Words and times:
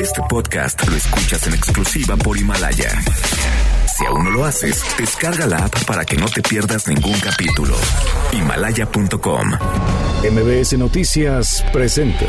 Este 0.00 0.20
podcast 0.28 0.86
lo 0.88 0.96
escuchas 0.96 1.46
en 1.46 1.54
exclusiva 1.54 2.16
por 2.16 2.36
Himalaya. 2.36 2.90
Si 3.96 4.04
aún 4.06 4.24
no 4.24 4.30
lo 4.30 4.44
haces, 4.44 4.82
descarga 4.98 5.46
la 5.46 5.64
app 5.64 5.84
para 5.84 6.04
que 6.04 6.16
no 6.16 6.26
te 6.26 6.42
pierdas 6.42 6.86
ningún 6.88 7.18
capítulo. 7.20 7.74
Himalaya.com. 8.32 9.50
MBS 10.30 10.78
Noticias 10.78 11.64
presenta 11.72 12.26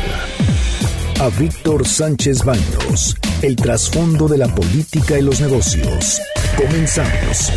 a 1.19 1.29
Víctor 1.29 1.87
Sánchez 1.87 2.43
Baños, 2.43 3.17
el 3.41 3.55
trasfondo 3.55 4.27
de 4.27 4.37
la 4.37 4.47
política 4.47 5.17
y 5.19 5.21
los 5.21 5.41
negocios. 5.41 6.21
Comenzamos. 6.57 7.51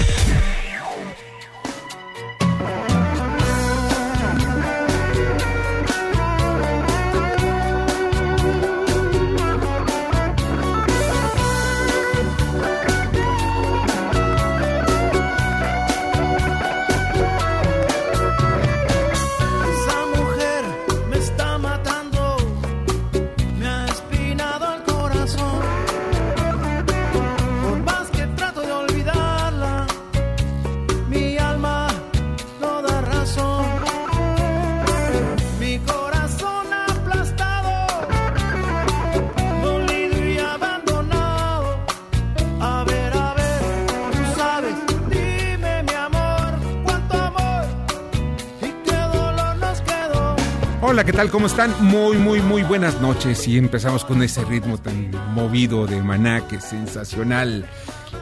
¿Qué 51.12 51.18
tal? 51.18 51.30
¿Cómo 51.30 51.46
están? 51.46 51.74
Muy, 51.80 52.16
muy, 52.16 52.40
muy 52.40 52.62
buenas 52.62 52.98
noches. 53.02 53.46
Y 53.46 53.58
empezamos 53.58 54.02
con 54.02 54.22
ese 54.22 54.42
ritmo 54.46 54.78
tan 54.78 55.10
movido 55.34 55.86
de 55.86 56.02
maná, 56.02 56.48
que 56.48 56.58
sensacional. 56.58 57.66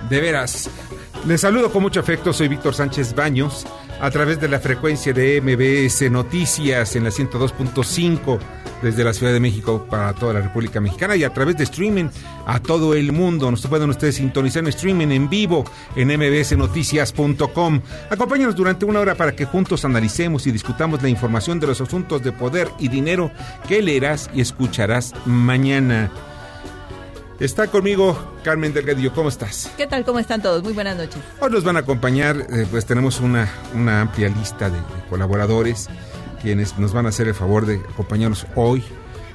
De 0.08 0.20
veras. 0.20 0.68
Les 1.24 1.40
saludo 1.40 1.70
con 1.70 1.82
mucho 1.82 2.00
afecto, 2.00 2.32
soy 2.32 2.48
Víctor 2.48 2.74
Sánchez 2.74 3.14
Baños, 3.14 3.64
a 4.00 4.10
través 4.10 4.40
de 4.40 4.48
la 4.48 4.58
frecuencia 4.58 5.12
de 5.12 5.40
MBS 5.40 6.10
Noticias 6.10 6.96
en 6.96 7.04
la 7.04 7.10
102.5 7.10 8.38
desde 8.82 9.04
la 9.04 9.12
Ciudad 9.12 9.32
de 9.32 9.40
México 9.40 9.86
para 9.88 10.12
toda 10.14 10.34
la 10.34 10.40
República 10.40 10.80
Mexicana 10.80 11.16
y 11.16 11.24
a 11.24 11.32
través 11.32 11.56
de 11.56 11.64
streaming 11.64 12.08
a 12.46 12.60
todo 12.60 12.94
el 12.94 13.12
mundo. 13.12 13.50
Nos 13.50 13.66
pueden 13.66 13.90
ustedes 13.90 14.16
sintonizar 14.16 14.62
en 14.62 14.68
streaming 14.68 15.08
en 15.08 15.28
vivo 15.28 15.64
en 15.96 16.08
mbsnoticias.com. 16.08 17.80
Acompáñanos 18.10 18.56
durante 18.56 18.84
una 18.84 19.00
hora 19.00 19.14
para 19.14 19.34
que 19.34 19.44
juntos 19.44 19.84
analicemos 19.84 20.46
y 20.46 20.52
discutamos 20.52 21.02
la 21.02 21.08
información 21.08 21.60
de 21.60 21.66
los 21.66 21.80
asuntos 21.80 22.22
de 22.22 22.32
poder 22.32 22.68
y 22.78 22.88
dinero 22.88 23.30
que 23.68 23.82
leerás 23.82 24.30
y 24.34 24.40
escucharás 24.40 25.14
mañana. 25.26 26.10
Está 27.40 27.68
conmigo 27.68 28.18
Carmen 28.44 28.74
Delgadillo, 28.74 29.14
¿cómo 29.14 29.30
estás? 29.30 29.70
¿Qué 29.78 29.86
tal? 29.86 30.04
¿Cómo 30.04 30.18
están 30.18 30.42
todos? 30.42 30.62
Muy 30.62 30.74
buenas 30.74 30.96
noches. 30.98 31.16
Hoy 31.40 31.50
nos 31.50 31.64
van 31.64 31.76
a 31.76 31.80
acompañar, 31.80 32.36
eh, 32.36 32.66
pues 32.70 32.84
tenemos 32.84 33.20
una, 33.20 33.48
una 33.74 34.02
amplia 34.02 34.28
lista 34.28 34.68
de, 34.68 34.76
de 34.76 35.06
colaboradores 35.08 35.88
quienes 36.42 36.78
nos 36.78 36.92
van 36.92 37.06
a 37.06 37.10
hacer 37.10 37.28
el 37.28 37.34
favor 37.34 37.66
de 37.66 37.76
acompañarnos 37.92 38.46
hoy 38.56 38.84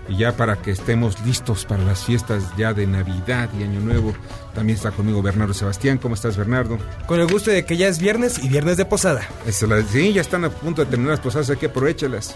y 0.07 0.17
ya 0.17 0.37
para 0.37 0.57
que 0.61 0.69
estemos 0.71 1.19
listos 1.25 1.65
para 1.65 1.83
las 1.83 2.03
fiestas 2.03 2.43
ya 2.57 2.73
de 2.73 2.85
Navidad 2.85 3.49
y 3.59 3.63
Año 3.63 3.79
Nuevo. 3.79 4.13
También 4.53 4.77
está 4.77 4.91
conmigo 4.91 5.21
Bernardo 5.21 5.53
Sebastián. 5.53 5.97
¿Cómo 5.97 6.13
estás, 6.15 6.37
Bernardo? 6.37 6.77
Con 7.07 7.19
el 7.19 7.27
gusto 7.27 7.49
de 7.51 7.65
que 7.65 7.75
ya 7.75 7.87
es 7.87 7.97
viernes 7.99 8.43
y 8.43 8.47
viernes 8.49 8.77
de 8.77 8.85
posada. 8.85 9.21
La- 9.67 9.83
sí, 9.83 10.13
ya 10.13 10.21
están 10.21 10.45
a 10.45 10.49
punto 10.49 10.83
de 10.83 10.91
terminar 10.91 11.11
las 11.11 11.19
posadas, 11.21 11.49
hay 11.49 11.57
que 11.57 11.65
aprovechalas. 11.67 12.35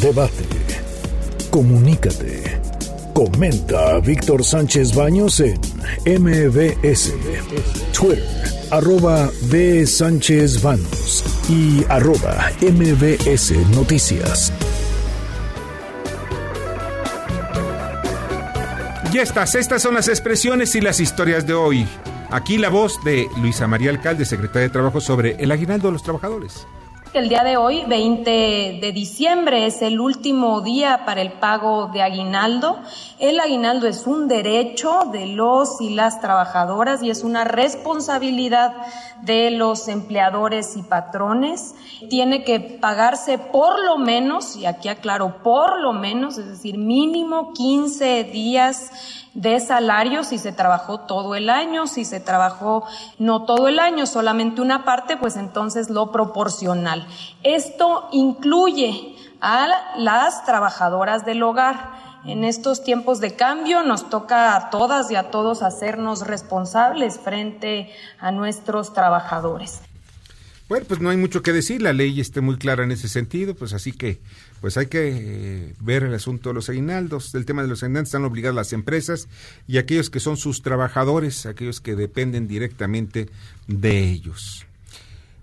Debate. 0.00 0.44
Comunícate. 1.50 2.60
Comenta 3.14 3.96
a 3.96 4.00
Víctor 4.00 4.42
Sánchez 4.42 4.94
Baños 4.94 5.38
en 5.40 5.60
MBS, 6.06 7.12
Twitter, 7.92 8.24
arroba 8.72 9.30
B. 9.50 9.86
Sánchez 9.86 10.62
Baños 10.62 11.22
y 11.46 11.84
arroba 11.90 12.50
MBS 12.62 13.52
Noticias. 13.76 14.50
Ya 19.12 19.20
estás, 19.20 19.54
estas 19.56 19.82
son 19.82 19.92
las 19.92 20.08
expresiones 20.08 20.74
y 20.74 20.80
las 20.80 21.00
historias 21.00 21.46
de 21.46 21.52
hoy. 21.52 21.86
Aquí 22.30 22.56
la 22.56 22.70
voz 22.70 22.98
de 23.04 23.28
Luisa 23.36 23.66
María 23.66 23.90
Alcalde, 23.90 24.24
secretaria 24.24 24.68
de 24.68 24.72
Trabajo, 24.72 25.02
sobre 25.02 25.32
el 25.32 25.52
aguinaldo 25.52 25.88
de 25.88 25.92
los 25.92 26.02
trabajadores. 26.02 26.66
El 27.14 27.28
día 27.28 27.44
de 27.44 27.58
hoy, 27.58 27.84
20 27.86 28.30
de 28.80 28.92
diciembre, 28.94 29.66
es 29.66 29.82
el 29.82 30.00
último 30.00 30.62
día 30.62 31.04
para 31.04 31.20
el 31.20 31.30
pago 31.30 31.88
de 31.88 32.00
aguinaldo. 32.00 32.78
El 33.18 33.38
aguinaldo 33.38 33.86
es 33.86 34.06
un 34.06 34.28
derecho 34.28 35.10
de 35.12 35.26
los 35.26 35.82
y 35.82 35.90
las 35.90 36.22
trabajadoras 36.22 37.02
y 37.02 37.10
es 37.10 37.22
una 37.22 37.44
responsabilidad 37.44 38.72
de 39.20 39.50
los 39.50 39.88
empleadores 39.88 40.74
y 40.78 40.82
patrones. 40.82 41.74
Tiene 42.08 42.44
que 42.44 42.60
pagarse 42.60 43.36
por 43.36 43.78
lo 43.84 43.98
menos, 43.98 44.56
y 44.56 44.64
aquí 44.64 44.88
aclaro, 44.88 45.42
por 45.42 45.82
lo 45.82 45.92
menos, 45.92 46.38
es 46.38 46.48
decir, 46.48 46.78
mínimo 46.78 47.52
15 47.52 48.24
días 48.24 48.90
de 49.34 49.60
salario 49.60 50.24
si 50.24 50.38
se 50.38 50.52
trabajó 50.52 51.00
todo 51.00 51.34
el 51.34 51.48
año, 51.48 51.86
si 51.86 52.04
se 52.04 52.20
trabajó 52.20 52.86
no 53.18 53.44
todo 53.44 53.68
el 53.68 53.78
año, 53.78 54.06
solamente 54.06 54.60
una 54.60 54.84
parte, 54.84 55.16
pues 55.16 55.36
entonces 55.36 55.90
lo 55.90 56.12
proporcional. 56.12 57.06
Esto 57.42 58.08
incluye 58.12 59.16
a 59.40 59.68
las 59.96 60.44
trabajadoras 60.44 61.24
del 61.24 61.42
hogar. 61.42 62.02
En 62.24 62.44
estos 62.44 62.84
tiempos 62.84 63.18
de 63.18 63.34
cambio 63.34 63.82
nos 63.82 64.08
toca 64.08 64.54
a 64.54 64.70
todas 64.70 65.10
y 65.10 65.16
a 65.16 65.30
todos 65.30 65.62
hacernos 65.62 66.26
responsables 66.26 67.18
frente 67.18 67.90
a 68.20 68.30
nuestros 68.30 68.92
trabajadores. 68.92 69.80
Bueno, 70.68 70.86
pues 70.86 71.00
no 71.00 71.10
hay 71.10 71.16
mucho 71.16 71.42
que 71.42 71.52
decir, 71.52 71.82
la 71.82 71.92
ley 71.92 72.20
está 72.20 72.40
muy 72.40 72.56
clara 72.56 72.84
en 72.84 72.92
ese 72.92 73.08
sentido, 73.08 73.54
pues 73.54 73.72
así 73.72 73.92
que 73.92 74.22
pues 74.62 74.76
hay 74.76 74.86
que 74.86 75.08
eh, 75.08 75.74
ver 75.80 76.04
el 76.04 76.14
asunto 76.14 76.50
de 76.50 76.54
los 76.54 76.68
aguinaldos. 76.68 77.34
El 77.34 77.44
tema 77.44 77.62
de 77.62 77.68
los 77.68 77.82
aguinaldos 77.82 78.10
están 78.10 78.24
obligadas 78.24 78.54
las 78.54 78.72
empresas 78.72 79.26
y 79.66 79.78
aquellos 79.78 80.08
que 80.08 80.20
son 80.20 80.36
sus 80.36 80.62
trabajadores, 80.62 81.46
aquellos 81.46 81.80
que 81.80 81.96
dependen 81.96 82.46
directamente 82.46 83.28
de 83.66 84.08
ellos. 84.08 84.64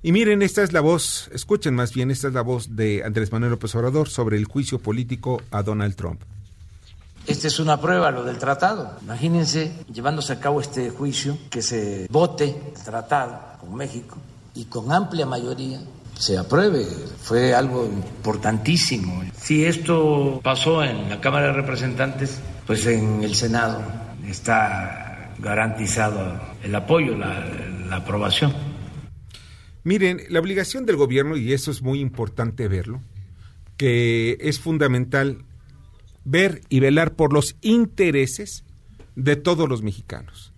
Y 0.01 0.13
miren, 0.13 0.41
esta 0.41 0.63
es 0.63 0.71
la 0.71 0.79
voz, 0.79 1.29
escuchen 1.33 1.75
más 1.75 1.93
bien, 1.93 2.11
esta 2.11 2.29
es 2.29 2.33
la 2.33 2.43
voz 2.43 2.77
de 2.77 3.03
Andrés 3.03 3.33
Manuel 3.33 3.51
López 3.51 3.75
Obrador 3.75 4.07
sobre 4.07 4.37
el 4.37 4.45
juicio 4.45 4.79
político 4.79 5.41
a 5.51 5.63
Donald 5.63 5.95
Trump. 5.97 6.21
Esta 7.27 7.47
es 7.47 7.59
una 7.59 7.81
prueba, 7.81 8.11
lo 8.11 8.23
del 8.23 8.37
tratado. 8.37 8.99
Imagínense 9.01 9.73
llevándose 9.91 10.31
a 10.31 10.39
cabo 10.39 10.61
este 10.61 10.91
juicio, 10.91 11.37
que 11.49 11.61
se 11.61 12.07
vote 12.09 12.55
el 12.73 12.81
tratado 12.81 13.37
con 13.59 13.75
México 13.75 14.17
y 14.55 14.63
con 14.65 14.93
amplia 14.93 15.25
mayoría 15.25 15.81
se 16.19 16.37
apruebe. 16.37 16.85
Fue 17.21 17.53
algo 17.55 17.85
importantísimo. 17.85 19.23
Si 19.41 19.65
esto 19.65 20.39
pasó 20.43 20.83
en 20.83 21.09
la 21.09 21.21
Cámara 21.21 21.47
de 21.47 21.53
Representantes, 21.53 22.39
pues 22.67 22.85
en 22.85 23.23
el 23.23 23.33
Senado 23.33 23.81
está 24.27 25.33
garantizado 25.39 26.39
el 26.61 26.75
apoyo, 26.75 27.17
la, 27.17 27.45
la 27.87 27.95
aprobación. 27.95 28.53
Miren, 29.83 30.21
la 30.29 30.41
obligación 30.41 30.85
del 30.85 30.97
gobierno, 30.97 31.37
y 31.37 31.53
eso 31.53 31.71
es 31.71 31.81
muy 31.81 32.01
importante 32.01 32.67
verlo, 32.67 33.01
que 33.77 34.37
es 34.41 34.59
fundamental 34.59 35.45
ver 36.25 36.61
y 36.67 36.81
velar 36.81 37.15
por 37.15 37.31
los 37.31 37.55
intereses 37.61 38.65
de 39.15 39.37
todos 39.37 39.69
los 39.69 39.81
mexicanos. 39.81 40.48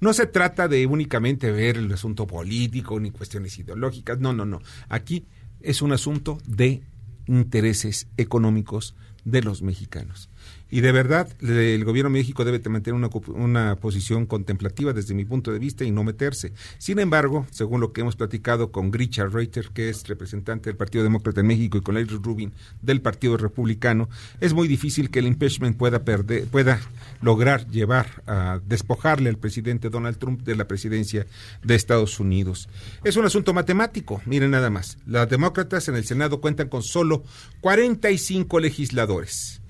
No 0.00 0.12
se 0.12 0.26
trata 0.26 0.68
de 0.68 0.86
únicamente 0.86 1.50
ver 1.50 1.78
el 1.78 1.92
asunto 1.92 2.26
político 2.26 3.00
ni 3.00 3.10
cuestiones 3.10 3.58
ideológicas, 3.58 4.18
no, 4.18 4.32
no, 4.32 4.44
no. 4.44 4.60
Aquí 4.88 5.26
es 5.60 5.82
un 5.82 5.92
asunto 5.92 6.38
de 6.46 6.82
intereses 7.26 8.08
económicos 8.16 8.94
de 9.24 9.42
los 9.42 9.62
mexicanos. 9.62 10.30
Y 10.68 10.80
de 10.80 10.90
verdad, 10.90 11.28
el 11.40 11.84
gobierno 11.84 12.10
de 12.10 12.18
México 12.18 12.44
debe 12.44 12.58
mantener 12.68 12.94
una, 12.94 13.08
una, 13.28 13.76
posición 13.76 14.26
contemplativa 14.26 14.92
desde 14.92 15.14
mi 15.14 15.24
punto 15.24 15.52
de 15.52 15.60
vista 15.60 15.84
y 15.84 15.92
no 15.92 16.02
meterse. 16.02 16.52
Sin 16.78 16.98
embargo, 16.98 17.46
según 17.52 17.80
lo 17.80 17.92
que 17.92 18.00
hemos 18.00 18.16
platicado 18.16 18.72
con 18.72 18.90
Grisha 18.90 19.26
Reiter, 19.26 19.70
que 19.72 19.88
es 19.88 20.08
representante 20.08 20.68
del 20.68 20.76
Partido 20.76 21.04
Demócrata 21.04 21.40
en 21.40 21.46
México, 21.46 21.78
y 21.78 21.82
con 21.82 21.94
Larry 21.94 22.18
Rubin 22.20 22.52
del 22.82 23.00
Partido 23.00 23.36
Republicano, 23.36 24.08
es 24.40 24.54
muy 24.54 24.66
difícil 24.66 25.10
que 25.10 25.20
el 25.20 25.28
impeachment 25.28 25.76
pueda 25.76 26.04
perder, 26.04 26.46
pueda 26.46 26.80
lograr 27.22 27.68
llevar 27.68 28.22
a 28.26 28.60
despojarle 28.66 29.30
al 29.30 29.38
presidente 29.38 29.88
Donald 29.88 30.18
Trump 30.18 30.42
de 30.42 30.56
la 30.56 30.66
presidencia 30.66 31.26
de 31.62 31.74
Estados 31.76 32.18
Unidos. 32.18 32.68
Es 33.04 33.16
un 33.16 33.24
asunto 33.24 33.54
matemático, 33.54 34.20
miren 34.26 34.50
nada 34.50 34.70
más. 34.70 34.98
Los 35.06 35.28
demócratas 35.28 35.86
en 35.88 35.94
el 35.94 36.04
Senado 36.04 36.40
cuentan 36.40 36.68
con 36.68 36.82
solo 36.82 37.22
45 37.60 38.58
legisladores. 38.58 39.60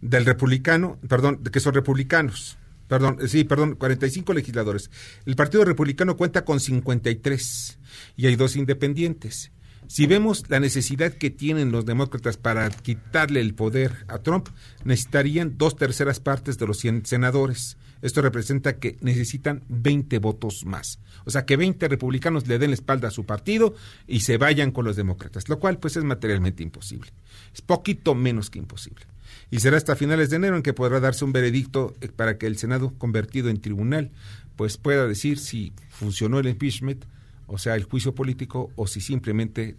Del 0.00 0.24
republicano, 0.24 0.98
perdón, 1.08 1.42
que 1.42 1.60
son 1.60 1.74
republicanos. 1.74 2.58
Perdón, 2.88 3.18
sí, 3.28 3.44
perdón, 3.44 3.74
45 3.74 4.32
legisladores. 4.32 4.90
El 5.26 5.36
Partido 5.36 5.64
Republicano 5.64 6.16
cuenta 6.16 6.44
con 6.44 6.58
53 6.58 7.78
y 8.16 8.26
hay 8.26 8.36
dos 8.36 8.56
independientes. 8.56 9.52
Si 9.88 10.06
vemos 10.06 10.44
la 10.48 10.60
necesidad 10.60 11.12
que 11.12 11.30
tienen 11.30 11.72
los 11.72 11.86
demócratas 11.86 12.36
para 12.36 12.68
quitarle 12.68 13.40
el 13.40 13.54
poder 13.54 14.04
a 14.08 14.18
Trump, 14.18 14.48
necesitarían 14.84 15.56
dos 15.56 15.76
terceras 15.76 16.20
partes 16.20 16.58
de 16.58 16.66
los 16.66 16.78
100 16.78 17.06
senadores. 17.06 17.78
Esto 18.02 18.20
representa 18.20 18.78
que 18.78 18.96
necesitan 19.00 19.64
20 19.68 20.18
votos 20.18 20.64
más. 20.66 21.00
O 21.24 21.30
sea, 21.30 21.46
que 21.46 21.56
20 21.56 21.88
republicanos 21.88 22.46
le 22.46 22.58
den 22.58 22.70
la 22.70 22.74
espalda 22.74 23.08
a 23.08 23.10
su 23.10 23.24
partido 23.24 23.74
y 24.06 24.20
se 24.20 24.36
vayan 24.36 24.72
con 24.72 24.84
los 24.84 24.96
demócratas, 24.96 25.48
lo 25.48 25.58
cual 25.58 25.78
pues 25.78 25.96
es 25.96 26.04
materialmente 26.04 26.62
imposible. 26.62 27.10
Es 27.54 27.62
poquito 27.62 28.14
menos 28.14 28.50
que 28.50 28.58
imposible. 28.58 29.06
Y 29.50 29.60
será 29.60 29.76
hasta 29.76 29.96
finales 29.96 30.30
de 30.30 30.36
enero 30.36 30.56
en 30.56 30.62
que 30.62 30.74
podrá 30.74 31.00
darse 31.00 31.24
un 31.24 31.32
veredicto 31.32 31.94
eh, 32.00 32.08
para 32.08 32.38
que 32.38 32.46
el 32.46 32.58
Senado 32.58 32.92
convertido 32.98 33.48
en 33.48 33.60
tribunal 33.60 34.10
pues 34.56 34.76
pueda 34.76 35.06
decir 35.06 35.38
si 35.38 35.72
funcionó 35.88 36.40
el 36.40 36.48
impeachment 36.48 37.04
o 37.48 37.58
sea, 37.58 37.74
el 37.74 37.84
juicio 37.84 38.14
político, 38.14 38.70
o 38.76 38.86
si 38.86 39.00
simplemente, 39.00 39.76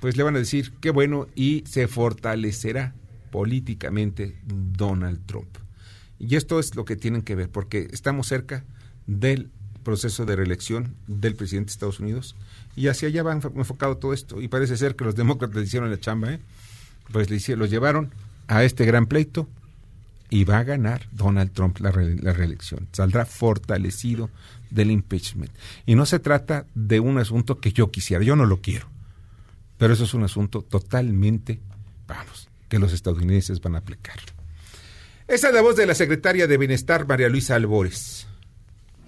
pues 0.00 0.16
le 0.16 0.24
van 0.24 0.34
a 0.34 0.40
decir 0.40 0.72
qué 0.80 0.90
bueno 0.90 1.28
y 1.34 1.64
se 1.66 1.88
fortalecerá 1.88 2.94
políticamente 3.30 4.36
Donald 4.44 5.24
Trump. 5.24 5.56
Y 6.18 6.34
esto 6.34 6.58
es 6.58 6.74
lo 6.74 6.84
que 6.84 6.96
tienen 6.96 7.22
que 7.22 7.36
ver, 7.36 7.48
porque 7.48 7.88
estamos 7.92 8.26
cerca 8.26 8.64
del 9.06 9.50
proceso 9.84 10.26
de 10.26 10.36
reelección 10.36 10.96
del 11.06 11.36
presidente 11.36 11.68
de 11.68 11.72
Estados 11.72 12.00
Unidos 12.00 12.36
y 12.76 12.88
hacia 12.88 13.08
allá 13.08 13.22
va 13.22 13.32
enfocado 13.32 13.96
todo 13.96 14.12
esto. 14.12 14.42
Y 14.42 14.48
parece 14.48 14.76
ser 14.76 14.96
que 14.96 15.04
los 15.04 15.14
demócratas 15.14 15.62
hicieron 15.62 15.90
la 15.90 16.00
chamba, 16.00 16.34
¿eh? 16.34 16.40
pues 17.12 17.30
le 17.30 17.36
hicieron, 17.36 17.60
los 17.60 17.70
llevaron 17.70 18.12
a 18.50 18.64
este 18.64 18.84
gran 18.84 19.06
pleito 19.06 19.48
y 20.28 20.42
va 20.42 20.58
a 20.58 20.64
ganar 20.64 21.06
Donald 21.12 21.52
Trump 21.52 21.78
la, 21.78 21.90
la 21.92 22.32
reelección. 22.32 22.88
Saldrá 22.92 23.24
fortalecido 23.24 24.28
del 24.70 24.90
impeachment. 24.90 25.52
Y 25.86 25.94
no 25.94 26.04
se 26.04 26.18
trata 26.18 26.66
de 26.74 26.98
un 26.98 27.18
asunto 27.18 27.60
que 27.60 27.72
yo 27.72 27.92
quisiera, 27.92 28.24
yo 28.24 28.34
no 28.34 28.46
lo 28.46 28.60
quiero, 28.60 28.88
pero 29.78 29.94
eso 29.94 30.02
es 30.02 30.14
un 30.14 30.24
asunto 30.24 30.62
totalmente, 30.62 31.60
vamos, 32.08 32.48
que 32.68 32.80
los 32.80 32.92
estadounidenses 32.92 33.60
van 33.60 33.76
a 33.76 33.78
aplicar. 33.78 34.18
Esa 35.28 35.48
es 35.48 35.54
la 35.54 35.62
voz 35.62 35.76
de 35.76 35.86
la 35.86 35.94
secretaria 35.94 36.48
de 36.48 36.58
Bienestar, 36.58 37.06
María 37.06 37.28
Luisa 37.28 37.54
Albores 37.54 38.26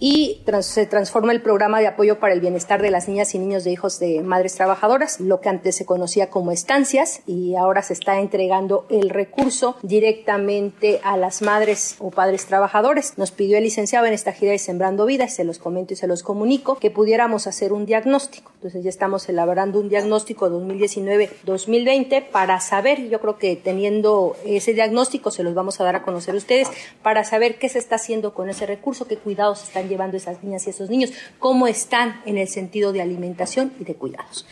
y 0.02 0.42
se 0.62 0.84
transforma 0.86 1.30
el 1.30 1.42
programa 1.42 1.78
de 1.78 1.86
apoyo 1.86 2.18
para 2.18 2.34
el 2.34 2.40
bienestar 2.40 2.82
de 2.82 2.90
las 2.90 3.06
niñas 3.06 3.36
y 3.36 3.38
niños 3.38 3.62
de 3.62 3.70
hijos 3.70 4.00
de 4.00 4.20
madres 4.22 4.56
trabajadoras, 4.56 5.20
lo 5.20 5.40
que 5.40 5.48
antes 5.48 5.76
se 5.76 5.86
conocía 5.86 6.28
como 6.28 6.50
estancias 6.50 7.20
y 7.24 7.54
ahora 7.54 7.82
se 7.82 7.92
está 7.92 8.18
entregando 8.18 8.84
el 8.90 9.10
recurso 9.10 9.76
directamente 9.82 11.00
a 11.04 11.16
las 11.16 11.40
madres 11.40 11.94
o 12.00 12.10
padres 12.10 12.46
trabajadores. 12.46 13.16
Nos 13.16 13.30
pidió 13.30 13.56
el 13.56 13.62
licenciado 13.62 14.06
en 14.06 14.12
esta 14.12 14.32
gira 14.32 14.50
de 14.50 14.58
Sembrando 14.58 15.06
Vidas, 15.06 15.36
se 15.36 15.44
los 15.44 15.60
comento 15.60 15.94
y 15.94 15.96
se 15.96 16.08
los 16.08 16.24
comunico, 16.24 16.78
que 16.80 16.90
pudiéramos 16.90 17.46
hacer 17.46 17.72
un 17.72 17.86
diagnóstico. 17.86 18.50
Entonces 18.56 18.82
ya 18.82 18.90
estamos 18.90 19.28
elaborando 19.28 19.78
un 19.78 19.88
diagnóstico 19.88 20.50
2019-2020 20.50 22.28
para 22.28 22.58
saber, 22.58 23.08
yo 23.08 23.20
creo 23.20 23.38
que 23.38 23.54
teniendo 23.54 24.34
ese 24.44 24.74
diagnóstico 24.74 25.30
se 25.30 25.44
los 25.44 25.54
vamos 25.54 25.80
a 25.80 25.84
dar 25.84 25.94
a 25.94 26.02
conocer 26.02 26.34
a 26.34 26.38
ustedes, 26.38 26.68
para 27.02 27.22
saber 27.22 27.60
qué 27.60 27.68
se 27.68 27.78
está 27.78 27.96
haciendo 27.96 28.34
con 28.34 28.50
ese 28.50 28.66
recurso, 28.66 29.06
qué 29.06 29.16
cuidados 29.16 29.62
están 29.62 29.91
llevando 29.92 30.16
esas 30.16 30.42
niñas 30.42 30.66
y 30.66 30.70
esos 30.70 30.90
niños, 30.90 31.10
cómo 31.38 31.66
están 31.66 32.20
en 32.26 32.38
el 32.38 32.48
sentido 32.48 32.92
de 32.92 33.02
alimentación 33.02 33.72
y 33.78 33.84
de 33.84 33.94
cuidados. 33.94 34.46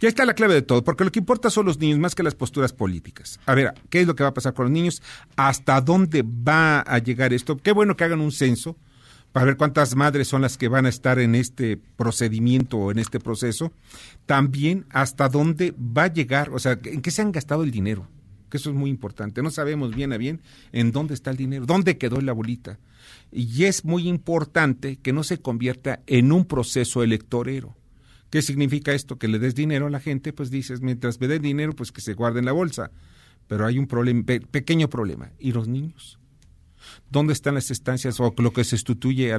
Ya 0.00 0.08
está 0.08 0.24
la 0.24 0.34
clave 0.34 0.54
de 0.54 0.62
todo, 0.62 0.84
porque 0.84 1.04
lo 1.04 1.10
que 1.10 1.18
importa 1.18 1.50
son 1.50 1.66
los 1.66 1.78
niños 1.78 1.98
más 1.98 2.14
que 2.14 2.22
las 2.22 2.34
posturas 2.34 2.72
políticas. 2.72 3.40
A 3.46 3.54
ver, 3.54 3.74
¿qué 3.90 4.00
es 4.00 4.06
lo 4.06 4.14
que 4.14 4.22
va 4.22 4.30
a 4.30 4.34
pasar 4.34 4.54
con 4.54 4.66
los 4.66 4.72
niños? 4.72 5.02
¿Hasta 5.36 5.80
dónde 5.80 6.22
va 6.22 6.80
a 6.80 6.98
llegar 6.98 7.32
esto? 7.32 7.56
Qué 7.56 7.72
bueno 7.72 7.96
que 7.96 8.04
hagan 8.04 8.20
un 8.20 8.32
censo 8.32 8.76
para 9.32 9.44
ver 9.44 9.56
cuántas 9.56 9.94
madres 9.94 10.28
son 10.28 10.42
las 10.42 10.56
que 10.56 10.68
van 10.68 10.86
a 10.86 10.88
estar 10.88 11.18
en 11.18 11.34
este 11.34 11.76
procedimiento 11.96 12.78
o 12.78 12.90
en 12.92 12.98
este 12.98 13.18
proceso. 13.20 13.72
También 14.26 14.86
hasta 14.90 15.28
dónde 15.28 15.74
va 15.78 16.04
a 16.04 16.12
llegar, 16.12 16.50
o 16.50 16.58
sea, 16.58 16.78
en 16.84 17.02
qué 17.02 17.10
se 17.10 17.22
han 17.22 17.32
gastado 17.32 17.62
el 17.62 17.70
dinero, 17.70 18.06
que 18.48 18.56
eso 18.56 18.70
es 18.70 18.76
muy 18.76 18.90
importante. 18.90 19.42
No 19.42 19.50
sabemos 19.50 19.94
bien 19.94 20.12
a 20.12 20.16
bien 20.16 20.40
en 20.72 20.92
dónde 20.92 21.14
está 21.14 21.30
el 21.30 21.36
dinero, 21.36 21.66
dónde 21.66 21.98
quedó 21.98 22.20
la 22.20 22.32
bolita. 22.32 22.78
Y 23.30 23.64
es 23.64 23.84
muy 23.84 24.08
importante 24.08 24.96
que 24.96 25.12
no 25.12 25.22
se 25.22 25.38
convierta 25.38 26.00
en 26.06 26.32
un 26.32 26.44
proceso 26.44 27.02
electorero. 27.02 27.76
¿Qué 28.30 28.42
significa 28.42 28.92
esto? 28.92 29.16
Que 29.16 29.28
le 29.28 29.38
des 29.38 29.54
dinero 29.54 29.86
a 29.86 29.90
la 29.90 30.00
gente, 30.00 30.32
pues 30.32 30.50
dices, 30.50 30.80
mientras 30.80 31.20
me 31.20 31.28
den 31.28 31.42
dinero, 31.42 31.74
pues 31.74 31.92
que 31.92 32.00
se 32.00 32.14
guarde 32.14 32.40
en 32.40 32.44
la 32.44 32.52
bolsa. 32.52 32.90
Pero 33.46 33.64
hay 33.64 33.78
un 33.78 33.86
pequeño 33.86 34.90
problema. 34.90 35.30
¿Y 35.38 35.52
los 35.52 35.68
niños? 35.68 36.18
¿Dónde 37.10 37.32
están 37.32 37.54
las 37.54 37.70
estancias 37.70 38.20
o 38.20 38.34
lo 38.36 38.52
que 38.52 38.64
se 38.64 38.76
sustituye 38.76 39.32
a, 39.32 39.38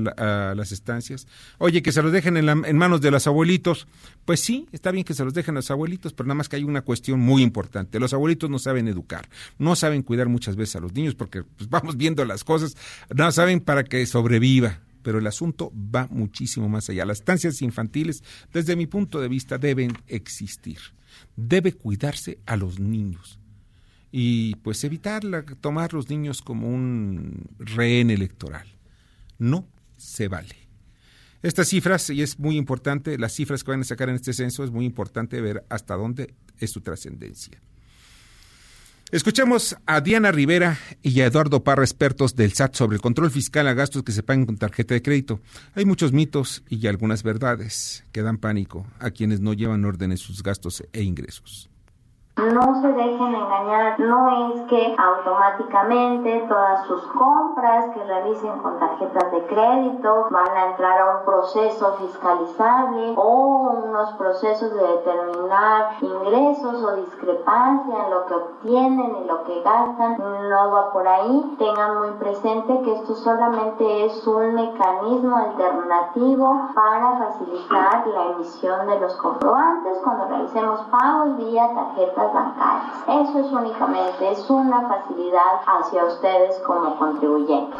las 0.56 0.72
estancias? 0.72 1.28
Oye, 1.58 1.82
que 1.82 1.92
se 1.92 2.02
los 2.02 2.12
dejen 2.12 2.38
en, 2.38 2.78
manos 2.78 3.02
de 3.02 3.12
los 3.12 3.28
abuelitos. 3.28 3.88
Pues 4.26 4.40
sí, 4.40 4.68
está 4.72 4.92
bien 4.92 5.04
que 5.04 5.14
se 5.14 5.24
los 5.24 5.34
dejen 5.34 5.56
a 5.56 5.60
los 5.60 5.72
abuelitos, 5.72 6.14
pero 6.14 6.28
nada 6.28 6.36
más 6.36 6.50
que 6.50 6.56
hay 6.56 6.64
una 6.64 6.82
cuestión 6.82 7.20
muy 7.20 7.42
importante. 7.42 8.00
Los 8.00 8.14
abuelitos 8.14 8.50
no 8.50 8.60
saben 8.60 8.88
educar, 8.88 9.30
no 9.58 9.76
saben 9.76 10.04
cuidar 10.04 10.30
muchas 10.30 10.56
veces 10.56 10.76
a 10.78 10.80
los 10.80 10.94
niños 10.94 11.16
porque 11.16 11.44
pues, 11.44 11.70
vamos 11.70 11.98
viendo 11.98 12.24
las 12.26 12.44
cosas, 12.44 12.76
no 13.14 13.32
saben 13.32 13.60
para 13.62 13.84
que 13.84 14.06
sobreviva. 14.06 14.80
Pero 15.02 15.18
el 15.20 15.28
asunto 15.28 15.72
va 15.74 16.08
muchísimo 16.12 16.68
más 16.68 16.90
allá. 16.90 17.06
Las 17.06 17.20
estancias 17.20 17.62
infantiles, 17.62 18.22
desde 18.52 18.76
mi 18.76 18.86
punto 18.86 19.22
de 19.22 19.30
vista, 19.30 19.58
deben 19.58 19.98
existir. 20.08 20.78
Debe 21.38 21.72
cuidarse 21.72 22.40
a 22.46 22.58
los 22.58 22.80
niños 22.80 23.39
y 24.12 24.56
pues 24.56 24.84
evitar 24.84 25.22
tomar 25.62 25.94
los 25.94 26.10
niños 26.10 26.42
como 26.42 26.68
un 26.68 27.48
rehén 27.60 28.10
electoral. 28.10 28.68
No 29.38 29.68
se 29.98 30.28
vale. 30.28 30.56
Estas 31.42 31.70
cifras, 31.70 32.10
y 32.10 32.22
es 32.22 32.38
muy 32.38 32.58
importante, 32.58 33.18
las 33.18 33.34
cifras 33.34 33.64
que 33.64 33.72
van 33.72 33.82
a 33.82 33.86
sacar 33.86 34.10
en 34.10 34.16
este 34.16 34.34
censo, 34.34 34.64
es 34.64 34.72
muy 34.72 34.86
importante 34.86 35.40
ver 35.40 35.66
hasta 35.70 35.96
dónde 35.96 36.34
es 36.58 36.72
su 36.72 36.82
trascendencia. 36.82 37.62
Escuchemos 39.12 39.76
a 39.88 40.02
Diana 40.02 40.32
Rivera 40.32 40.78
y 41.02 41.22
a 41.22 41.26
Eduardo 41.26 41.64
Parra, 41.64 41.84
expertos 41.84 42.36
del 42.36 42.54
SAT 42.54 42.76
sobre 42.76 42.96
el 42.96 43.02
control 43.02 43.32
fiscal 43.32 43.68
a 43.68 43.74
gastos 43.74 44.04
que 44.04 44.12
se 44.12 44.22
pagan 44.22 44.46
con 44.46 44.58
tarjeta 44.58 44.94
de 44.94 45.02
crédito. 45.02 45.40
Hay 45.74 45.86
muchos 45.86 46.12
mitos 46.12 46.62
y 46.70 46.86
algunas 46.86 47.24
verdades 47.24 48.04
que 48.12 48.22
dan 48.22 48.38
pánico 48.38 48.86
a 49.00 49.10
quienes 49.10 49.40
no 49.40 49.54
llevan 49.54 49.84
orden 49.84 50.12
en 50.12 50.18
sus 50.18 50.44
gastos 50.44 50.84
e 50.94 51.02
ingresos. 51.02 51.72
No 52.40 52.82
se 52.82 52.88
dejen 52.88 53.36
engañar, 53.36 54.00
no 54.00 54.54
es 54.54 54.62
que 54.70 54.96
automáticamente 54.98 56.46
todas 56.48 56.86
sus 56.86 57.04
compras 57.08 57.90
que 57.94 58.02
realicen 58.02 58.58
con 58.60 58.80
tarjetas 58.80 59.30
de 59.34 59.46
crédito 59.46 60.28
van 60.32 60.48
a 60.56 60.66
entrar 60.68 61.02
a 61.02 61.18
un 61.18 61.26
proceso 61.26 61.98
fiscalizable 61.98 63.14
o 63.18 63.82
unos 63.84 64.14
procesos 64.14 64.74
de 64.74 64.88
determinar 64.88 65.98
ingresos 66.00 66.82
o 66.82 66.96
discrepancia 66.96 68.06
en 68.06 68.10
lo 68.10 68.26
que 68.26 68.34
obtienen 68.36 69.18
y 69.18 69.28
lo 69.28 69.44
que 69.44 69.62
gastan. 69.62 70.18
No 70.50 70.72
va 70.72 70.94
por 70.94 71.06
ahí. 71.06 71.56
Tengan 71.60 72.00
muy 72.00 72.12
presente 72.12 72.82
que 72.84 72.94
esto 72.94 73.16
solamente 73.16 74.06
es 74.06 74.26
un 74.26 74.56
mecanismo 74.56 75.36
alternativo 75.36 76.70
para 76.74 77.18
facilitar 77.18 78.08
la 78.08 78.24
emisión 78.32 78.88
de 78.88 78.98
los 78.98 79.14
comprobantes 79.18 80.00
cuando 80.06 80.26
realicemos 80.28 80.80
pagos 80.90 81.36
vía 81.36 81.68
tarjetas 81.76 82.29
bancarias. 82.34 83.04
Eso 83.08 83.40
es 83.40 83.52
únicamente, 83.52 84.32
es 84.32 84.50
una 84.50 84.88
facilidad 84.88 85.62
hacia 85.66 86.06
ustedes 86.06 86.58
como 86.66 86.98
contribuyentes. 86.98 87.80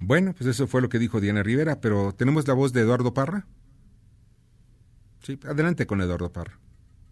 Bueno, 0.00 0.32
pues 0.36 0.48
eso 0.48 0.66
fue 0.66 0.80
lo 0.80 0.88
que 0.88 0.98
dijo 0.98 1.20
Diana 1.20 1.42
Rivera, 1.42 1.80
pero 1.80 2.12
tenemos 2.12 2.46
la 2.46 2.54
voz 2.54 2.72
de 2.72 2.82
Eduardo 2.82 3.12
Parra. 3.12 3.46
Sí, 5.22 5.38
adelante 5.44 5.86
con 5.86 6.00
Eduardo 6.00 6.30
Parra. 6.30 6.58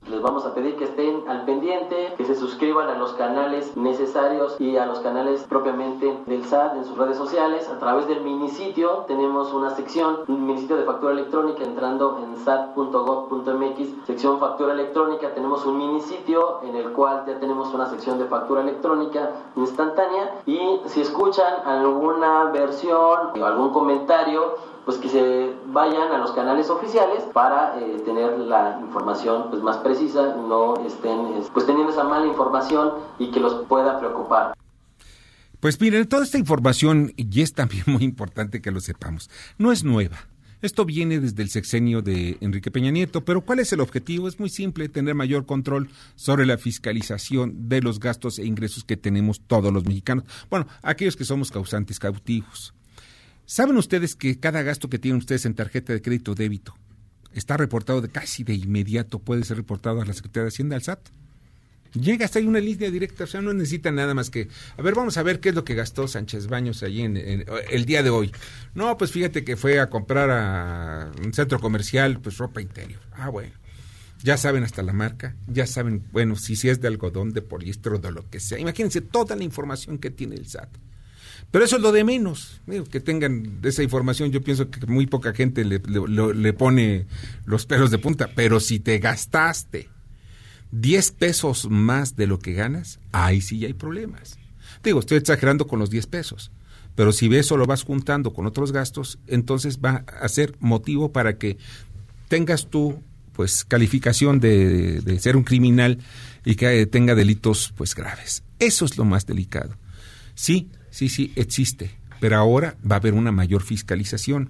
Les 0.08 0.22
vamos 0.22 0.46
a 0.46 0.54
pedir 0.54 0.76
que 0.76 0.84
estén 0.84 1.28
al 1.28 1.44
pendiente, 1.44 2.05
se 2.26 2.34
suscriban 2.34 2.88
a 2.88 2.98
los 2.98 3.12
canales 3.14 3.76
necesarios 3.76 4.60
y 4.60 4.76
a 4.76 4.86
los 4.86 5.00
canales 5.00 5.44
propiamente 5.48 6.18
del 6.26 6.44
SAT 6.44 6.76
en 6.76 6.84
sus 6.84 6.98
redes 6.98 7.16
sociales. 7.16 7.68
A 7.68 7.78
través 7.78 8.06
del 8.08 8.22
minisitio 8.22 9.04
tenemos 9.06 9.52
una 9.52 9.70
sección, 9.70 10.20
un 10.28 10.46
minisitio 10.46 10.76
de 10.76 10.84
factura 10.84 11.12
electrónica 11.12 11.64
entrando 11.64 12.18
en 12.22 12.36
sat.gov.mx, 12.36 14.06
sección 14.06 14.38
factura 14.38 14.72
electrónica. 14.72 15.34
Tenemos 15.34 15.64
un 15.66 15.78
minisitio 15.78 16.60
en 16.62 16.76
el 16.76 16.92
cual 16.92 17.24
ya 17.26 17.38
tenemos 17.38 17.72
una 17.72 17.86
sección 17.86 18.18
de 18.18 18.26
factura 18.26 18.62
electrónica 18.62 19.30
instantánea 19.56 20.40
y 20.46 20.80
si 20.86 21.00
escuchan 21.00 21.54
alguna 21.64 22.44
versión 22.50 23.40
o 23.40 23.44
algún 23.44 23.70
comentario, 23.70 24.56
pues 24.86 24.98
que 24.98 25.08
se 25.08 25.52
vayan 25.66 26.12
a 26.12 26.18
los 26.18 26.30
canales 26.30 26.70
oficiales 26.70 27.24
para 27.34 27.78
eh, 27.80 28.00
tener 28.04 28.38
la 28.38 28.78
información 28.80 29.50
pues 29.50 29.60
más 29.60 29.78
precisa, 29.78 30.36
no 30.36 30.76
estén 30.86 31.42
pues 31.52 31.66
teniendo 31.66 31.92
esa 31.92 32.04
mala 32.04 32.26
información 32.26 32.92
y 33.18 33.32
que 33.32 33.40
los 33.40 33.66
pueda 33.66 33.98
preocupar. 33.98 34.54
Pues 35.58 35.80
miren, 35.80 36.08
toda 36.08 36.22
esta 36.22 36.38
información, 36.38 37.12
y 37.16 37.42
es 37.42 37.52
también 37.52 37.82
muy 37.86 38.04
importante 38.04 38.62
que 38.62 38.70
lo 38.70 38.80
sepamos, 38.80 39.28
no 39.58 39.72
es 39.72 39.82
nueva. 39.82 40.28
Esto 40.62 40.84
viene 40.84 41.20
desde 41.20 41.42
el 41.42 41.50
sexenio 41.50 42.00
de 42.00 42.38
Enrique 42.40 42.70
Peña 42.70 42.90
Nieto, 42.90 43.24
pero 43.24 43.42
¿cuál 43.42 43.58
es 43.58 43.72
el 43.72 43.80
objetivo? 43.80 44.26
Es 44.26 44.40
muy 44.40 44.48
simple, 44.48 44.88
tener 44.88 45.14
mayor 45.14 45.46
control 45.46 45.90
sobre 46.14 46.46
la 46.46 46.58
fiscalización 46.58 47.68
de 47.68 47.82
los 47.82 48.00
gastos 48.00 48.38
e 48.38 48.46
ingresos 48.46 48.84
que 48.84 48.96
tenemos 48.96 49.40
todos 49.40 49.72
los 49.72 49.84
mexicanos. 49.84 50.24
Bueno, 50.48 50.66
aquellos 50.82 51.16
que 51.16 51.24
somos 51.24 51.50
causantes 51.50 51.98
cautivos. 51.98 52.72
¿Saben 53.46 53.76
ustedes 53.76 54.14
que 54.16 54.38
cada 54.40 54.62
gasto 54.62 54.88
que 54.90 54.98
tienen 54.98 55.18
ustedes 55.18 55.46
en 55.46 55.54
tarjeta 55.54 55.92
de 55.92 56.02
crédito 56.02 56.32
o 56.32 56.34
débito 56.34 56.74
está 57.32 57.56
reportado 57.56 58.00
de 58.00 58.08
casi 58.08 58.42
de 58.44 58.54
inmediato, 58.54 59.18
puede 59.20 59.44
ser 59.44 59.56
reportado 59.58 60.00
a 60.00 60.04
la 60.04 60.12
Secretaría 60.14 60.44
de 60.44 60.48
Hacienda, 60.48 60.76
al 60.76 60.82
SAT? 60.82 61.00
Llega 61.92 62.24
hasta 62.26 62.38
ahí 62.40 62.46
una 62.46 62.58
línea 62.60 62.90
directa, 62.90 63.24
o 63.24 63.26
sea, 63.26 63.40
no 63.40 63.52
necesita 63.54 63.90
nada 63.92 64.12
más 64.14 64.28
que, 64.30 64.48
a 64.76 64.82
ver, 64.82 64.94
vamos 64.94 65.16
a 65.16 65.22
ver 65.22 65.40
qué 65.40 65.50
es 65.50 65.54
lo 65.54 65.64
que 65.64 65.74
gastó 65.74 66.08
Sánchez 66.08 66.46
Baños 66.48 66.82
allí 66.82 67.02
en- 67.02 67.16
el 67.16 67.84
día 67.86 68.02
de 68.02 68.10
hoy. 68.10 68.32
No, 68.74 68.98
pues 68.98 69.12
fíjate 69.12 69.44
que 69.44 69.56
fue 69.56 69.80
a 69.80 69.88
comprar 69.88 70.28
a 70.30 71.10
un 71.24 71.32
centro 71.32 71.58
comercial, 71.60 72.20
pues 72.20 72.36
ropa 72.38 72.60
interior. 72.60 73.00
Ah, 73.12 73.28
bueno. 73.30 73.52
Ya 74.22 74.36
saben 74.36 74.64
hasta 74.64 74.82
la 74.82 74.92
marca, 74.92 75.36
ya 75.46 75.66
saben, 75.66 76.04
bueno, 76.10 76.36
si, 76.36 76.56
si 76.56 76.68
es 76.68 76.80
de 76.80 76.88
algodón, 76.88 77.32
de 77.32 77.42
poliéster 77.42 77.92
o 77.92 77.98
de 77.98 78.10
lo 78.12 78.28
que 78.28 78.40
sea. 78.40 78.58
Imagínense 78.58 79.00
toda 79.02 79.36
la 79.36 79.44
información 79.44 79.98
que 79.98 80.10
tiene 80.10 80.34
el 80.36 80.46
SAT. 80.46 80.68
Pero 81.50 81.64
eso 81.64 81.76
es 81.76 81.82
lo 81.82 81.92
de 81.92 82.04
menos, 82.04 82.60
que 82.90 83.00
tengan 83.00 83.60
esa 83.62 83.82
información. 83.82 84.30
Yo 84.30 84.42
pienso 84.42 84.68
que 84.70 84.84
muy 84.86 85.06
poca 85.06 85.32
gente 85.32 85.64
le, 85.64 85.80
le- 85.80 86.52
pone 86.52 87.06
los 87.46 87.64
pelos 87.66 87.90
de 87.90 87.98
punta. 87.98 88.28
Pero 88.34 88.60
si 88.60 88.78
te 88.80 88.98
gastaste 88.98 89.88
10 90.72 91.12
pesos 91.12 91.68
más 91.70 92.16
de 92.16 92.26
lo 92.26 92.38
que 92.40 92.52
ganas, 92.52 92.98
ahí 93.12 93.40
sí 93.40 93.64
hay 93.64 93.72
problemas. 93.72 94.38
Digo, 94.82 95.00
estoy 95.00 95.18
exagerando 95.18 95.66
con 95.66 95.78
los 95.78 95.88
10 95.88 96.06
pesos. 96.08 96.50
Pero 96.94 97.12
si 97.12 97.34
eso 97.34 97.56
lo 97.56 97.66
vas 97.66 97.84
juntando 97.84 98.32
con 98.32 98.46
otros 98.46 98.72
gastos, 98.72 99.18
entonces 99.26 99.78
va 99.78 100.04
a 100.20 100.28
ser 100.28 100.56
motivo 100.60 101.12
para 101.12 101.38
que 101.38 101.58
tengas 102.28 102.68
tú 102.68 103.02
pues 103.32 103.64
calificación 103.66 104.40
de, 104.40 105.00
de 105.02 105.18
ser 105.20 105.36
un 105.36 105.44
criminal 105.44 105.98
y 106.44 106.54
que 106.56 106.86
tenga 106.86 107.14
delitos 107.14 107.72
pues 107.76 107.94
graves. 107.94 108.42
Eso 108.58 108.84
es 108.86 108.96
lo 108.96 109.04
más 109.04 109.26
delicado. 109.26 109.76
Sí, 110.34 110.70
sí, 110.96 111.10
sí, 111.10 111.30
existe, 111.36 111.90
pero 112.20 112.38
ahora 112.38 112.74
va 112.90 112.96
a 112.96 112.98
haber 112.98 113.12
una 113.12 113.30
mayor 113.30 113.62
fiscalización. 113.62 114.48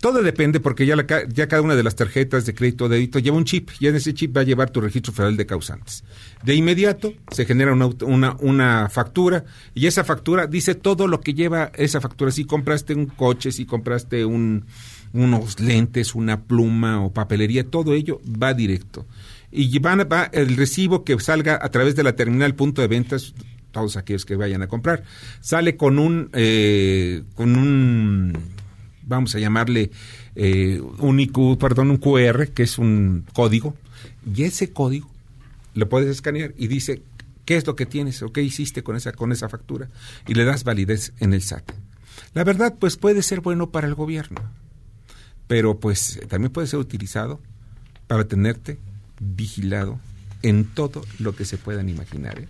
Todo 0.00 0.20
depende 0.20 0.58
porque 0.58 0.86
ya, 0.86 0.96
la 0.96 1.06
ya 1.28 1.46
cada 1.46 1.62
una 1.62 1.76
de 1.76 1.84
las 1.84 1.94
tarjetas 1.94 2.44
de 2.46 2.52
crédito 2.52 2.86
o 2.86 2.88
débito 2.88 3.20
lleva 3.20 3.36
un 3.36 3.44
chip 3.44 3.70
y 3.78 3.86
en 3.86 3.94
ese 3.94 4.12
chip 4.12 4.36
va 4.36 4.40
a 4.40 4.44
llevar 4.44 4.70
tu 4.70 4.80
registro 4.80 5.12
federal 5.12 5.36
de 5.36 5.46
causantes. 5.46 6.02
De 6.42 6.56
inmediato 6.56 7.14
se 7.30 7.46
genera 7.46 7.72
una, 7.74 8.88
factura 8.88 9.44
y 9.72 9.86
esa 9.86 10.02
factura 10.02 10.48
dice 10.48 10.74
todo 10.74 11.06
lo 11.06 11.20
que 11.20 11.32
lleva 11.32 11.70
esa 11.76 12.00
factura. 12.00 12.32
Si 12.32 12.44
compraste 12.44 12.92
un 12.92 13.06
coche, 13.06 13.52
si 13.52 13.66
compraste 13.66 14.24
un, 14.24 14.64
unos 15.12 15.60
lentes, 15.60 16.16
una 16.16 16.42
pluma 16.42 17.04
o 17.04 17.12
papelería, 17.12 17.70
todo 17.70 17.94
ello 17.94 18.20
va 18.26 18.52
directo. 18.52 19.06
Y 19.52 19.78
van 19.78 20.00
va 20.12 20.24
el 20.32 20.56
recibo 20.56 21.04
que 21.04 21.18
salga 21.20 21.60
a 21.62 21.68
través 21.70 21.94
de 21.94 22.02
la 22.02 22.16
terminal 22.16 22.56
punto 22.56 22.82
de 22.82 22.88
ventas 22.88 23.32
todos 23.76 23.96
aquellos 23.98 24.24
que 24.24 24.36
vayan 24.36 24.62
a 24.62 24.68
comprar. 24.68 25.04
Sale 25.40 25.76
con 25.76 25.98
un, 25.98 26.30
eh, 26.32 27.22
con 27.34 27.56
un, 27.56 28.32
vamos 29.02 29.34
a 29.34 29.38
llamarle, 29.38 29.90
eh, 30.34 30.80
un 30.98 31.20
IQ, 31.20 31.58
perdón, 31.58 31.90
un 31.90 31.98
QR, 31.98 32.48
que 32.48 32.62
es 32.62 32.78
un 32.78 33.26
código, 33.34 33.74
y 34.34 34.44
ese 34.44 34.72
código 34.72 35.10
lo 35.74 35.88
puedes 35.90 36.08
escanear 36.08 36.54
y 36.56 36.68
dice 36.68 37.02
qué 37.44 37.56
es 37.56 37.66
lo 37.66 37.76
que 37.76 37.84
tienes 37.84 38.22
o 38.22 38.32
qué 38.32 38.42
hiciste 38.42 38.82
con 38.82 38.96
esa, 38.96 39.12
con 39.12 39.30
esa 39.30 39.50
factura, 39.50 39.88
y 40.26 40.32
le 40.32 40.44
das 40.44 40.64
validez 40.64 41.12
en 41.20 41.34
el 41.34 41.42
SAT. 41.42 41.70
La 42.32 42.44
verdad, 42.44 42.76
pues 42.78 42.96
puede 42.96 43.22
ser 43.22 43.42
bueno 43.42 43.70
para 43.70 43.86
el 43.86 43.94
gobierno, 43.94 44.40
pero 45.46 45.78
pues 45.78 46.18
también 46.28 46.50
puede 46.50 46.66
ser 46.66 46.78
utilizado 46.78 47.40
para 48.06 48.26
tenerte 48.26 48.78
vigilado 49.20 50.00
en 50.42 50.64
todo 50.64 51.04
lo 51.18 51.36
que 51.36 51.44
se 51.44 51.58
puedan 51.58 51.90
imaginar. 51.90 52.38
¿eh? 52.38 52.48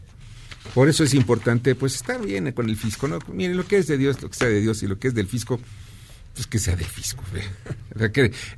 Por 0.74 0.88
eso 0.88 1.04
es 1.04 1.14
importante, 1.14 1.74
pues, 1.74 1.94
estar 1.94 2.24
bien 2.24 2.50
con 2.52 2.68
el 2.68 2.76
fisco. 2.76 3.08
¿no? 3.08 3.18
Miren, 3.32 3.56
lo 3.56 3.66
que 3.66 3.78
es 3.78 3.86
de 3.86 3.96
Dios, 3.98 4.20
lo 4.22 4.28
que 4.30 4.36
sea 4.36 4.48
de 4.48 4.60
Dios, 4.60 4.82
y 4.82 4.86
lo 4.86 4.98
que 4.98 5.08
es 5.08 5.14
del 5.14 5.26
fisco, 5.26 5.60
pues 6.34 6.46
que 6.46 6.58
sea 6.58 6.76
del 6.76 6.86
fisco. 6.86 7.24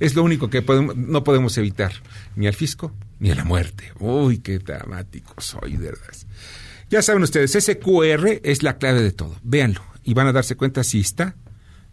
es 0.01 0.15
lo 0.15 0.23
único 0.25 0.51
que 0.51 0.63
podemos- 0.63 0.97
no 0.97 1.23
podemos 1.25 1.57
evitar, 1.59 1.93
ni 2.37 2.47
al 2.47 2.55
fisco, 2.55 2.93
ni 3.21 3.31
a 3.31 3.35
la 3.35 3.45
muerte. 3.45 3.93
Uy, 4.01 4.39
qué 4.39 4.59
dramático 4.59 5.35
soy, 5.41 5.73
de 5.77 5.87
verdad. 5.91 6.15
Ya 6.91 7.03
saben 7.03 7.23
ustedes, 7.23 7.55
ese 7.55 7.79
QR 7.79 8.41
es 8.43 8.63
la 8.63 8.79
clave 8.79 9.03
de 9.03 9.13
todo. 9.13 9.37
Véanlo 9.43 9.83
y 10.05 10.15
van 10.15 10.27
a 10.27 10.33
darse 10.33 10.57
cuenta 10.57 10.83
si 10.85 11.01
está 11.01 11.37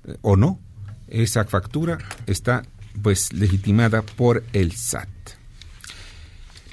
eh, 0.08 0.16
o 0.22 0.36
no. 0.38 0.60
Esa 1.08 1.44
factura 1.46 1.98
está, 2.26 2.64
pues, 3.04 3.32
legitimada 3.34 4.02
por 4.02 4.44
el 4.54 4.72
SAT. 4.72 5.10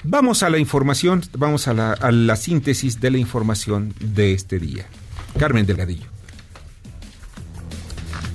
Vamos 0.03 0.43
a 0.43 0.49
la 0.49 0.57
información, 0.57 1.21
vamos 1.37 1.67
a 1.67 1.73
la, 1.73 1.93
a 1.93 2.11
la 2.11 2.35
síntesis 2.35 2.99
de 2.99 3.11
la 3.11 3.17
información 3.17 3.93
de 3.99 4.33
este 4.33 4.59
día. 4.59 4.85
Carmen 5.39 5.65
Delgadillo. 5.65 6.07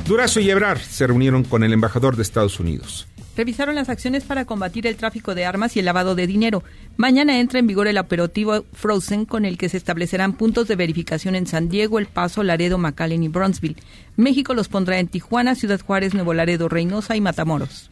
Durazo 0.06 0.40
y 0.40 0.48
Ebrard 0.48 0.80
se 0.80 1.06
reunieron 1.06 1.44
con 1.44 1.62
el 1.62 1.74
embajador 1.74 2.16
de 2.16 2.22
Estados 2.22 2.58
Unidos. 2.58 3.06
Revisaron 3.36 3.74
las 3.74 3.90
acciones 3.90 4.24
para 4.24 4.46
combatir 4.46 4.86
el 4.86 4.96
tráfico 4.96 5.34
de 5.34 5.44
armas 5.44 5.76
y 5.76 5.78
el 5.78 5.84
lavado 5.84 6.14
de 6.14 6.26
dinero. 6.26 6.64
Mañana 6.96 7.38
entra 7.38 7.60
en 7.60 7.66
vigor 7.66 7.86
el 7.86 7.98
operativo 7.98 8.64
Frozen 8.72 9.26
con 9.26 9.44
el 9.44 9.58
que 9.58 9.68
se 9.68 9.76
establecerán 9.76 10.32
puntos 10.32 10.66
de 10.66 10.74
verificación 10.74 11.36
en 11.36 11.46
San 11.46 11.68
Diego, 11.68 11.98
El 11.98 12.06
Paso, 12.06 12.42
Laredo, 12.42 12.78
McAllen 12.78 13.22
y 13.22 13.28
Bronzeville. 13.28 13.76
México 14.16 14.54
los 14.54 14.68
pondrá 14.68 14.98
en 14.98 15.06
Tijuana, 15.06 15.54
Ciudad 15.54 15.80
Juárez, 15.80 16.14
Nuevo 16.14 16.32
Laredo, 16.32 16.68
Reynosa 16.68 17.14
y 17.14 17.20
Matamoros. 17.20 17.90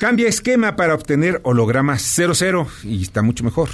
Cambia 0.00 0.28
esquema 0.28 0.76
para 0.76 0.94
obtener 0.94 1.40
holograma 1.44 1.98
00 1.98 2.66
y 2.84 3.02
está 3.02 3.20
mucho 3.22 3.44
mejor. 3.44 3.68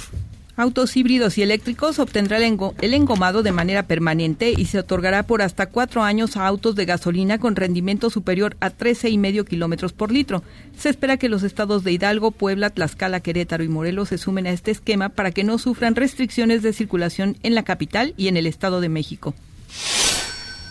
Autos 0.57 0.97
híbridos 0.97 1.37
y 1.37 1.43
eléctricos 1.43 1.99
obtendrá 1.99 2.37
el, 2.37 2.43
engo- 2.43 2.73
el 2.81 2.93
engomado 2.95 3.43
de 3.43 3.51
manera 3.53 3.83
permanente 3.83 4.51
y 4.57 4.65
se 4.65 4.79
otorgará 4.79 5.23
por 5.23 5.41
hasta 5.41 5.67
cuatro 5.67 6.01
años 6.03 6.35
a 6.35 6.45
autos 6.47 6.75
de 6.75 6.85
gasolina 6.85 7.37
con 7.37 7.55
rendimiento 7.55 8.09
superior 8.09 8.57
a 8.59 8.71
13,5 8.71 9.45
kilómetros 9.45 9.93
por 9.93 10.11
litro. 10.11 10.43
Se 10.77 10.89
espera 10.89 11.15
que 11.17 11.29
los 11.29 11.43
estados 11.43 11.83
de 11.85 11.93
Hidalgo, 11.93 12.31
Puebla, 12.31 12.71
Tlaxcala, 12.71 13.21
Querétaro 13.21 13.63
y 13.63 13.69
Morelos 13.69 14.09
se 14.09 14.17
sumen 14.17 14.47
a 14.47 14.51
este 14.51 14.71
esquema 14.71 15.09
para 15.09 15.31
que 15.31 15.45
no 15.45 15.59
sufran 15.59 15.95
restricciones 15.95 16.61
de 16.61 16.73
circulación 16.73 17.37
en 17.43 17.55
la 17.55 17.63
capital 17.63 18.13
y 18.17 18.27
en 18.27 18.35
el 18.35 18.47
Estado 18.47 18.81
de 18.81 18.89
México. 18.89 19.33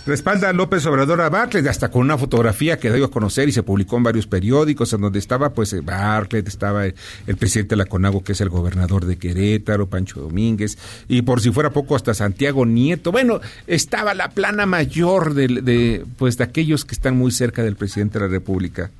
Respalda 0.07 0.51
a 0.51 0.53
López 0.53 0.87
Obrador 0.87 1.21
a 1.21 1.29
Bartlett, 1.29 1.67
hasta 1.67 1.91
con 1.91 2.03
una 2.03 2.17
fotografía 2.17 2.79
que 2.79 2.93
dio 2.93 3.07
a 3.07 3.11
conocer 3.11 3.49
y 3.49 3.53
se 3.53 3.65
publicó 3.65 3.97
en 3.97 4.05
varios 4.05 4.29
periódicos, 4.29 4.93
en 4.93 5.01
donde 5.01 5.19
estaba 5.19 5.51
pues 5.51 5.73
eh, 5.73 5.81
Bartlett, 5.81 6.47
estaba 6.47 6.87
el, 6.87 6.95
presidente 7.37 7.71
de 7.71 7.79
la 7.79 7.87
CONAGO, 7.87 8.23
que 8.23 8.31
es 8.31 8.41
el 8.41 8.49
gobernador 8.49 9.05
de 9.05 9.17
Querétaro, 9.17 9.89
Pancho 9.89 10.21
Domínguez, 10.21 10.79
y 11.09 11.23
por 11.23 11.41
si 11.41 11.51
fuera 11.51 11.71
poco 11.71 11.97
hasta 11.97 12.15
Santiago 12.15 12.65
Nieto. 12.65 13.11
Bueno, 13.11 13.41
estaba 13.67 14.15
la 14.15 14.31
plana 14.31 14.65
mayor 14.65 15.35
de, 15.35 15.49
de, 15.49 16.05
pues, 16.17 16.39
de 16.39 16.45
aquellos 16.45 16.85
que 16.85 16.95
están 16.95 17.17
muy 17.17 17.33
cerca 17.33 17.65
del 17.65 17.75
presidente 17.75 18.21
de 18.21 18.27
la 18.27 18.31
República. 18.31 18.93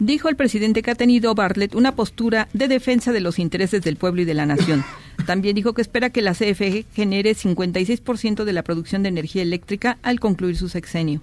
Dijo 0.00 0.28
el 0.28 0.34
presidente 0.34 0.82
que 0.82 0.90
ha 0.90 0.96
tenido 0.96 1.36
Bartlett 1.36 1.76
una 1.76 1.94
postura 1.94 2.48
de 2.52 2.66
defensa 2.66 3.12
de 3.12 3.20
los 3.20 3.38
intereses 3.38 3.82
del 3.82 3.94
pueblo 3.94 4.22
y 4.22 4.24
de 4.24 4.34
la 4.34 4.46
nación. 4.46 4.82
También 5.26 5.54
dijo 5.54 5.74
que 5.74 5.82
espera 5.82 6.10
que 6.10 6.22
la 6.22 6.34
CFE 6.34 6.86
genere 6.94 7.34
56% 7.34 8.44
de 8.44 8.52
la 8.52 8.62
producción 8.62 9.02
de 9.02 9.08
energía 9.08 9.42
eléctrica 9.42 9.98
al 10.02 10.20
concluir 10.20 10.56
su 10.56 10.68
sexenio. 10.68 11.20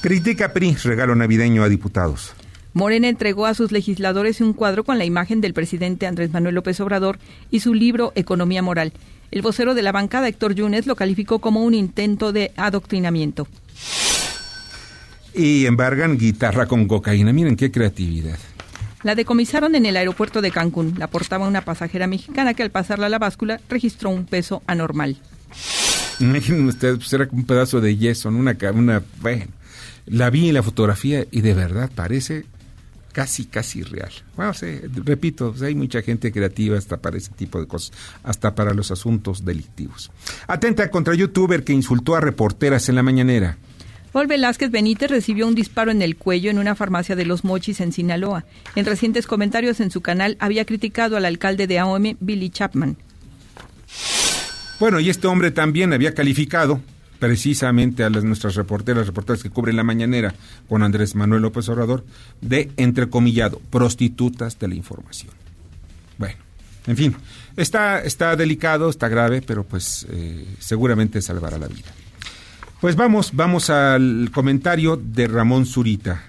Critica 0.00 0.52
PRI, 0.52 0.76
regalo 0.84 1.14
navideño 1.14 1.62
a 1.62 1.68
diputados. 1.68 2.32
Morena 2.72 3.08
entregó 3.08 3.46
a 3.46 3.54
sus 3.54 3.72
legisladores 3.72 4.40
un 4.40 4.52
cuadro 4.52 4.84
con 4.84 4.98
la 4.98 5.04
imagen 5.06 5.40
del 5.40 5.54
presidente 5.54 6.06
Andrés 6.06 6.30
Manuel 6.30 6.54
López 6.54 6.78
Obrador 6.80 7.18
y 7.50 7.60
su 7.60 7.72
libro 7.72 8.12
Economía 8.14 8.60
Moral. 8.60 8.92
El 9.30 9.42
vocero 9.42 9.74
de 9.74 9.82
la 9.82 9.92
bancada, 9.92 10.28
Héctor 10.28 10.54
Yunes, 10.54 10.86
lo 10.86 10.94
calificó 10.94 11.38
como 11.38 11.64
un 11.64 11.74
intento 11.74 12.32
de 12.32 12.52
adoctrinamiento. 12.56 13.48
Y 15.34 15.66
embargan 15.66 16.18
guitarra 16.18 16.66
con 16.66 16.86
cocaína. 16.86 17.32
Miren 17.32 17.56
qué 17.56 17.70
creatividad. 17.70 18.38
La 19.06 19.14
decomisaron 19.14 19.76
en 19.76 19.86
el 19.86 19.96
aeropuerto 19.96 20.42
de 20.42 20.50
Cancún. 20.50 20.94
La 20.98 21.06
portaba 21.06 21.46
una 21.46 21.60
pasajera 21.60 22.08
mexicana 22.08 22.54
que 22.54 22.64
al 22.64 22.72
pasarla 22.72 23.06
a 23.06 23.08
la 23.08 23.20
báscula 23.20 23.60
registró 23.68 24.10
un 24.10 24.26
peso 24.26 24.64
anormal. 24.66 25.16
Imaginen 26.18 26.66
ustedes, 26.66 26.96
pues 26.96 27.12
era 27.12 27.28
un 27.30 27.44
pedazo 27.44 27.80
de 27.80 27.96
yeso, 27.96 28.30
una, 28.30 28.56
una, 28.74 29.04
bueno, 29.20 29.44
la 30.06 30.28
vi 30.28 30.48
en 30.48 30.54
la 30.54 30.62
fotografía 30.64 31.24
y 31.30 31.40
de 31.42 31.54
verdad 31.54 31.88
parece 31.94 32.46
casi, 33.12 33.44
casi 33.44 33.84
real. 33.84 34.10
Bueno, 34.34 34.52
repito, 35.04 35.52
pues 35.52 35.62
hay 35.62 35.76
mucha 35.76 36.02
gente 36.02 36.32
creativa 36.32 36.76
hasta 36.76 36.96
para 36.96 37.16
ese 37.16 37.30
tipo 37.30 37.60
de 37.60 37.68
cosas, 37.68 37.96
hasta 38.24 38.56
para 38.56 38.74
los 38.74 38.90
asuntos 38.90 39.44
delictivos. 39.44 40.10
Atenta 40.48 40.90
contra 40.90 41.14
youtuber 41.14 41.62
que 41.62 41.72
insultó 41.72 42.16
a 42.16 42.20
reporteras 42.20 42.88
en 42.88 42.96
la 42.96 43.04
mañanera. 43.04 43.56
Paul 44.16 44.28
Velázquez 44.28 44.70
Benítez 44.70 45.10
recibió 45.10 45.46
un 45.46 45.54
disparo 45.54 45.90
en 45.90 46.00
el 46.00 46.16
cuello 46.16 46.50
en 46.50 46.58
una 46.58 46.74
farmacia 46.74 47.14
de 47.14 47.26
Los 47.26 47.44
Mochis 47.44 47.82
en 47.82 47.92
Sinaloa. 47.92 48.46
En 48.74 48.86
recientes 48.86 49.26
comentarios 49.26 49.78
en 49.80 49.90
su 49.90 50.00
canal 50.00 50.38
había 50.40 50.64
criticado 50.64 51.18
al 51.18 51.26
alcalde 51.26 51.66
de 51.66 51.78
AOM, 51.78 52.16
Billy 52.18 52.48
Chapman. 52.48 52.96
Bueno, 54.80 55.00
y 55.00 55.10
este 55.10 55.26
hombre 55.26 55.50
también 55.50 55.92
había 55.92 56.14
calificado 56.14 56.80
precisamente 57.18 58.04
a 58.04 58.08
nuestras 58.08 58.54
reporteras, 58.54 59.06
reporteras 59.06 59.42
que 59.42 59.50
cubren 59.50 59.76
la 59.76 59.84
mañanera 59.84 60.34
con 60.66 60.82
Andrés 60.82 61.14
Manuel 61.14 61.42
López 61.42 61.68
Obrador, 61.68 62.02
de 62.40 62.70
entrecomillado, 62.78 63.60
prostitutas 63.68 64.58
de 64.58 64.68
la 64.68 64.76
información. 64.76 65.34
Bueno, 66.16 66.38
en 66.86 66.96
fin, 66.96 67.16
está, 67.54 68.00
está 68.00 68.34
delicado, 68.34 68.88
está 68.88 69.08
grave, 69.08 69.42
pero 69.42 69.62
pues 69.64 70.06
eh, 70.08 70.46
seguramente 70.58 71.20
salvará 71.20 71.58
la 71.58 71.68
vida. 71.68 71.92
Pues 72.80 72.94
vamos, 72.94 73.34
vamos 73.34 73.70
al 73.70 74.28
comentario 74.34 74.96
de 74.96 75.26
Ramón 75.28 75.64
Zurita. 75.64 76.20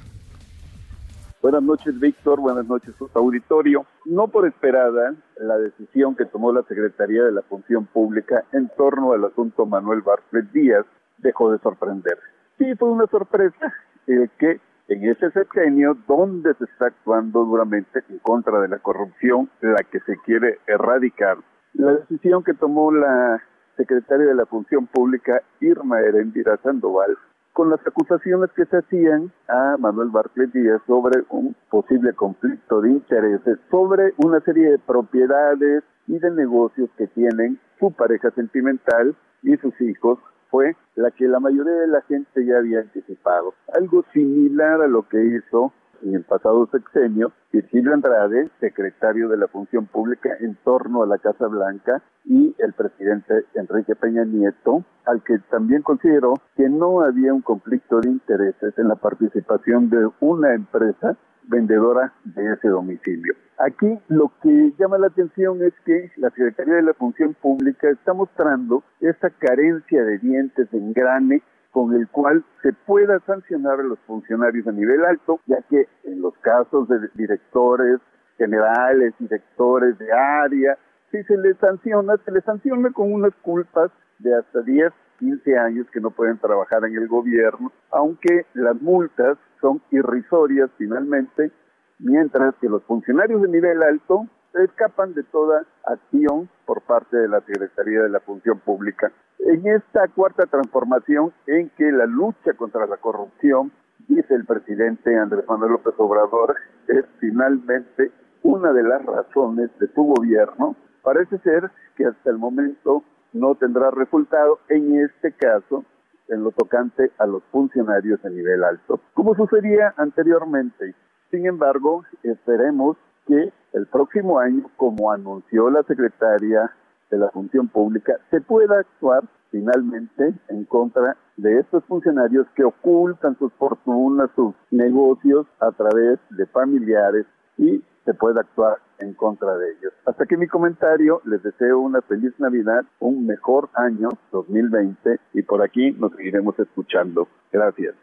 Buenas 1.42 1.62
noches, 1.62 2.00
Víctor. 2.00 2.40
Buenas 2.40 2.66
noches, 2.66 2.94
auditorio. 3.14 3.86
No 4.06 4.30
por 4.30 4.48
esperada, 4.48 5.14
la 5.42 5.58
decisión 5.58 6.16
que 6.16 6.26
tomó 6.26 6.54
la 6.54 6.64
Secretaría 6.64 7.24
de 7.24 7.34
la 7.34 7.42
Función 7.42 7.86
Pública 7.86 8.46
en 8.54 8.70
torno 8.78 9.12
al 9.12 9.26
asunto 9.26 9.66
Manuel 9.66 10.02
Bartlett 10.02 10.50
Díaz 10.54 10.86
dejó 11.18 11.52
de 11.52 11.60
sorprender. 11.60 12.18
Sí, 12.58 12.66
fue 12.80 12.92
una 12.92 13.08
sorpresa 13.08 13.74
el 14.08 14.30
que 14.40 14.62
en 14.88 15.04
ese 15.04 15.30
sexenio, 15.32 15.98
donde 16.08 16.54
se 16.54 16.64
está 16.64 16.86
actuando 16.86 17.44
duramente 17.44 18.04
en 18.10 18.20
contra 18.20 18.62
de 18.62 18.70
la 18.70 18.80
corrupción, 18.80 19.50
la 19.60 19.84
que 19.84 20.00
se 20.00 20.18
quiere 20.26 20.60
erradicar, 20.66 21.38
la 21.74 21.92
decisión 21.94 22.42
que 22.42 22.54
tomó 22.54 22.92
la 22.94 23.44
secretaria 23.78 24.26
de 24.26 24.36
la 24.36 24.46
Función 24.46 24.88
Pública, 24.88 25.42
Irma 25.62 26.02
Erendira 26.02 26.58
Sandoval, 26.64 27.18
con 27.54 27.70
las 27.70 27.80
acusaciones 27.88 28.52
que 28.56 28.66
se 28.66 28.78
hacían 28.78 29.32
a 29.48 29.78
Manuel 29.80 30.10
Bartlett 30.10 30.52
Díaz 30.52 30.82
sobre 30.86 31.24
un 31.30 31.56
posible 31.70 32.14
conflicto 32.14 32.82
de 32.82 32.92
intereses, 32.92 33.58
sobre 33.72 34.14
una 34.18 34.42
serie 34.42 34.72
de 34.72 34.80
propiedades 34.80 35.84
y 36.08 36.20
de 36.20 36.32
negocios 36.32 36.90
que 36.98 37.08
tienen 37.08 37.60
su 37.80 37.92
pareja 37.92 38.32
sentimental 38.32 39.16
y 39.42 39.56
sus 39.58 39.80
hijos, 39.82 40.20
fue 40.50 40.76
la 40.96 41.12
que 41.12 41.28
la 41.28 41.40
mayoría 41.40 41.74
de 41.74 41.88
la 41.88 42.02
gente 42.02 42.46
ya 42.46 42.58
había 42.58 42.80
anticipado. 42.80 43.54
Algo 43.74 44.06
similar 44.14 44.82
a 44.82 44.88
lo 44.88 45.08
que 45.08 45.24
hizo 45.24 45.74
en 46.04 46.16
el 46.16 46.24
pasado 46.24 46.68
sexenio, 46.72 47.32
Virgilio 47.52 47.94
Andrade, 47.94 48.50
secretario 48.60 49.30
de 49.30 49.38
la 49.38 49.48
Función 49.48 49.86
Pública 49.86 50.30
en 50.40 50.56
torno 50.64 51.04
a 51.04 51.08
la 51.08 51.18
Casa 51.18 51.48
Blanca, 51.48 52.02
y 52.26 52.56
el 52.60 52.74
presidente 52.74 53.46
Enrique 53.56 53.96
Peña 53.96 54.26
Nieto, 54.26 54.84
al 55.06 55.24
que 55.24 55.40
también 55.50 55.82
consideró 55.82 56.34
que 56.56 56.68
no 56.70 57.02
había 57.02 57.34
un 57.34 57.42
conflicto 57.42 58.02
de 58.02 58.10
intereses 58.10 58.78
en 58.78 58.90
la 58.90 58.96
participación 58.96 59.90
de 59.90 60.10
una 60.20 60.54
empresa 60.54 61.16
vendedora 61.44 62.14
de 62.26 62.54
ese 62.54 62.68
domicilio. 62.68 63.34
Aquí 63.60 63.98
lo 64.10 64.32
que 64.44 64.74
llama 64.78 64.98
la 64.98 65.08
atención 65.08 65.64
es 65.64 65.74
que 65.86 66.12
la 66.18 66.30
Secretaría 66.32 66.76
de 66.76 66.84
la 66.84 66.94
Función 66.94 67.34
Pública 67.34 67.90
está 67.90 68.14
mostrando 68.14 68.84
esa 69.00 69.30
carencia 69.30 70.04
de 70.04 70.18
dientes 70.20 70.70
de 70.70 70.78
engrane 70.78 71.42
con 71.78 71.94
el 71.94 72.08
cual 72.08 72.44
se 72.64 72.74
pueda 72.74 73.20
sancionar 73.28 73.80
a 73.80 73.84
los 73.84 74.00
funcionarios 74.08 74.66
a 74.66 74.72
nivel 74.72 75.06
alto, 75.06 75.40
ya 75.46 75.62
que 75.70 75.88
en 76.06 76.24
los 76.24 76.34
casos 76.40 76.90
de 76.90 77.08
directores 77.14 78.00
generales, 78.36 79.14
directores 79.20 79.96
de 80.00 80.12
área, 80.12 80.76
si 81.12 81.22
se 81.26 81.38
les 81.38 81.56
sanciona, 81.58 82.16
se 82.26 82.32
les 82.32 82.44
sanciona 82.46 82.92
con 82.92 83.14
unas 83.14 83.32
culpas 83.44 83.92
de 84.18 84.36
hasta 84.36 84.64
10, 84.64 84.92
15 85.20 85.56
años 85.56 85.86
que 85.94 86.00
no 86.00 86.10
pueden 86.10 86.40
trabajar 86.40 86.84
en 86.84 86.96
el 86.96 87.08
gobierno, 87.08 87.72
aunque 87.92 88.48
las 88.56 88.82
multas 88.82 89.38
son 89.62 89.80
irrisorias 89.92 90.72
finalmente, 90.80 91.52
mientras 92.00 92.56
que 92.56 92.70
los 92.70 92.82
funcionarios 92.86 93.40
de 93.44 93.50
nivel 93.50 93.84
alto 93.84 94.26
se 94.54 94.64
escapan 94.64 95.14
de 95.14 95.24
toda 95.24 95.66
acción 95.86 96.50
por 96.66 96.82
parte 96.82 97.18
de 97.18 97.28
la 97.28 97.42
Secretaría 97.42 98.02
de 98.04 98.10
la 98.10 98.20
Función 98.20 98.60
Pública. 98.60 99.12
En 99.40 99.68
esta 99.68 100.08
cuarta 100.10 100.46
transformación 100.46 101.32
en 101.46 101.70
que 101.72 101.92
la 101.92 102.06
lucha 102.06 102.54
contra 102.54 102.86
la 102.88 102.98
corrupción, 102.98 103.72
dice 104.08 104.34
el 104.34 104.46
presidente 104.46 105.18
Andrés 105.18 105.46
Manuel 105.48 105.74
López 105.74 105.94
Obrador, 105.98 106.56
es 106.88 107.06
finalmente 107.20 108.12
una 108.44 108.72
de 108.74 108.84
las 108.84 109.06
razones 109.06 109.70
de 109.80 109.88
su 109.94 110.04
gobierno, 110.04 110.76
parece 111.04 111.38
ser 111.40 111.70
que 111.96 112.06
hasta 112.06 112.30
el 112.30 112.38
momento 112.38 113.04
no 113.34 113.56
tendrá 113.56 113.92
resultado 113.92 114.60
en 114.70 115.02
este 115.02 115.32
caso 115.34 115.84
en 116.30 116.44
lo 116.44 116.52
tocante 116.52 117.12
a 117.18 117.26
los 117.26 117.44
funcionarios 117.52 118.22
de 118.22 118.30
nivel 118.32 118.64
alto, 118.64 119.00
como 119.14 119.36
sucedía 119.36 119.94
anteriormente. 119.98 120.94
Sin 121.32 121.46
embargo, 121.46 122.04
esperemos 122.24 122.98
que 123.28 123.52
el 123.74 123.86
próximo 123.88 124.40
año, 124.40 124.70
como 124.78 125.12
anunció 125.12 125.70
la 125.70 125.84
secretaria 125.84 126.72
de 127.10 127.18
la 127.18 127.30
Función 127.30 127.68
Pública, 127.68 128.14
se 128.32 128.42
pueda 128.42 128.80
actuar 128.80 129.24
finalmente 129.52 130.34
en 130.50 130.66
contra 130.66 131.16
de 131.38 131.60
estos 131.60 131.84
funcionarios 131.86 132.48
que 132.56 132.64
ocultan 132.64 133.38
sus 133.38 133.54
fortunas, 133.54 134.30
sus 134.36 134.54
negocios 134.72 135.46
a 135.60 135.72
través 135.72 136.20
de 136.32 136.46
familiares 136.48 137.26
y 137.58 137.84
se 138.06 138.14
pueda 138.14 138.42
actuar 138.42 138.78
en 139.00 139.14
contra 139.14 139.56
de 139.58 139.72
ellos. 139.74 139.94
Hasta 140.06 140.26
que 140.26 140.38
mi 140.38 140.48
comentario, 140.48 141.22
les 141.26 141.44
deseo 141.44 141.80
una 141.80 142.02
feliz 142.02 142.34
Navidad, 142.40 142.86
un 143.00 143.26
mejor 143.26 143.70
año 143.74 144.10
2020 144.32 145.20
y 145.34 145.42
por 145.44 145.62
aquí 145.62 145.92
nos 145.92 146.14
seguiremos 146.14 146.58
escuchando. 146.60 147.28
Gracias. 147.52 147.96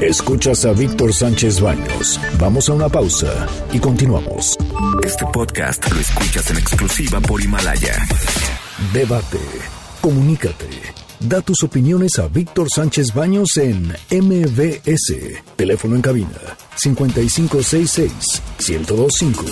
Escuchas 0.00 0.64
a 0.64 0.72
Víctor 0.72 1.12
Sánchez 1.12 1.60
Baños. 1.60 2.18
Vamos 2.38 2.70
a 2.70 2.72
una 2.72 2.88
pausa 2.88 3.46
y 3.70 3.78
continuamos. 3.78 4.56
Este 5.04 5.26
podcast 5.30 5.92
lo 5.92 6.00
escuchas 6.00 6.50
en 6.50 6.56
exclusiva 6.56 7.20
por 7.20 7.38
Himalaya. 7.38 7.96
Debate. 8.94 9.38
Comunícate. 10.00 10.70
Da 11.20 11.42
tus 11.42 11.62
opiniones 11.62 12.18
a 12.18 12.28
Víctor 12.28 12.68
Sánchez 12.74 13.12
Baños 13.12 13.58
en 13.58 13.88
MBS. 14.10 15.42
Teléfono 15.56 15.96
en 15.96 16.02
cabina 16.02 16.56
5566 16.76 18.42
1025. 18.66 19.44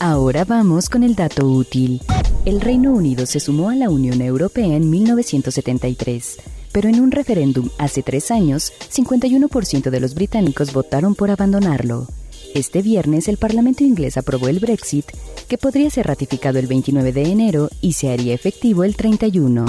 Ahora 0.00 0.46
vamos 0.46 0.88
con 0.88 1.02
el 1.02 1.14
dato 1.14 1.46
útil. 1.46 2.00
El 2.46 2.62
Reino 2.62 2.92
Unido 2.92 3.26
se 3.26 3.38
sumó 3.38 3.68
a 3.68 3.74
la 3.74 3.90
Unión 3.90 4.22
Europea 4.22 4.76
en 4.76 4.88
1973, 4.88 6.36
pero 6.74 6.88
en 6.88 7.00
un 7.00 7.12
referéndum 7.12 7.70
hace 7.78 8.02
tres 8.02 8.32
años, 8.32 8.72
51% 8.92 9.90
de 9.90 10.00
los 10.00 10.14
británicos 10.14 10.72
votaron 10.72 11.14
por 11.14 11.30
abandonarlo. 11.30 12.08
Este 12.52 12.82
viernes 12.82 13.28
el 13.28 13.36
Parlamento 13.36 13.84
inglés 13.84 14.16
aprobó 14.16 14.48
el 14.48 14.58
Brexit, 14.58 15.06
que 15.48 15.56
podría 15.56 15.88
ser 15.88 16.08
ratificado 16.08 16.58
el 16.58 16.66
29 16.66 17.12
de 17.12 17.22
enero 17.30 17.68
y 17.80 17.92
se 17.92 18.10
haría 18.10 18.34
efectivo 18.34 18.82
el 18.82 18.96
31. 18.96 19.66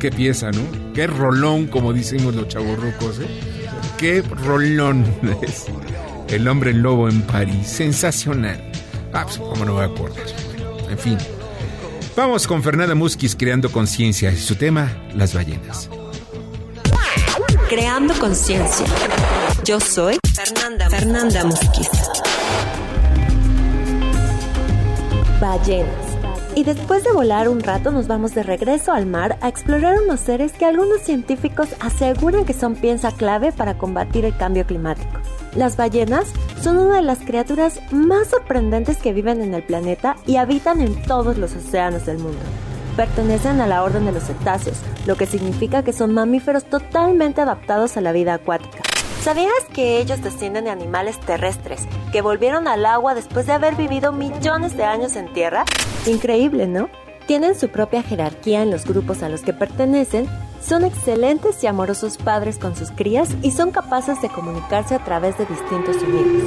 Qué 0.00 0.10
pieza, 0.10 0.50
¿no? 0.50 0.92
Qué 0.94 1.06
rolón, 1.06 1.68
como 1.68 1.92
decimos 1.92 2.34
los 2.34 2.48
chavorrucos, 2.48 3.20
¿eh? 3.20 3.28
Qué 3.98 4.22
rolón 4.22 5.04
es. 5.42 5.66
El 6.28 6.48
hombre 6.48 6.72
lobo 6.72 7.08
en 7.08 7.22
París. 7.22 7.68
Sensacional. 7.68 8.60
Ah, 9.12 9.24
pues, 9.24 9.38
¿cómo 9.38 9.64
no 9.64 9.74
voy 9.74 9.82
a 9.82 9.86
acordar? 9.86 10.24
En 10.88 10.98
fin. 10.98 11.18
Vamos 12.16 12.46
con 12.46 12.62
Fernanda 12.62 12.94
Musquiz 12.94 13.36
creando 13.36 13.70
conciencia 13.70 14.32
y 14.32 14.36
su 14.36 14.56
tema, 14.56 14.90
las 15.14 15.34
ballenas. 15.34 15.88
Creando 17.68 18.14
conciencia. 18.18 18.86
Yo 19.64 19.78
soy 19.78 20.18
Fernanda, 20.34 20.90
Fernanda 20.90 21.44
Musquiz. 21.44 21.88
Ballenas. 25.40 26.09
Y 26.54 26.64
después 26.64 27.04
de 27.04 27.12
volar 27.12 27.48
un 27.48 27.60
rato 27.60 27.92
nos 27.92 28.08
vamos 28.08 28.34
de 28.34 28.42
regreso 28.42 28.92
al 28.92 29.06
mar 29.06 29.38
a 29.40 29.48
explorar 29.48 29.98
unos 30.02 30.20
seres 30.20 30.52
que 30.52 30.64
algunos 30.64 31.00
científicos 31.00 31.68
aseguran 31.78 32.44
que 32.44 32.54
son 32.54 32.74
pieza 32.74 33.12
clave 33.12 33.52
para 33.52 33.78
combatir 33.78 34.24
el 34.24 34.36
cambio 34.36 34.66
climático. 34.66 35.20
Las 35.54 35.76
ballenas 35.76 36.32
son 36.60 36.78
una 36.78 36.96
de 36.96 37.02
las 37.02 37.18
criaturas 37.18 37.80
más 37.92 38.28
sorprendentes 38.28 38.98
que 38.98 39.12
viven 39.12 39.42
en 39.42 39.54
el 39.54 39.62
planeta 39.62 40.16
y 40.26 40.36
habitan 40.36 40.80
en 40.80 41.00
todos 41.02 41.38
los 41.38 41.54
océanos 41.54 42.06
del 42.06 42.18
mundo. 42.18 42.40
Pertenecen 42.96 43.60
a 43.60 43.68
la 43.68 43.84
orden 43.84 44.04
de 44.04 44.12
los 44.12 44.24
cetáceos, 44.24 44.78
lo 45.06 45.16
que 45.16 45.26
significa 45.26 45.84
que 45.84 45.92
son 45.92 46.12
mamíferos 46.12 46.64
totalmente 46.64 47.40
adaptados 47.40 47.96
a 47.96 48.00
la 48.00 48.12
vida 48.12 48.34
acuática. 48.34 48.80
¿Sabías 49.22 49.52
que 49.74 50.00
ellos 50.00 50.22
descienden 50.22 50.64
de 50.64 50.70
animales 50.70 51.20
terrestres 51.20 51.86
que 52.10 52.22
volvieron 52.22 52.66
al 52.66 52.86
agua 52.86 53.14
después 53.14 53.44
de 53.44 53.52
haber 53.52 53.76
vivido 53.76 54.12
millones 54.12 54.78
de 54.78 54.84
años 54.84 55.14
en 55.14 55.30
tierra? 55.34 55.66
Increíble, 56.06 56.66
¿no? 56.66 56.88
Tienen 57.26 57.54
su 57.54 57.68
propia 57.68 58.02
jerarquía 58.02 58.62
en 58.62 58.70
los 58.70 58.86
grupos 58.86 59.22
a 59.22 59.28
los 59.28 59.42
que 59.42 59.52
pertenecen 59.52 60.26
Son 60.62 60.84
excelentes 60.84 61.62
y 61.62 61.66
amorosos 61.66 62.16
padres 62.16 62.58
con 62.58 62.74
sus 62.74 62.90
crías 62.90 63.28
y 63.42 63.50
son 63.50 63.72
capaces 63.72 64.22
de 64.22 64.30
comunicarse 64.30 64.94
a 64.94 65.04
través 65.04 65.36
de 65.36 65.44
distintos 65.44 65.96
sonidos. 65.96 66.42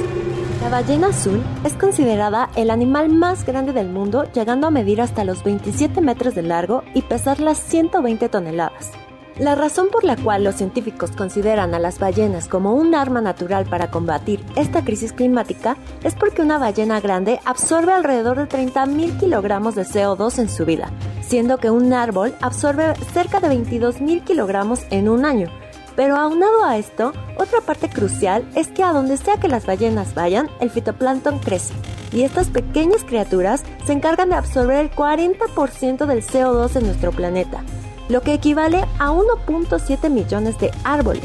La 0.60 0.68
ballena 0.68 1.08
azul 1.08 1.44
es 1.64 1.74
considerada 1.74 2.50
el 2.56 2.70
animal 2.70 3.08
más 3.08 3.44
grande 3.44 3.72
del 3.72 3.88
mundo, 3.88 4.24
llegando 4.32 4.66
a 4.66 4.70
medir 4.70 5.00
hasta 5.00 5.24
los 5.24 5.44
27 5.44 6.00
metros 6.00 6.34
de 6.34 6.42
largo 6.42 6.82
y 6.92 7.02
pesar 7.02 7.38
las 7.38 7.58
120 7.58 8.28
toneladas. 8.28 8.90
La 9.38 9.56
razón 9.56 9.88
por 9.90 10.04
la 10.04 10.16
cual 10.16 10.44
los 10.44 10.54
científicos 10.54 11.10
consideran 11.10 11.74
a 11.74 11.80
las 11.80 11.98
ballenas 11.98 12.46
como 12.46 12.74
un 12.74 12.94
arma 12.94 13.20
natural 13.20 13.66
para 13.66 13.90
combatir 13.90 14.44
esta 14.54 14.84
crisis 14.84 15.12
climática 15.12 15.76
es 16.04 16.14
porque 16.14 16.40
una 16.40 16.58
ballena 16.58 17.00
grande 17.00 17.40
absorbe 17.44 17.92
alrededor 17.92 18.36
de 18.36 18.48
30.000 18.48 19.18
kilogramos 19.18 19.74
de 19.74 19.82
CO2 19.82 20.38
en 20.38 20.48
su 20.48 20.64
vida, 20.64 20.92
siendo 21.20 21.58
que 21.58 21.70
un 21.70 21.92
árbol 21.92 22.32
absorbe 22.42 22.94
cerca 23.12 23.40
de 23.40 23.48
22.000 23.48 24.22
kilogramos 24.22 24.82
en 24.90 25.08
un 25.08 25.24
año. 25.24 25.48
Pero 25.96 26.16
aunado 26.16 26.64
a 26.64 26.78
esto, 26.78 27.12
otra 27.36 27.60
parte 27.60 27.88
crucial 27.88 28.48
es 28.54 28.68
que 28.68 28.84
a 28.84 28.92
donde 28.92 29.16
sea 29.16 29.38
que 29.38 29.48
las 29.48 29.66
ballenas 29.66 30.14
vayan, 30.14 30.48
el 30.60 30.70
fitoplancton 30.70 31.40
crece. 31.40 31.74
Y 32.12 32.22
estas 32.22 32.50
pequeñas 32.50 33.02
criaturas 33.02 33.64
se 33.84 33.92
encargan 33.94 34.28
de 34.28 34.36
absorber 34.36 34.76
el 34.76 34.92
40% 34.92 36.06
del 36.06 36.24
CO2 36.24 36.76
en 36.76 36.86
nuestro 36.86 37.10
planeta, 37.10 37.64
lo 38.08 38.22
que 38.22 38.34
equivale 38.34 38.84
a 38.98 39.10
1.7 39.10 40.10
millones 40.10 40.58
de 40.58 40.70
árboles. 40.84 41.24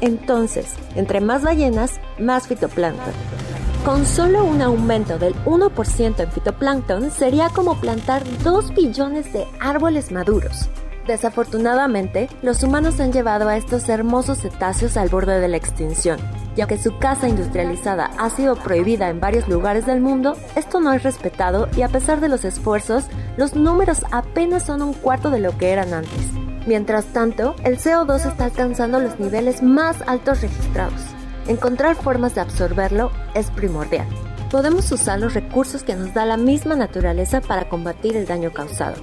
Entonces, 0.00 0.74
entre 0.94 1.20
más 1.20 1.42
ballenas, 1.42 2.00
más 2.18 2.46
fitoplancton. 2.48 3.14
Con 3.84 4.04
solo 4.04 4.44
un 4.44 4.62
aumento 4.62 5.18
del 5.18 5.34
1% 5.44 6.20
en 6.20 6.32
fitoplancton 6.32 7.10
sería 7.10 7.48
como 7.50 7.80
plantar 7.80 8.24
2 8.42 8.74
billones 8.74 9.32
de 9.32 9.46
árboles 9.60 10.10
maduros. 10.10 10.68
Desafortunadamente, 11.06 12.28
los 12.42 12.64
humanos 12.64 12.98
han 12.98 13.12
llevado 13.12 13.48
a 13.48 13.56
estos 13.56 13.88
hermosos 13.88 14.38
cetáceos 14.38 14.96
al 14.96 15.08
borde 15.08 15.38
de 15.38 15.46
la 15.46 15.56
extinción. 15.56 16.18
Y 16.56 16.62
aunque 16.62 16.78
su 16.78 16.98
caza 16.98 17.28
industrializada 17.28 18.10
ha 18.18 18.28
sido 18.30 18.56
prohibida 18.56 19.08
en 19.08 19.20
varios 19.20 19.46
lugares 19.46 19.86
del 19.86 20.00
mundo, 20.00 20.36
esto 20.56 20.80
no 20.80 20.92
es 20.92 21.04
respetado 21.04 21.68
y 21.76 21.82
a 21.82 21.88
pesar 21.88 22.20
de 22.20 22.28
los 22.28 22.44
esfuerzos, 22.44 23.04
los 23.36 23.54
números 23.54 24.02
apenas 24.10 24.64
son 24.64 24.82
un 24.82 24.94
cuarto 24.94 25.30
de 25.30 25.40
lo 25.40 25.56
que 25.56 25.70
eran 25.70 25.94
antes. 25.94 26.32
Mientras 26.66 27.04
tanto, 27.06 27.54
el 27.62 27.78
CO2 27.78 28.28
está 28.28 28.46
alcanzando 28.46 28.98
los 28.98 29.20
niveles 29.20 29.62
más 29.62 29.98
altos 30.08 30.40
registrados. 30.40 31.00
Encontrar 31.46 31.94
formas 31.94 32.34
de 32.34 32.40
absorberlo 32.40 33.12
es 33.34 33.50
primordial. 33.52 34.08
Podemos 34.50 34.90
usar 34.90 35.20
los 35.20 35.34
recursos 35.34 35.84
que 35.84 35.94
nos 35.94 36.12
da 36.14 36.24
la 36.24 36.36
misma 36.36 36.74
naturaleza 36.74 37.40
para 37.40 37.68
combatir 37.68 38.16
el 38.16 38.26
daño 38.26 38.52
causado. 38.52 38.96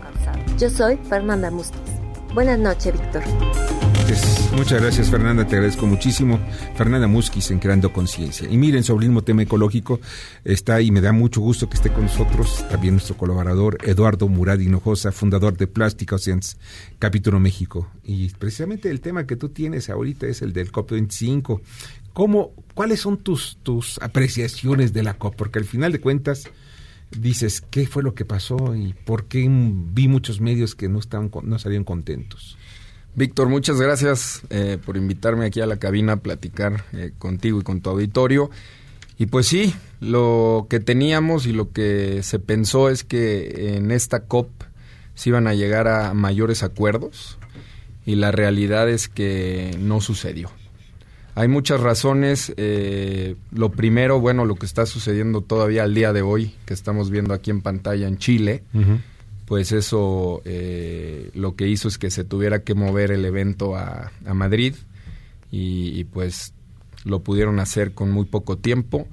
Yo 0.58 0.70
soy 0.70 0.98
Fernanda 0.98 1.52
Musquiz. 1.52 1.93
Buenas 2.34 2.58
noches, 2.58 2.94
Víctor. 2.94 3.24
Muchas 4.56 4.82
gracias, 4.82 5.10
Fernanda. 5.10 5.46
Te 5.48 5.56
agradezco 5.56 5.86
muchísimo. 5.86 6.40
Fernanda 6.76 7.08
Musquiz 7.08 7.52
en 7.52 7.60
Creando 7.60 7.94
Conciencia. 7.94 8.48
Y 8.50 8.58
miren, 8.58 8.84
sobre 8.84 9.06
el 9.06 9.10
mismo 9.10 9.24
tema 9.24 9.44
ecológico, 9.44 10.00
está 10.44 10.82
y 10.82 10.92
me 10.92 11.02
da 11.02 11.12
mucho 11.12 11.42
gusto 11.42 11.70
que 11.70 11.76
esté 11.76 11.92
con 11.92 12.04
nosotros 12.04 12.66
también 12.70 12.96
nuestro 12.96 13.18
colaborador 13.18 13.78
Eduardo 13.84 14.28
Murad 14.28 14.60
Hinojosa, 14.60 15.12
fundador 15.12 15.58
de 15.58 15.68
Plástica 15.68 16.16
Oceans, 16.16 16.58
Capítulo 17.00 17.40
México. 17.40 17.90
Y 18.04 18.30
precisamente 18.30 18.90
el 18.90 19.02
tema 19.02 19.26
que 19.26 19.36
tú 19.36 19.50
tienes 19.50 19.90
ahorita 19.90 20.28
es 20.28 20.42
el 20.42 20.54
del 20.54 20.72
COP25. 20.72 21.62
¿Cómo, 22.14 22.52
¿Cuáles 22.74 23.02
son 23.02 23.18
tus, 23.18 23.58
tus 23.64 24.00
apreciaciones 24.02 24.94
de 24.94 25.04
la 25.04 25.16
COP? 25.16 25.36
Porque 25.36 25.60
al 25.60 25.66
final 25.66 25.92
de 25.92 26.02
cuentas 26.02 26.50
dices, 27.18 27.62
¿qué 27.62 27.88
fue 27.88 28.04
lo 28.04 28.14
que 28.14 28.26
pasó 28.26 28.76
y 28.76 28.94
por 29.06 29.26
qué 29.26 29.48
vi 29.50 30.08
muchos 30.08 30.42
medios 30.42 30.76
que 30.76 30.90
no, 30.90 31.00
estaban, 31.00 31.32
no 31.44 31.60
salían 31.60 31.84
contentos? 31.84 32.58
Víctor, 33.16 33.48
muchas 33.48 33.80
gracias 33.80 34.42
eh, 34.50 34.80
por 34.84 34.98
invitarme 34.98 35.46
aquí 35.46 35.62
a 35.62 35.68
la 35.68 35.78
cabina 35.78 36.14
a 36.14 36.18
platicar 36.18 36.84
eh, 36.94 37.12
contigo 37.18 37.60
y 37.60 37.64
con 37.64 37.82
tu 37.82 37.92
auditorio. 37.92 38.50
Y 39.20 39.28
pues 39.28 39.46
sí, 39.46 39.76
lo 40.00 40.66
que 40.70 40.80
teníamos 40.80 41.46
y 41.46 41.54
lo 41.54 41.72
que 41.72 42.24
se 42.24 42.40
pensó 42.40 42.90
es 42.90 43.04
que 43.04 43.76
en 43.78 43.92
esta 43.92 44.26
COP 44.26 44.50
se 45.14 45.30
iban 45.30 45.46
a 45.48 45.54
llegar 45.54 45.88
a 45.88 46.16
mayores 46.16 46.64
acuerdos 46.64 47.38
y 48.06 48.16
la 48.16 48.32
realidad 48.32 48.90
es 48.90 49.08
que 49.08 49.78
no 49.80 50.02
sucedió. 50.02 50.50
Hay 51.36 51.48
muchas 51.48 51.82
razones. 51.82 52.54
Eh, 52.58 53.36
lo 53.52 53.72
primero, 53.72 54.20
bueno, 54.20 54.46
lo 54.46 54.56
que 54.56 54.66
está 54.66 54.86
sucediendo 54.86 55.42
todavía 55.42 55.84
al 55.84 55.94
día 55.94 56.14
de 56.14 56.22
hoy, 56.22 56.54
que 56.66 56.74
estamos 56.74 57.10
viendo 57.10 57.34
aquí 57.34 57.50
en 57.50 57.62
pantalla 57.62 58.08
en 58.08 58.18
Chile, 58.18 58.64
pues 59.46 59.72
eso 59.72 60.42
eh, 60.46 61.32
lo 61.34 61.56
que 61.56 61.68
hizo 61.68 61.88
es 61.88 61.98
que 61.98 62.12
se 62.12 62.24
tuviera 62.24 62.64
que 62.64 62.76
mover 62.76 63.12
el 63.12 63.26
evento 63.26 63.76
a, 63.76 64.12
Madrid 64.34 64.76
y, 65.52 66.04
pues 66.06 66.54
lo 67.04 67.22
pudieron 67.22 67.60
hacer 67.60 67.94
con 67.94 68.12
muy 68.12 68.26
poco 68.26 68.58
tiempo. 68.58 69.08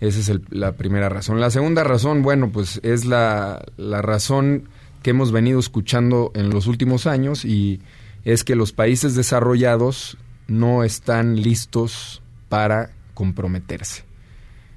Esa 0.00 0.20
es 0.20 0.40
la 0.50 0.72
primera 0.72 1.08
razón. 1.08 1.40
La 1.40 1.50
segunda 1.50 1.82
razón, 1.82 2.22
bueno, 2.22 2.50
pues 2.52 2.78
es 2.84 3.04
la, 3.06 3.64
la 3.76 4.00
razón 4.00 4.68
que 5.02 5.10
hemos 5.10 5.32
venido 5.32 5.58
escuchando 5.58 6.30
en 6.34 6.50
los 6.50 6.66
últimos 6.66 7.06
años 7.06 7.44
y 7.44 7.80
es 8.24 8.44
que 8.44 8.54
los 8.54 8.72
países 8.72 9.14
desarrollados 9.14 10.16
no 10.48 10.82
están 10.82 11.40
listos 11.40 12.22
para 12.48 12.90
comprometerse. 13.14 14.04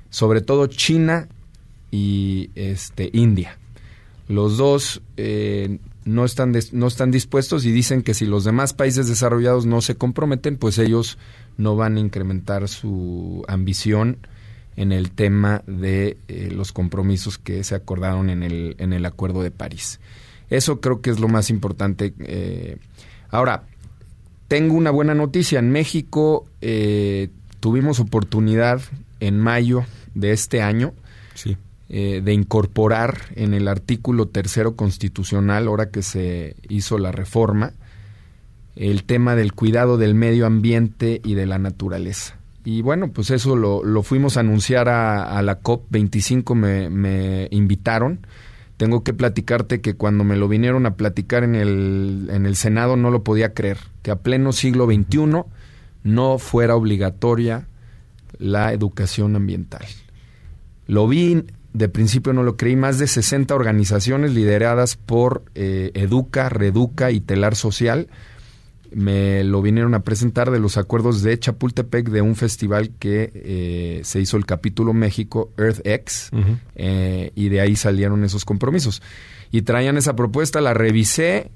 Sobre 0.09 0.41
todo 0.41 0.67
China 0.67 1.27
y 1.89 2.51
este, 2.55 3.09
India. 3.13 3.57
Los 4.27 4.57
dos 4.57 5.01
eh, 5.17 5.79
no, 6.05 6.25
están 6.25 6.53
no 6.73 6.87
están 6.87 7.11
dispuestos 7.11 7.65
y 7.65 7.71
dicen 7.71 8.03
que 8.03 8.13
si 8.13 8.25
los 8.25 8.43
demás 8.43 8.73
países 8.73 9.07
desarrollados 9.07 9.65
no 9.65 9.81
se 9.81 9.95
comprometen, 9.95 10.57
pues 10.57 10.77
ellos 10.77 11.17
no 11.57 11.75
van 11.75 11.97
a 11.97 11.99
incrementar 11.99 12.67
su 12.67 13.43
ambición 13.47 14.17
en 14.75 14.91
el 14.91 15.11
tema 15.11 15.63
de 15.67 16.17
eh, 16.27 16.49
los 16.51 16.71
compromisos 16.71 17.37
que 17.37 17.63
se 17.63 17.75
acordaron 17.75 18.29
en 18.29 18.43
el, 18.43 18.75
en 18.79 18.93
el 18.93 19.05
Acuerdo 19.05 19.43
de 19.43 19.51
París. 19.51 19.99
Eso 20.49 20.81
creo 20.81 21.01
que 21.01 21.09
es 21.09 21.19
lo 21.19 21.27
más 21.27 21.49
importante. 21.49 22.13
Eh. 22.19 22.77
ahora, 23.29 23.63
tengo 24.51 24.75
una 24.75 24.91
buena 24.91 25.15
noticia. 25.15 25.59
En 25.59 25.71
México 25.71 26.45
tuvimos 27.61 28.01
oportunidad 28.01 28.81
en 29.21 29.39
mayo 29.39 29.85
de 30.13 30.33
este 30.33 30.61
año 30.61 30.91
sí. 31.35 31.55
Eh, 31.87 32.19
de 32.21 32.33
incorporar 32.33 33.17
en 33.35 33.53
el 33.53 33.69
artículo 33.69 34.27
tercero 34.27 34.75
constitucional, 34.75 35.69
ahora 35.69 35.89
que 35.89 36.01
se 36.01 36.57
hizo 36.67 36.97
la 36.97 37.13
reforma, 37.13 37.71
el 38.75 39.05
tema 39.05 39.37
del 39.37 39.53
cuidado 39.53 39.97
del 39.97 40.15
medio 40.15 40.45
ambiente 40.45 41.21
y 41.23 41.35
de 41.35 41.45
la 41.45 41.57
naturaleza. 41.57 42.35
Y 42.65 42.81
bueno, 42.81 43.07
pues 43.07 43.29
eso 43.31 43.55
lo, 43.55 43.85
lo 43.85 44.03
fuimos 44.03 44.35
a 44.35 44.41
anunciar 44.41 44.89
a, 44.89 45.41
la 45.43 45.61
COP25, 45.61 46.55
me, 46.55 46.89
me, 46.89 47.47
invitaron. 47.51 48.27
Tengo 48.81 49.03
que 49.03 49.13
platicarte 49.13 49.79
que 49.79 49.93
cuando 49.93 50.23
me 50.23 50.35
lo 50.35 50.47
vinieron 50.47 50.87
a 50.87 50.95
platicar 50.95 51.43
en 51.43 51.53
el, 51.53 52.29
en 52.31 52.47
el 52.47 52.55
Senado 52.55 52.97
no 52.97 53.11
lo 53.11 53.23
podía 53.23 53.53
creer, 53.53 53.77
que 54.01 54.09
a 54.09 54.15
pleno 54.15 54.53
siglo 54.53 54.87
XXI 54.87 55.43
no 56.01 56.39
fuera 56.39 56.75
obligatoria 56.75 57.67
la 58.39 58.73
educación 58.73 59.35
ambiental. 59.35 59.85
Lo 60.87 61.07
vi 61.07 61.45
de 61.73 61.89
principio 61.89 62.33
no 62.33 62.41
lo 62.41 62.57
creí, 62.57 62.75
más 62.75 62.97
de 62.97 63.05
60 63.05 63.53
organizaciones 63.53 64.33
lideradas 64.33 64.95
por 64.95 65.43
eh, 65.53 65.91
Educa, 65.93 66.49
Reduca 66.49 67.11
y 67.11 67.19
Telar 67.19 67.55
Social 67.55 68.07
me 68.91 69.43
lo 69.43 69.61
vinieron 69.61 69.93
a 69.93 70.03
presentar 70.03 70.51
de 70.51 70.59
los 70.59 70.77
acuerdos 70.77 71.21
de 71.21 71.39
Chapultepec 71.39 72.09
de 72.09 72.21
un 72.21 72.35
festival 72.35 72.91
que 72.99 73.31
eh, 73.33 74.01
se 74.03 74.19
hizo 74.19 74.37
el 74.37 74.45
capítulo 74.45 74.93
México, 74.93 75.51
EarthX, 75.57 76.31
eh, 76.75 77.31
y 77.35 77.49
de 77.49 77.61
ahí 77.61 77.75
salieron 77.75 78.23
esos 78.23 78.45
compromisos. 78.45 79.01
Y 79.51 79.63
traían 79.63 79.97
esa 79.97 80.15
propuesta, 80.15 80.61
la 80.61 80.73
revisé 80.73 81.51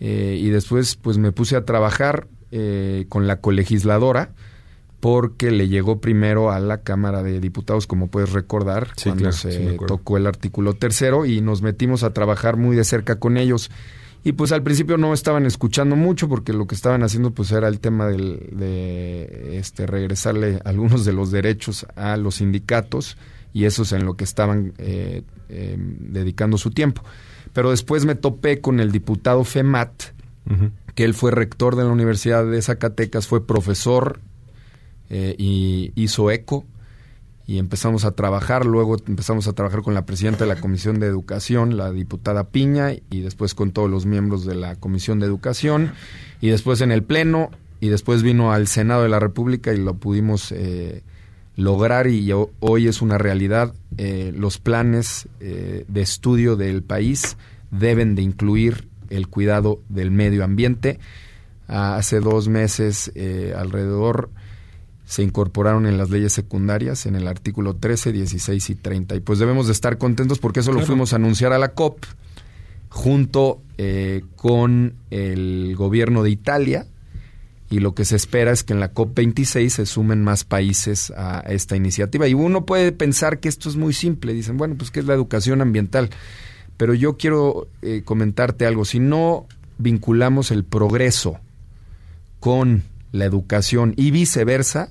y 0.00 0.48
después 0.48 0.96
pues 0.96 1.18
me 1.18 1.30
puse 1.30 1.56
a 1.56 1.66
trabajar 1.66 2.26
con 3.08 3.26
la 3.26 3.40
colegisladora 3.40 4.32
porque 5.00 5.50
le 5.50 5.68
llegó 5.68 6.00
primero 6.00 6.50
a 6.50 6.60
la 6.60 6.82
Cámara 6.82 7.22
de 7.22 7.40
Diputados, 7.40 7.86
como 7.86 8.08
puedes 8.08 8.32
recordar, 8.32 8.88
cuando 9.02 9.32
se 9.32 9.78
tocó 9.86 10.18
el 10.18 10.26
artículo 10.26 10.74
tercero 10.74 11.24
y 11.24 11.40
nos 11.40 11.62
metimos 11.62 12.02
a 12.02 12.12
trabajar 12.12 12.58
muy 12.58 12.76
de 12.76 12.84
cerca 12.84 13.18
con 13.18 13.38
ellos. 13.38 13.70
Y 14.22 14.32
pues 14.32 14.52
al 14.52 14.62
principio 14.62 14.98
no 14.98 15.14
estaban 15.14 15.46
escuchando 15.46 15.96
mucho 15.96 16.28
porque 16.28 16.52
lo 16.52 16.66
que 16.66 16.74
estaban 16.74 17.02
haciendo 17.02 17.30
pues 17.30 17.50
era 17.52 17.68
el 17.68 17.80
tema 17.80 18.06
del, 18.06 18.50
de 18.52 19.58
este, 19.58 19.86
regresarle 19.86 20.60
algunos 20.64 21.04
de 21.04 21.12
los 21.12 21.30
derechos 21.30 21.86
a 21.96 22.16
los 22.16 22.36
sindicatos 22.36 23.16
y 23.52 23.64
eso 23.64 23.82
es 23.82 23.92
en 23.92 24.04
lo 24.04 24.16
que 24.16 24.24
estaban 24.24 24.74
eh, 24.78 25.22
em, 25.48 26.12
dedicando 26.12 26.58
su 26.58 26.70
tiempo. 26.70 27.02
Pero 27.52 27.70
después 27.70 28.04
me 28.04 28.14
topé 28.14 28.60
con 28.60 28.78
el 28.78 28.92
diputado 28.92 29.42
FEMAT, 29.42 29.90
que 30.94 31.04
él 31.04 31.14
fue 31.14 31.30
rector 31.30 31.76
de 31.76 31.84
la 31.84 31.90
Universidad 31.90 32.44
de 32.44 32.60
Zacatecas, 32.60 33.26
fue 33.26 33.46
profesor 33.46 34.20
eh, 35.08 35.34
y 35.38 35.92
hizo 35.94 36.30
eco 36.30 36.64
y 37.50 37.58
empezamos 37.58 38.04
a 38.04 38.12
trabajar, 38.12 38.64
luego 38.64 38.96
empezamos 39.08 39.48
a 39.48 39.54
trabajar 39.54 39.82
con 39.82 39.92
la 39.92 40.06
presidenta 40.06 40.44
de 40.44 40.54
la 40.54 40.60
Comisión 40.60 41.00
de 41.00 41.08
Educación, 41.08 41.76
la 41.76 41.90
diputada 41.90 42.44
Piña, 42.44 42.92
y 42.92 43.22
después 43.22 43.56
con 43.56 43.72
todos 43.72 43.90
los 43.90 44.06
miembros 44.06 44.44
de 44.46 44.54
la 44.54 44.76
Comisión 44.76 45.18
de 45.18 45.26
Educación, 45.26 45.90
y 46.40 46.50
después 46.50 46.80
en 46.80 46.92
el 46.92 47.02
Pleno, 47.02 47.50
y 47.80 47.88
después 47.88 48.22
vino 48.22 48.52
al 48.52 48.68
Senado 48.68 49.02
de 49.02 49.08
la 49.08 49.18
República 49.18 49.72
y 49.72 49.78
lo 49.78 49.94
pudimos 49.94 50.52
eh, 50.52 51.02
lograr 51.56 52.06
y 52.06 52.30
ho- 52.30 52.52
hoy 52.60 52.86
es 52.86 53.02
una 53.02 53.18
realidad. 53.18 53.74
Eh, 53.98 54.32
los 54.36 54.58
planes 54.58 55.26
eh, 55.40 55.84
de 55.88 56.02
estudio 56.02 56.54
del 56.54 56.84
país 56.84 57.36
deben 57.72 58.14
de 58.14 58.22
incluir 58.22 58.86
el 59.08 59.26
cuidado 59.26 59.80
del 59.88 60.12
medio 60.12 60.44
ambiente. 60.44 61.00
Ah, 61.66 61.96
hace 61.96 62.20
dos 62.20 62.46
meses 62.46 63.10
alrededor 63.56 64.30
se 65.10 65.24
incorporaron 65.24 65.86
en 65.86 65.98
las 65.98 66.08
leyes 66.08 66.32
secundarias 66.32 67.04
en 67.04 67.16
el 67.16 67.26
artículo 67.26 67.74
13, 67.74 68.12
16 68.12 68.70
y 68.70 68.74
30. 68.76 69.16
Y 69.16 69.20
pues 69.20 69.40
debemos 69.40 69.66
de 69.66 69.72
estar 69.72 69.98
contentos 69.98 70.38
porque 70.38 70.60
eso 70.60 70.70
lo 70.70 70.86
fuimos 70.86 71.12
a 71.12 71.16
anunciar 71.16 71.52
a 71.52 71.58
la 71.58 71.72
COP 71.72 72.04
junto 72.90 73.60
eh, 73.76 74.22
con 74.36 74.94
el 75.10 75.74
gobierno 75.76 76.22
de 76.22 76.30
Italia 76.30 76.86
y 77.68 77.80
lo 77.80 77.92
que 77.92 78.04
se 78.04 78.14
espera 78.14 78.52
es 78.52 78.62
que 78.62 78.72
en 78.72 78.78
la 78.78 78.94
COP26 78.94 79.68
se 79.70 79.86
sumen 79.86 80.22
más 80.22 80.44
países 80.44 81.12
a 81.16 81.40
esta 81.40 81.74
iniciativa. 81.74 82.28
Y 82.28 82.34
uno 82.34 82.64
puede 82.64 82.92
pensar 82.92 83.40
que 83.40 83.48
esto 83.48 83.68
es 83.68 83.74
muy 83.74 83.92
simple, 83.92 84.32
dicen, 84.32 84.58
bueno, 84.58 84.76
pues 84.78 84.92
que 84.92 85.00
es 85.00 85.06
la 85.06 85.14
educación 85.14 85.60
ambiental. 85.60 86.10
Pero 86.76 86.94
yo 86.94 87.16
quiero 87.16 87.66
eh, 87.82 88.02
comentarte 88.04 88.64
algo, 88.64 88.84
si 88.84 89.00
no 89.00 89.48
vinculamos 89.78 90.52
el 90.52 90.62
progreso 90.62 91.40
con 92.38 92.84
la 93.10 93.24
educación 93.24 93.94
y 93.96 94.12
viceversa, 94.12 94.90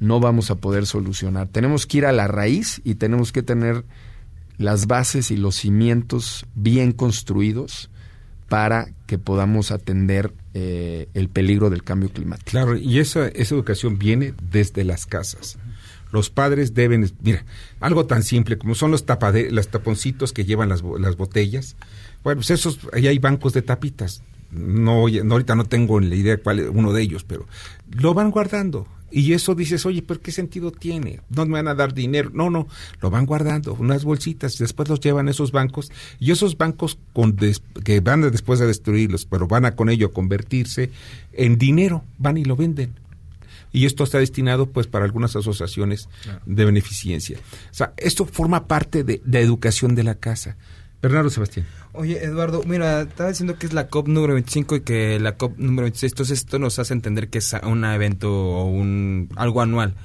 no 0.00 0.20
vamos 0.20 0.50
a 0.50 0.56
poder 0.56 0.86
solucionar. 0.86 1.48
Tenemos 1.48 1.86
que 1.86 1.98
ir 1.98 2.06
a 2.06 2.12
la 2.12 2.28
raíz 2.28 2.80
y 2.84 2.94
tenemos 2.96 3.32
que 3.32 3.42
tener 3.42 3.84
las 4.56 4.86
bases 4.86 5.30
y 5.30 5.36
los 5.36 5.56
cimientos 5.56 6.46
bien 6.54 6.92
construidos 6.92 7.90
para 8.48 8.88
que 9.06 9.18
podamos 9.18 9.70
atender 9.70 10.32
eh, 10.54 11.08
el 11.14 11.28
peligro 11.28 11.70
del 11.70 11.84
cambio 11.84 12.10
climático. 12.10 12.50
Claro, 12.50 12.76
y 12.76 12.98
esa, 12.98 13.28
esa 13.28 13.54
educación 13.54 13.98
viene 13.98 14.34
desde 14.50 14.84
las 14.84 15.06
casas. 15.06 15.58
Los 16.10 16.30
padres 16.30 16.72
deben, 16.72 17.10
mira, 17.20 17.44
algo 17.80 18.06
tan 18.06 18.22
simple 18.22 18.56
como 18.56 18.74
son 18.74 18.90
los 18.90 19.04
tapade, 19.04 19.50
los 19.50 19.68
taponcitos 19.68 20.32
que 20.32 20.46
llevan 20.46 20.70
las, 20.70 20.82
las 20.98 21.16
botellas. 21.16 21.76
Bueno, 22.24 22.38
pues 22.38 22.50
esos, 22.50 22.80
ahí 22.94 23.06
hay 23.06 23.18
bancos 23.18 23.52
de 23.52 23.62
tapitas. 23.62 24.22
No, 24.50 25.06
no, 25.08 25.34
ahorita 25.34 25.54
no 25.54 25.64
tengo 25.64 26.00
la 26.00 26.14
idea 26.14 26.38
cuál 26.38 26.60
es 26.60 26.68
uno 26.72 26.94
de 26.94 27.02
ellos, 27.02 27.24
pero 27.24 27.46
lo 27.90 28.14
van 28.14 28.30
guardando. 28.30 28.88
Y 29.10 29.32
eso 29.32 29.54
dices, 29.54 29.86
oye, 29.86 30.02
pero 30.02 30.20
¿qué 30.20 30.32
sentido 30.32 30.70
tiene? 30.70 31.20
No 31.30 31.46
me 31.46 31.52
van 31.52 31.68
a 31.68 31.74
dar 31.74 31.94
dinero. 31.94 32.30
No, 32.34 32.50
no, 32.50 32.68
lo 33.00 33.10
van 33.10 33.24
guardando, 33.26 33.74
unas 33.74 34.04
bolsitas, 34.04 34.58
después 34.58 34.88
los 34.88 35.00
llevan 35.00 35.28
a 35.28 35.30
esos 35.30 35.50
bancos. 35.52 35.90
Y 36.20 36.30
esos 36.30 36.58
bancos 36.58 36.98
con 37.12 37.34
des- 37.36 37.62
que 37.84 38.00
van 38.00 38.24
a- 38.24 38.30
después 38.30 38.60
a 38.60 38.66
destruirlos, 38.66 39.24
pero 39.24 39.46
van 39.48 39.64
a 39.64 39.74
con 39.76 39.88
ello 39.88 40.08
a 40.08 40.12
convertirse 40.12 40.90
en 41.32 41.56
dinero, 41.58 42.04
van 42.18 42.36
y 42.36 42.44
lo 42.44 42.56
venden 42.56 42.94
y 43.70 43.84
esto 43.84 44.02
está 44.04 44.18
destinado 44.18 44.64
pues 44.66 44.86
para 44.86 45.04
algunas 45.04 45.36
asociaciones 45.36 46.08
de 46.46 46.64
beneficencia. 46.64 47.38
O 47.70 47.74
sea, 47.74 47.92
esto 47.98 48.24
forma 48.24 48.66
parte 48.66 49.04
de, 49.04 49.20
de 49.26 49.40
educación 49.40 49.94
de 49.94 50.04
la 50.04 50.14
casa. 50.14 50.56
Bernardo 51.02 51.28
Sebastián. 51.28 51.66
Oye, 51.98 52.24
Eduardo, 52.24 52.62
mira, 52.64 53.00
estaba 53.00 53.30
diciendo 53.30 53.58
que 53.58 53.66
es 53.66 53.72
la 53.72 53.88
COP 53.88 54.06
número 54.06 54.34
25 54.34 54.76
y 54.76 54.80
que 54.82 55.18
la 55.18 55.36
COP 55.36 55.58
número 55.58 55.82
26, 55.82 56.12
entonces 56.12 56.38
esto 56.38 56.60
nos 56.60 56.78
hace 56.78 56.94
entender 56.94 57.28
que 57.28 57.38
es 57.38 57.52
un 57.64 57.84
evento 57.84 58.32
o 58.32 58.66
un, 58.66 59.28
algo 59.34 59.62
anual. 59.62 59.96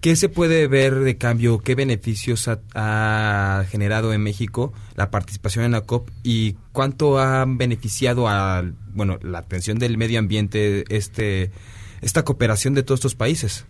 ¿Qué 0.00 0.16
se 0.16 0.28
puede 0.28 0.66
ver 0.66 0.98
de 0.98 1.18
cambio? 1.18 1.60
¿Qué 1.60 1.76
beneficios 1.76 2.48
ha, 2.48 2.58
ha 2.74 3.64
generado 3.68 4.12
en 4.12 4.24
México 4.24 4.72
la 4.96 5.12
participación 5.12 5.64
en 5.64 5.70
la 5.70 5.82
COP 5.82 6.10
y 6.24 6.56
cuánto 6.72 7.20
ha 7.20 7.44
beneficiado 7.46 8.26
a, 8.26 8.64
bueno, 8.92 9.20
la 9.22 9.38
atención 9.38 9.78
del 9.78 9.98
medio 9.98 10.18
ambiente 10.18 10.84
este 10.88 11.52
esta 12.00 12.24
cooperación 12.24 12.74
de 12.74 12.82
todos 12.82 12.98
estos 12.98 13.14
países? 13.14 13.66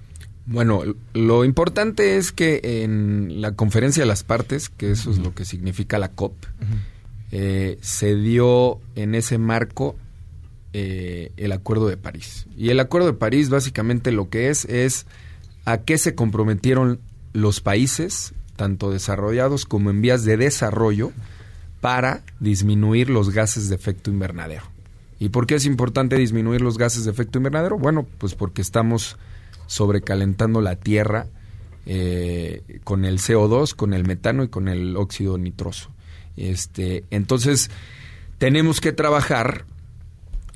Bueno, 0.46 0.82
lo 1.12 1.44
importante 1.44 2.16
es 2.16 2.32
que 2.32 2.60
en 2.62 3.42
la 3.42 3.52
conferencia 3.52 4.02
de 4.02 4.06
las 4.06 4.24
partes, 4.24 4.70
que 4.70 4.92
eso 4.92 5.10
es 5.10 5.18
lo 5.18 5.34
que 5.34 5.44
significa 5.44 5.98
la 5.98 6.08
COP, 6.08 6.36
eh, 7.32 7.78
se 7.80 8.14
dio 8.14 8.80
en 8.94 9.14
ese 9.14 9.38
marco 9.38 9.96
eh, 10.72 11.32
el 11.36 11.52
Acuerdo 11.52 11.88
de 11.88 11.96
París. 11.96 12.46
Y 12.56 12.70
el 12.70 12.80
Acuerdo 12.80 13.08
de 13.08 13.14
París 13.14 13.48
básicamente 13.48 14.12
lo 14.12 14.28
que 14.28 14.50
es 14.50 14.64
es 14.66 15.06
a 15.64 15.78
qué 15.78 15.98
se 15.98 16.14
comprometieron 16.14 17.00
los 17.32 17.60
países, 17.60 18.34
tanto 18.56 18.90
desarrollados 18.90 19.64
como 19.64 19.90
en 19.90 20.00
vías 20.00 20.24
de 20.24 20.36
desarrollo, 20.36 21.12
para 21.80 22.22
disminuir 22.40 23.10
los 23.10 23.30
gases 23.30 23.68
de 23.68 23.74
efecto 23.74 24.10
invernadero. 24.10 24.64
¿Y 25.18 25.30
por 25.30 25.46
qué 25.46 25.54
es 25.54 25.66
importante 25.66 26.16
disminuir 26.16 26.60
los 26.60 26.78
gases 26.78 27.04
de 27.04 27.10
efecto 27.10 27.38
invernadero? 27.38 27.78
Bueno, 27.78 28.06
pues 28.18 28.34
porque 28.34 28.62
estamos 28.62 29.16
sobrecalentando 29.66 30.60
la 30.60 30.76
Tierra 30.76 31.26
eh, 31.86 32.80
con 32.84 33.04
el 33.04 33.18
CO2, 33.18 33.74
con 33.74 33.94
el 33.94 34.04
metano 34.06 34.44
y 34.44 34.48
con 34.48 34.68
el 34.68 34.96
óxido 34.96 35.38
nitroso. 35.38 35.90
Este, 36.36 37.04
entonces, 37.10 37.70
tenemos 38.38 38.80
que 38.80 38.92
trabajar 38.92 39.64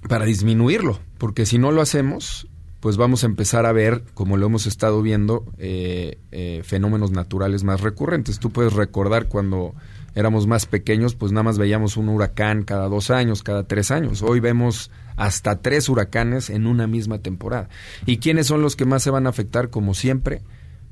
para 0.08 0.24
disminuirlo, 0.24 1.00
porque 1.18 1.46
si 1.46 1.58
no 1.58 1.72
lo 1.72 1.82
hacemos, 1.82 2.48
pues 2.80 2.96
vamos 2.96 3.22
a 3.24 3.26
empezar 3.26 3.66
a 3.66 3.72
ver, 3.72 4.02
como 4.14 4.36
lo 4.36 4.46
hemos 4.46 4.66
estado 4.66 5.02
viendo, 5.02 5.44
eh, 5.58 6.18
eh, 6.32 6.62
fenómenos 6.64 7.10
naturales 7.10 7.62
más 7.62 7.82
recurrentes. 7.82 8.38
Tú 8.38 8.50
puedes 8.50 8.72
recordar 8.72 9.28
cuando 9.28 9.74
éramos 10.14 10.46
más 10.46 10.66
pequeños, 10.66 11.14
pues 11.14 11.32
nada 11.32 11.44
más 11.44 11.58
veíamos 11.58 11.96
un 11.96 12.08
huracán 12.08 12.62
cada 12.62 12.88
dos 12.88 13.10
años, 13.10 13.42
cada 13.42 13.64
tres 13.64 13.90
años. 13.90 14.22
Hoy 14.22 14.40
vemos 14.40 14.90
hasta 15.16 15.60
tres 15.60 15.90
huracanes 15.90 16.48
en 16.48 16.66
una 16.66 16.86
misma 16.86 17.18
temporada. 17.18 17.68
¿Y 18.06 18.16
quiénes 18.16 18.46
son 18.46 18.62
los 18.62 18.76
que 18.76 18.86
más 18.86 19.02
se 19.02 19.10
van 19.10 19.26
a 19.26 19.30
afectar, 19.30 19.68
como 19.68 19.92
siempre? 19.92 20.42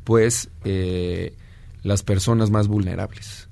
Pues 0.05 0.51
eh, 0.65 1.35
las 1.83 2.03
personas 2.03 2.51
más 2.51 2.69
vulnerables. 2.69 3.48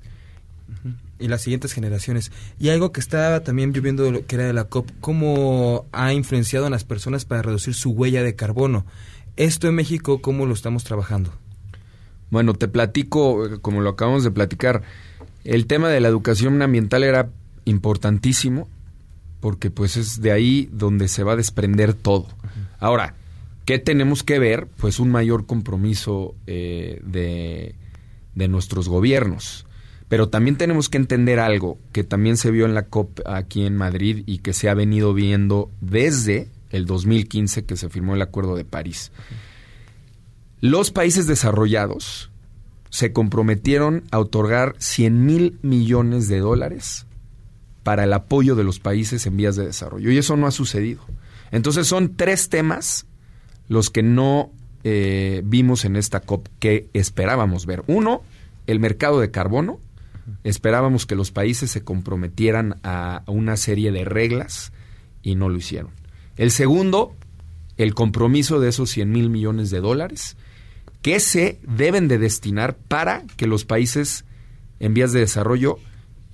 Y 1.19 1.27
las 1.27 1.41
siguientes 1.41 1.73
generaciones. 1.73 2.31
Y 2.59 2.69
algo 2.69 2.91
que 2.91 2.99
estaba 2.99 3.41
también 3.41 3.73
yo 3.73 3.81
viendo 3.81 4.09
lo 4.11 4.25
que 4.25 4.35
era 4.35 4.45
de 4.45 4.53
la 4.53 4.65
COP, 4.65 4.89
cómo 4.99 5.85
ha 5.91 6.13
influenciado 6.13 6.65
a 6.65 6.69
las 6.69 6.83
personas 6.83 7.25
para 7.25 7.41
reducir 7.41 7.73
su 7.73 7.91
huella 7.91 8.23
de 8.23 8.35
carbono. 8.35 8.85
Esto 9.35 9.67
en 9.67 9.75
México, 9.75 10.21
¿cómo 10.21 10.45
lo 10.45 10.53
estamos 10.53 10.83
trabajando? 10.83 11.31
Bueno, 12.29 12.53
te 12.53 12.67
platico, 12.67 13.61
como 13.61 13.81
lo 13.81 13.91
acabamos 13.91 14.23
de 14.23 14.31
platicar, 14.31 14.83
el 15.43 15.67
tema 15.67 15.89
de 15.89 15.99
la 15.99 16.09
educación 16.09 16.61
ambiental 16.61 17.03
era 17.03 17.29
importantísimo 17.65 18.67
porque 19.39 19.69
pues 19.69 19.97
es 19.97 20.21
de 20.21 20.31
ahí 20.31 20.69
donde 20.71 21.07
se 21.07 21.23
va 21.23 21.33
a 21.33 21.37
desprender 21.37 21.93
todo. 21.93 22.27
Ahora, 22.79 23.15
¿qué 23.65 23.79
tenemos 23.79 24.23
que 24.23 24.39
ver? 24.39 24.67
Pues 24.77 24.99
un 24.99 25.09
mayor 25.09 25.45
compromiso 25.45 26.35
eh, 26.47 26.99
de, 27.05 27.75
de 28.35 28.47
nuestros 28.47 28.89
gobiernos. 28.89 29.66
Pero 30.09 30.29
también 30.29 30.55
tenemos 30.55 30.89
que 30.89 30.97
entender 30.97 31.39
algo 31.39 31.77
que 31.91 32.03
también 32.03 32.37
se 32.37 32.51
vio 32.51 32.65
en 32.65 32.73
la 32.73 32.85
COP 32.85 33.19
aquí 33.25 33.65
en 33.65 33.75
Madrid 33.75 34.23
y 34.25 34.39
que 34.39 34.53
se 34.53 34.69
ha 34.69 34.73
venido 34.73 35.13
viendo 35.13 35.69
desde 35.81 36.49
el 36.69 36.85
2015 36.85 37.65
que 37.65 37.75
se 37.75 37.89
firmó 37.89 38.15
el 38.15 38.21
Acuerdo 38.21 38.55
de 38.55 38.65
París. 38.65 39.11
Los 40.61 40.91
países 40.91 41.27
desarrollados 41.27 42.31
se 42.89 43.11
comprometieron 43.11 44.03
a 44.11 44.19
otorgar 44.19 44.75
100 44.79 45.25
mil 45.25 45.59
millones 45.61 46.27
de 46.29 46.39
dólares 46.39 47.05
para 47.83 48.05
el 48.05 48.13
apoyo 48.13 48.55
de 48.55 48.63
los 48.63 48.79
países 48.79 49.25
en 49.25 49.37
vías 49.37 49.55
de 49.55 49.65
desarrollo. 49.65 50.11
Y 50.11 50.17
eso 50.17 50.35
no 50.35 50.47
ha 50.47 50.51
sucedido. 50.51 51.01
Entonces 51.51 51.87
son 51.87 52.15
tres 52.15 52.49
temas 52.49 53.05
los 53.69 53.89
que 53.89 54.03
no 54.03 54.51
eh, 54.83 55.41
vimos 55.45 55.85
en 55.85 55.95
esta 55.95 56.21
COP 56.21 56.47
que 56.59 56.89
esperábamos 56.93 57.65
ver. 57.65 57.83
Uno, 57.87 58.23
el 58.67 58.79
mercado 58.79 59.19
de 59.19 59.31
carbono. 59.31 59.79
Esperábamos 60.43 61.05
que 61.05 61.15
los 61.15 61.31
países 61.31 61.71
se 61.71 61.83
comprometieran 61.83 62.79
a 62.83 63.23
una 63.27 63.57
serie 63.57 63.91
de 63.91 64.05
reglas 64.05 64.71
y 65.23 65.35
no 65.35 65.49
lo 65.49 65.57
hicieron. 65.57 65.91
El 66.35 66.51
segundo, 66.51 67.15
el 67.77 67.93
compromiso 67.93 68.59
de 68.59 68.69
esos 68.69 68.89
100 68.89 69.11
mil 69.11 69.29
millones 69.29 69.69
de 69.69 69.79
dólares 69.79 70.37
que 71.01 71.19
se 71.19 71.59
deben 71.63 72.07
de 72.07 72.17
destinar 72.17 72.75
para 72.75 73.23
que 73.37 73.47
los 73.47 73.65
países 73.65 74.25
en 74.79 74.93
vías 74.93 75.13
de 75.13 75.21
desarrollo 75.21 75.79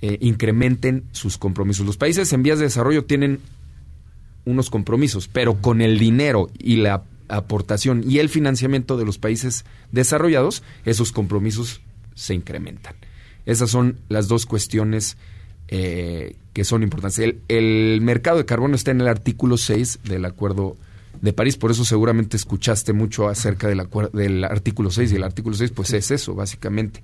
eh, 0.02 0.18
incrementen 0.20 1.04
sus 1.12 1.38
compromisos. 1.38 1.86
Los 1.86 1.96
países 1.96 2.32
en 2.32 2.42
vías 2.42 2.58
de 2.58 2.64
desarrollo 2.64 3.04
tienen 3.04 3.40
unos 4.44 4.70
compromisos, 4.70 5.28
pero 5.28 5.60
con 5.60 5.80
el 5.80 5.98
dinero 5.98 6.50
y 6.58 6.76
la 6.76 7.04
aportación 7.28 8.04
y 8.06 8.18
el 8.18 8.28
financiamiento 8.28 8.96
de 8.96 9.04
los 9.06 9.18
países 9.18 9.64
desarrollados, 9.92 10.62
esos 10.84 11.12
compromisos 11.12 11.80
se 12.14 12.34
incrementan. 12.34 12.94
Esas 13.46 13.70
son 13.70 13.98
las 14.08 14.28
dos 14.28 14.46
cuestiones 14.46 15.16
eh, 15.68 16.36
que 16.52 16.64
son 16.64 16.82
importantes. 16.82 17.18
El, 17.18 17.40
el 17.48 18.00
mercado 18.02 18.38
de 18.38 18.46
carbono 18.46 18.74
está 18.74 18.90
en 18.90 19.00
el 19.00 19.08
artículo 19.08 19.56
6 19.56 20.00
del 20.04 20.24
acuerdo 20.24 20.76
de 21.24 21.32
París, 21.32 21.56
por 21.56 21.70
eso 21.70 21.84
seguramente 21.86 22.36
escuchaste 22.36 22.92
mucho 22.92 23.28
acerca 23.28 23.66
del, 23.66 24.44
artículo 24.44 24.90
6 24.90 25.12
y 25.12 25.16
el 25.16 25.24
artículo 25.24 25.56
6 25.56 25.70
pues 25.70 25.92
es 25.94 26.10
eso 26.10 26.34
básicamente. 26.34 27.02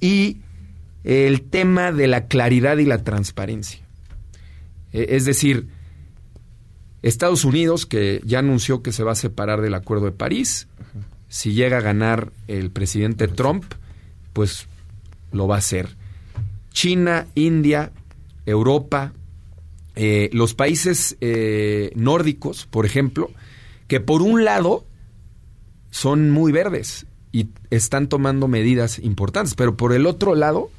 Y 0.00 0.38
el 1.02 1.42
tema 1.42 1.90
de 1.90 2.06
la 2.06 2.26
claridad 2.26 2.78
y 2.78 2.84
la 2.84 3.02
transparencia. 3.02 3.80
Eh, 4.92 5.06
es 5.10 5.24
decir, 5.24 5.66
Estados 7.02 7.44
Unidos, 7.44 7.86
que 7.86 8.20
ya 8.24 8.38
anunció 8.38 8.82
que 8.82 8.92
se 8.92 9.02
va 9.02 9.12
a 9.12 9.16
separar 9.16 9.62
del 9.62 9.74
Acuerdo 9.74 10.04
de 10.04 10.12
París, 10.12 10.68
si 11.28 11.52
llega 11.52 11.78
a 11.78 11.82
ganar 11.82 12.32
el 12.46 12.70
presidente 12.70 13.26
Trump, 13.26 13.64
pues 14.32 14.68
lo 15.32 15.46
va 15.46 15.56
a 15.56 15.58
hacer. 15.58 15.96
China, 16.72 17.26
India, 17.34 17.92
Europa, 18.46 19.12
eh, 19.96 20.30
los 20.32 20.54
países 20.54 21.16
eh, 21.20 21.92
nórdicos, 21.94 22.66
por 22.66 22.86
ejemplo, 22.86 23.30
que 23.88 24.00
por 24.00 24.22
un 24.22 24.44
lado 24.44 24.84
son 25.90 26.30
muy 26.30 26.52
verdes 26.52 27.06
y 27.32 27.50
están 27.70 28.08
tomando 28.08 28.48
medidas 28.48 28.98
importantes, 28.98 29.54
pero 29.54 29.76
por 29.76 29.92
el 29.92 30.06
otro 30.06 30.34
lado 30.34 30.70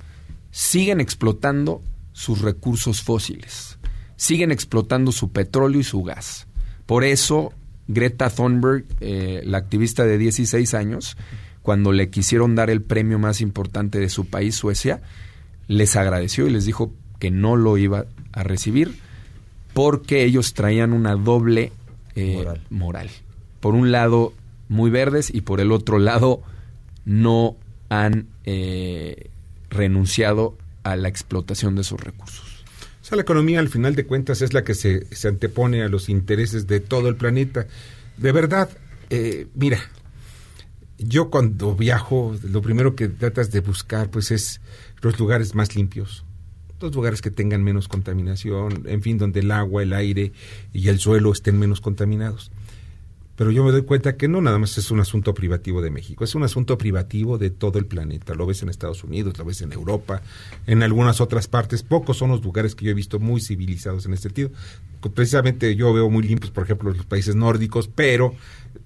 siguen 0.51 1.01
explotando 1.01 1.81
sus 2.13 2.41
recursos 2.41 3.01
fósiles, 3.01 3.77
siguen 4.15 4.51
explotando 4.51 5.11
su 5.11 5.31
petróleo 5.31 5.81
y 5.81 5.83
su 5.83 6.03
gas. 6.03 6.47
Por 6.85 7.03
eso 7.03 7.53
Greta 7.87 8.29
Thunberg, 8.29 8.85
eh, 9.01 9.41
la 9.45 9.57
activista 9.57 10.05
de 10.05 10.17
16 10.17 10.73
años, 10.73 11.17
cuando 11.61 11.91
le 11.91 12.09
quisieron 12.09 12.55
dar 12.55 12.69
el 12.69 12.81
premio 12.81 13.19
más 13.19 13.41
importante 13.41 13.99
de 13.99 14.09
su 14.09 14.25
país, 14.25 14.55
Suecia, 14.55 15.01
les 15.67 15.95
agradeció 15.95 16.47
y 16.47 16.51
les 16.51 16.65
dijo 16.65 16.91
que 17.19 17.31
no 17.31 17.55
lo 17.55 17.77
iba 17.77 18.05
a 18.31 18.43
recibir 18.43 18.95
porque 19.73 20.23
ellos 20.23 20.53
traían 20.53 20.93
una 20.93 21.15
doble 21.15 21.71
eh, 22.15 22.45
moral. 22.69 23.09
Por 23.59 23.75
un 23.75 23.91
lado, 23.91 24.33
muy 24.67 24.89
verdes 24.89 25.33
y 25.33 25.41
por 25.41 25.59
el 25.59 25.71
otro 25.71 25.99
lado, 25.99 26.41
no 27.05 27.55
han 27.89 28.27
eh, 28.45 29.29
renunciado 29.69 30.57
a 30.83 30.95
la 30.95 31.07
explotación 31.07 31.75
de 31.75 31.83
sus 31.83 31.99
recursos. 31.99 32.63
O 33.01 33.05
sea, 33.05 33.15
la 33.15 33.21
economía 33.21 33.59
al 33.59 33.69
final 33.69 33.95
de 33.95 34.05
cuentas 34.05 34.41
es 34.41 34.53
la 34.53 34.63
que 34.63 34.73
se, 34.73 35.05
se 35.13 35.27
antepone 35.27 35.83
a 35.83 35.89
los 35.89 36.09
intereses 36.09 36.67
de 36.67 36.79
todo 36.79 37.07
el 37.07 37.15
planeta. 37.15 37.67
De 38.17 38.31
verdad, 38.31 38.69
eh, 39.09 39.47
mira, 39.55 39.79
yo 41.03 41.29
cuando 41.29 41.75
viajo, 41.75 42.35
lo 42.43 42.61
primero 42.61 42.95
que 42.95 43.07
tratas 43.07 43.51
de 43.51 43.59
buscar 43.59 44.09
pues 44.09 44.31
es 44.31 44.61
los 45.01 45.19
lugares 45.19 45.55
más 45.55 45.75
limpios, 45.75 46.25
los 46.79 46.93
lugares 46.95 47.21
que 47.21 47.31
tengan 47.31 47.63
menos 47.63 47.87
contaminación, 47.87 48.83
en 48.85 49.01
fin, 49.01 49.17
donde 49.17 49.41
el 49.41 49.51
agua, 49.51 49.83
el 49.83 49.93
aire 49.93 50.31
y 50.73 50.87
el 50.89 50.99
suelo 50.99 51.31
estén 51.31 51.59
menos 51.59 51.81
contaminados. 51.81 52.51
Pero 53.41 53.49
yo 53.49 53.63
me 53.63 53.71
doy 53.71 53.81
cuenta 53.81 54.17
que 54.17 54.27
no 54.27 54.39
nada 54.39 54.59
más 54.59 54.77
es 54.77 54.91
un 54.91 54.99
asunto 54.99 55.33
privativo 55.33 55.81
de 55.81 55.89
México, 55.89 56.23
es 56.23 56.35
un 56.35 56.43
asunto 56.43 56.77
privativo 56.77 57.39
de 57.39 57.49
todo 57.49 57.79
el 57.79 57.87
planeta. 57.87 58.35
Lo 58.35 58.45
ves 58.45 58.61
en 58.61 58.69
Estados 58.69 59.03
Unidos, 59.03 59.35
lo 59.39 59.45
ves 59.45 59.63
en 59.63 59.71
Europa, 59.71 60.21
en 60.67 60.83
algunas 60.83 61.21
otras 61.21 61.47
partes. 61.47 61.81
Pocos 61.81 62.17
son 62.17 62.29
los 62.29 62.43
lugares 62.43 62.75
que 62.75 62.85
yo 62.85 62.91
he 62.91 62.93
visto 62.93 63.19
muy 63.19 63.41
civilizados 63.41 64.05
en 64.05 64.13
este 64.13 64.29
sentido. 64.29 64.51
Precisamente 65.15 65.75
yo 65.75 65.91
veo 65.91 66.07
muy 66.09 66.21
limpios, 66.21 66.51
por 66.51 66.65
ejemplo, 66.65 66.91
los 66.91 67.07
países 67.07 67.35
nórdicos, 67.35 67.87
pero, 67.87 68.35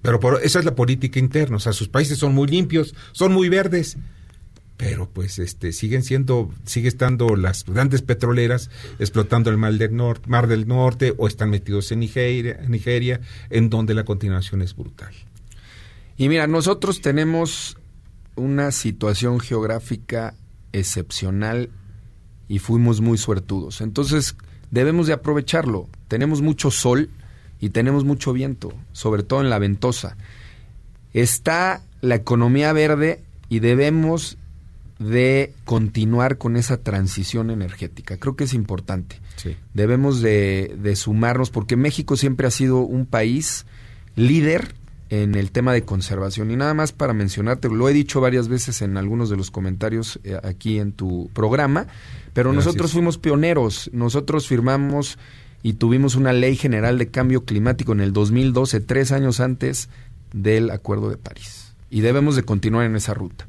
pero 0.06 0.20
por, 0.20 0.40
esa 0.44 0.60
es 0.60 0.64
la 0.64 0.76
política 0.76 1.18
interna. 1.18 1.56
O 1.56 1.58
sea, 1.58 1.72
sus 1.72 1.88
países 1.88 2.16
son 2.16 2.32
muy 2.32 2.46
limpios, 2.46 2.94
son 3.10 3.32
muy 3.32 3.48
verdes 3.48 3.98
pero 4.76 5.08
pues 5.08 5.38
este 5.38 5.72
siguen 5.72 6.02
siendo 6.02 6.52
sigue 6.66 6.88
estando 6.88 7.34
las 7.34 7.64
grandes 7.64 8.02
petroleras 8.02 8.68
explotando 8.98 9.48
el 9.48 9.56
mar 9.56 9.72
del 9.72 9.96
norte 9.96 10.28
mar 10.28 10.48
del 10.48 10.68
norte 10.68 11.14
o 11.16 11.26
están 11.26 11.48
metidos 11.48 11.90
en 11.92 12.00
Nigeria 12.00 12.60
Nigeria 12.68 13.22
en 13.48 13.70
donde 13.70 13.94
la 13.94 14.04
continuación 14.04 14.60
es 14.60 14.76
brutal 14.76 15.14
Y 16.18 16.28
mira, 16.28 16.46
nosotros 16.46 17.00
tenemos 17.00 17.78
una 18.34 18.70
situación 18.70 19.40
geográfica 19.40 20.34
excepcional 20.74 21.70
y 22.48 22.58
fuimos 22.58 23.00
muy 23.00 23.18
suertudos. 23.18 23.80
Entonces, 23.80 24.36
debemos 24.70 25.06
de 25.06 25.14
aprovecharlo. 25.14 25.88
Tenemos 26.08 26.42
mucho 26.42 26.70
sol 26.70 27.08
y 27.60 27.70
tenemos 27.70 28.04
mucho 28.04 28.32
viento, 28.32 28.72
sobre 28.92 29.22
todo 29.22 29.40
en 29.40 29.50
la 29.50 29.58
ventosa. 29.58 30.16
Está 31.12 31.82
la 32.00 32.16
economía 32.16 32.72
verde 32.72 33.22
y 33.48 33.60
debemos 33.60 34.38
de 34.98 35.52
continuar 35.64 36.38
con 36.38 36.56
esa 36.56 36.78
transición 36.78 37.50
energética. 37.50 38.16
Creo 38.16 38.36
que 38.36 38.44
es 38.44 38.54
importante. 38.54 39.20
Debemos 39.74 40.22
de, 40.22 40.74
de 40.80 40.96
sumarnos 40.96 41.50
porque 41.50 41.76
México 41.76 42.16
siempre 42.16 42.46
ha 42.46 42.50
sido 42.50 42.78
un 42.78 43.06
país 43.06 43.66
líder 44.16 44.74
en 45.08 45.34
el 45.34 45.52
tema 45.52 45.72
de 45.72 45.84
conservación. 45.84 46.50
Y 46.50 46.56
nada 46.56 46.74
más 46.74 46.92
para 46.92 47.12
mencionarte, 47.12 47.68
lo 47.68 47.88
he 47.88 47.92
dicho 47.92 48.20
varias 48.20 48.48
veces 48.48 48.82
en 48.82 48.96
algunos 48.96 49.30
de 49.30 49.36
los 49.36 49.50
comentarios 49.50 50.18
eh, 50.24 50.38
aquí 50.42 50.78
en 50.78 50.92
tu 50.92 51.30
programa, 51.32 51.86
pero 52.32 52.50
Gracias. 52.50 52.66
nosotros 52.66 52.92
fuimos 52.92 53.18
pioneros. 53.18 53.90
Nosotros 53.92 54.48
firmamos 54.48 55.18
y 55.62 55.74
tuvimos 55.74 56.14
una 56.14 56.32
ley 56.32 56.56
general 56.56 56.98
de 56.98 57.08
cambio 57.08 57.44
climático 57.44 57.92
en 57.92 58.00
el 58.00 58.12
2012, 58.12 58.80
tres 58.80 59.12
años 59.12 59.40
antes 59.40 59.88
del 60.32 60.70
Acuerdo 60.70 61.10
de 61.10 61.16
París. 61.16 61.74
Y 61.90 62.00
debemos 62.00 62.36
de 62.36 62.42
continuar 62.42 62.86
en 62.86 62.96
esa 62.96 63.14
ruta. 63.14 63.46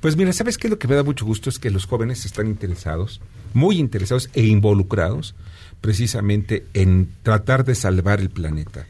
Pues 0.00 0.16
mira, 0.16 0.32
¿sabes 0.32 0.56
qué? 0.56 0.68
Lo 0.68 0.78
que 0.78 0.88
me 0.88 0.94
da 0.94 1.02
mucho 1.02 1.26
gusto 1.26 1.50
es 1.50 1.58
que 1.58 1.70
los 1.70 1.84
jóvenes 1.84 2.24
están 2.24 2.46
interesados, 2.46 3.20
muy 3.52 3.78
interesados 3.78 4.30
e 4.32 4.46
involucrados 4.46 5.34
precisamente 5.80 6.66
en 6.72 7.10
tratar 7.22 7.64
de 7.64 7.74
salvar 7.74 8.20
el 8.20 8.30
planeta. 8.30 8.86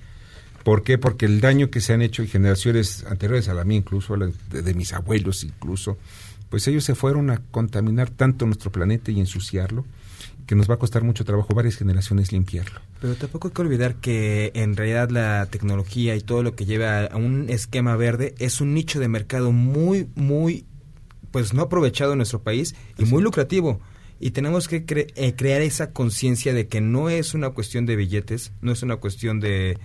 ¿Por 0.62 0.82
qué? 0.84 0.98
Porque 0.98 1.26
el 1.26 1.40
daño 1.40 1.70
que 1.70 1.80
se 1.80 1.94
han 1.94 2.02
hecho 2.02 2.22
en 2.22 2.28
generaciones 2.28 3.04
anteriores 3.08 3.48
a 3.48 3.54
la 3.54 3.64
mía, 3.64 3.78
incluso 3.78 4.14
a 4.14 4.18
la 4.18 4.30
de, 4.50 4.62
de 4.62 4.74
mis 4.74 4.92
abuelos 4.92 5.42
incluso, 5.42 5.98
pues 6.50 6.68
ellos 6.68 6.84
se 6.84 6.94
fueron 6.94 7.30
a 7.30 7.38
contaminar 7.50 8.10
tanto 8.10 8.44
nuestro 8.46 8.70
planeta 8.70 9.10
y 9.10 9.20
ensuciarlo 9.20 9.84
que 10.50 10.56
nos 10.56 10.68
va 10.68 10.74
a 10.74 10.78
costar 10.78 11.04
mucho 11.04 11.24
trabajo 11.24 11.54
varias 11.54 11.76
generaciones 11.76 12.32
limpiarlo. 12.32 12.80
Pero 13.00 13.14
tampoco 13.14 13.46
hay 13.46 13.54
que 13.54 13.62
olvidar 13.62 13.94
que 14.00 14.50
en 14.56 14.74
realidad 14.74 15.08
la 15.10 15.46
tecnología 15.48 16.16
y 16.16 16.22
todo 16.22 16.42
lo 16.42 16.56
que 16.56 16.64
lleva 16.64 17.04
a 17.04 17.16
un 17.16 17.48
esquema 17.50 17.94
verde 17.94 18.34
es 18.40 18.60
un 18.60 18.74
nicho 18.74 18.98
de 18.98 19.06
mercado 19.06 19.52
muy, 19.52 20.08
muy, 20.16 20.64
pues 21.30 21.54
no 21.54 21.62
aprovechado 21.62 22.14
en 22.14 22.16
nuestro 22.18 22.42
país 22.42 22.74
y 22.98 23.04
muy 23.04 23.22
lucrativo. 23.22 23.78
Y 24.18 24.32
tenemos 24.32 24.66
que 24.66 24.84
cre- 24.84 25.12
eh, 25.14 25.34
crear 25.36 25.62
esa 25.62 25.92
conciencia 25.92 26.52
de 26.52 26.66
que 26.66 26.80
no 26.80 27.10
es 27.10 27.32
una 27.32 27.50
cuestión 27.50 27.86
de 27.86 27.94
billetes, 27.94 28.50
no 28.60 28.72
es 28.72 28.82
una 28.82 28.96
cuestión 28.96 29.38
de, 29.38 29.78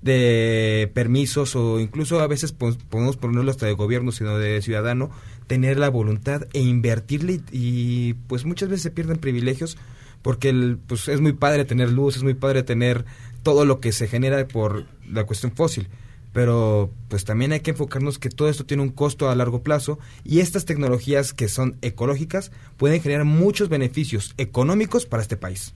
de 0.00 0.90
permisos 0.94 1.54
o 1.56 1.78
incluso 1.78 2.20
a 2.20 2.26
veces 2.26 2.52
po- 2.52 2.74
podemos 2.88 3.18
ponerlo 3.18 3.50
hasta 3.50 3.66
de 3.66 3.74
gobierno, 3.74 4.12
sino 4.12 4.38
de 4.38 4.62
ciudadano, 4.62 5.10
tener 5.50 5.80
la 5.80 5.88
voluntad 5.88 6.46
e 6.52 6.60
invertirle 6.60 7.32
y, 7.32 7.42
y, 7.50 8.14
pues 8.28 8.44
muchas 8.44 8.68
veces 8.68 8.84
se 8.84 8.92
pierden 8.92 9.16
privilegios 9.16 9.76
porque 10.22 10.50
el, 10.50 10.78
pues 10.86 11.08
es 11.08 11.20
muy 11.20 11.32
padre 11.32 11.64
tener 11.64 11.90
luz, 11.90 12.16
es 12.16 12.22
muy 12.22 12.34
padre 12.34 12.62
tener 12.62 13.04
todo 13.42 13.64
lo 13.64 13.80
que 13.80 13.90
se 13.90 14.06
genera 14.06 14.46
por 14.46 14.86
la 15.10 15.24
cuestión 15.24 15.50
fósil. 15.50 15.88
Pero 16.32 16.92
pues 17.08 17.24
también 17.24 17.50
hay 17.50 17.58
que 17.58 17.72
enfocarnos 17.72 18.20
que 18.20 18.28
todo 18.30 18.48
esto 18.48 18.64
tiene 18.64 18.84
un 18.84 18.90
costo 18.90 19.28
a 19.28 19.34
largo 19.34 19.64
plazo 19.64 19.98
y 20.22 20.38
estas 20.38 20.66
tecnologías 20.66 21.32
que 21.32 21.48
son 21.48 21.76
ecológicas 21.82 22.52
pueden 22.76 23.02
generar 23.02 23.24
muchos 23.24 23.68
beneficios 23.68 24.34
económicos 24.38 25.04
para 25.04 25.24
este 25.24 25.36
país. 25.36 25.74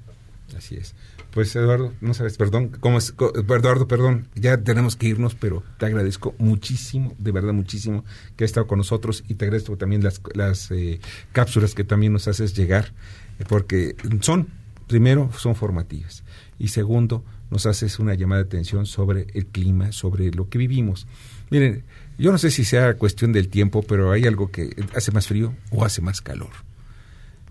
Así 0.57 0.77
es. 0.77 0.95
Pues 1.35 1.57
Eduardo, 1.57 1.93
no 2.01 2.15
sabes, 2.15 2.37
perdón, 2.37 2.69
¿cómo 2.79 2.97
es? 2.97 3.13
Eduardo, 3.19 3.89
perdón, 3.89 4.29
ya 4.37 4.57
tenemos 4.59 4.95
que 4.95 5.09
irnos, 5.09 5.35
pero 5.35 5.65
te 5.79 5.87
agradezco 5.87 6.33
muchísimo, 6.39 7.13
de 7.19 7.33
verdad 7.33 7.53
muchísimo, 7.53 8.05
que 8.37 8.45
has 8.45 8.51
estado 8.51 8.69
con 8.69 8.79
nosotros 8.79 9.25
y 9.27 9.35
te 9.35 9.47
agradezco 9.47 9.77
también 9.77 10.05
las, 10.05 10.21
las 10.33 10.71
eh, 10.71 11.01
cápsulas 11.33 11.75
que 11.75 11.83
también 11.83 12.13
nos 12.13 12.29
haces 12.29 12.55
llegar, 12.55 12.93
eh, 13.41 13.45
porque 13.49 13.97
son, 14.21 14.47
primero, 14.87 15.29
son 15.37 15.57
formativas 15.57 16.23
y 16.57 16.69
segundo, 16.69 17.25
nos 17.51 17.67
haces 17.67 17.99
una 17.99 18.15
llamada 18.15 18.43
de 18.43 18.47
atención 18.47 18.87
sobre 18.87 19.27
el 19.35 19.47
clima, 19.47 19.91
sobre 19.91 20.31
lo 20.31 20.49
que 20.49 20.59
vivimos. 20.59 21.09
Miren, 21.51 21.83
yo 22.17 22.31
no 22.31 22.39
sé 22.39 22.53
si 22.53 22.65
sea 22.65 22.95
cuestión 22.95 23.33
del 23.33 23.49
tiempo, 23.49 23.83
pero 23.83 24.13
hay 24.13 24.25
algo 24.29 24.53
que 24.53 24.77
hace 24.95 25.11
más 25.11 25.27
frío 25.27 25.53
o 25.73 25.85
hace 25.85 26.01
más 26.01 26.21
calor. 26.21 26.53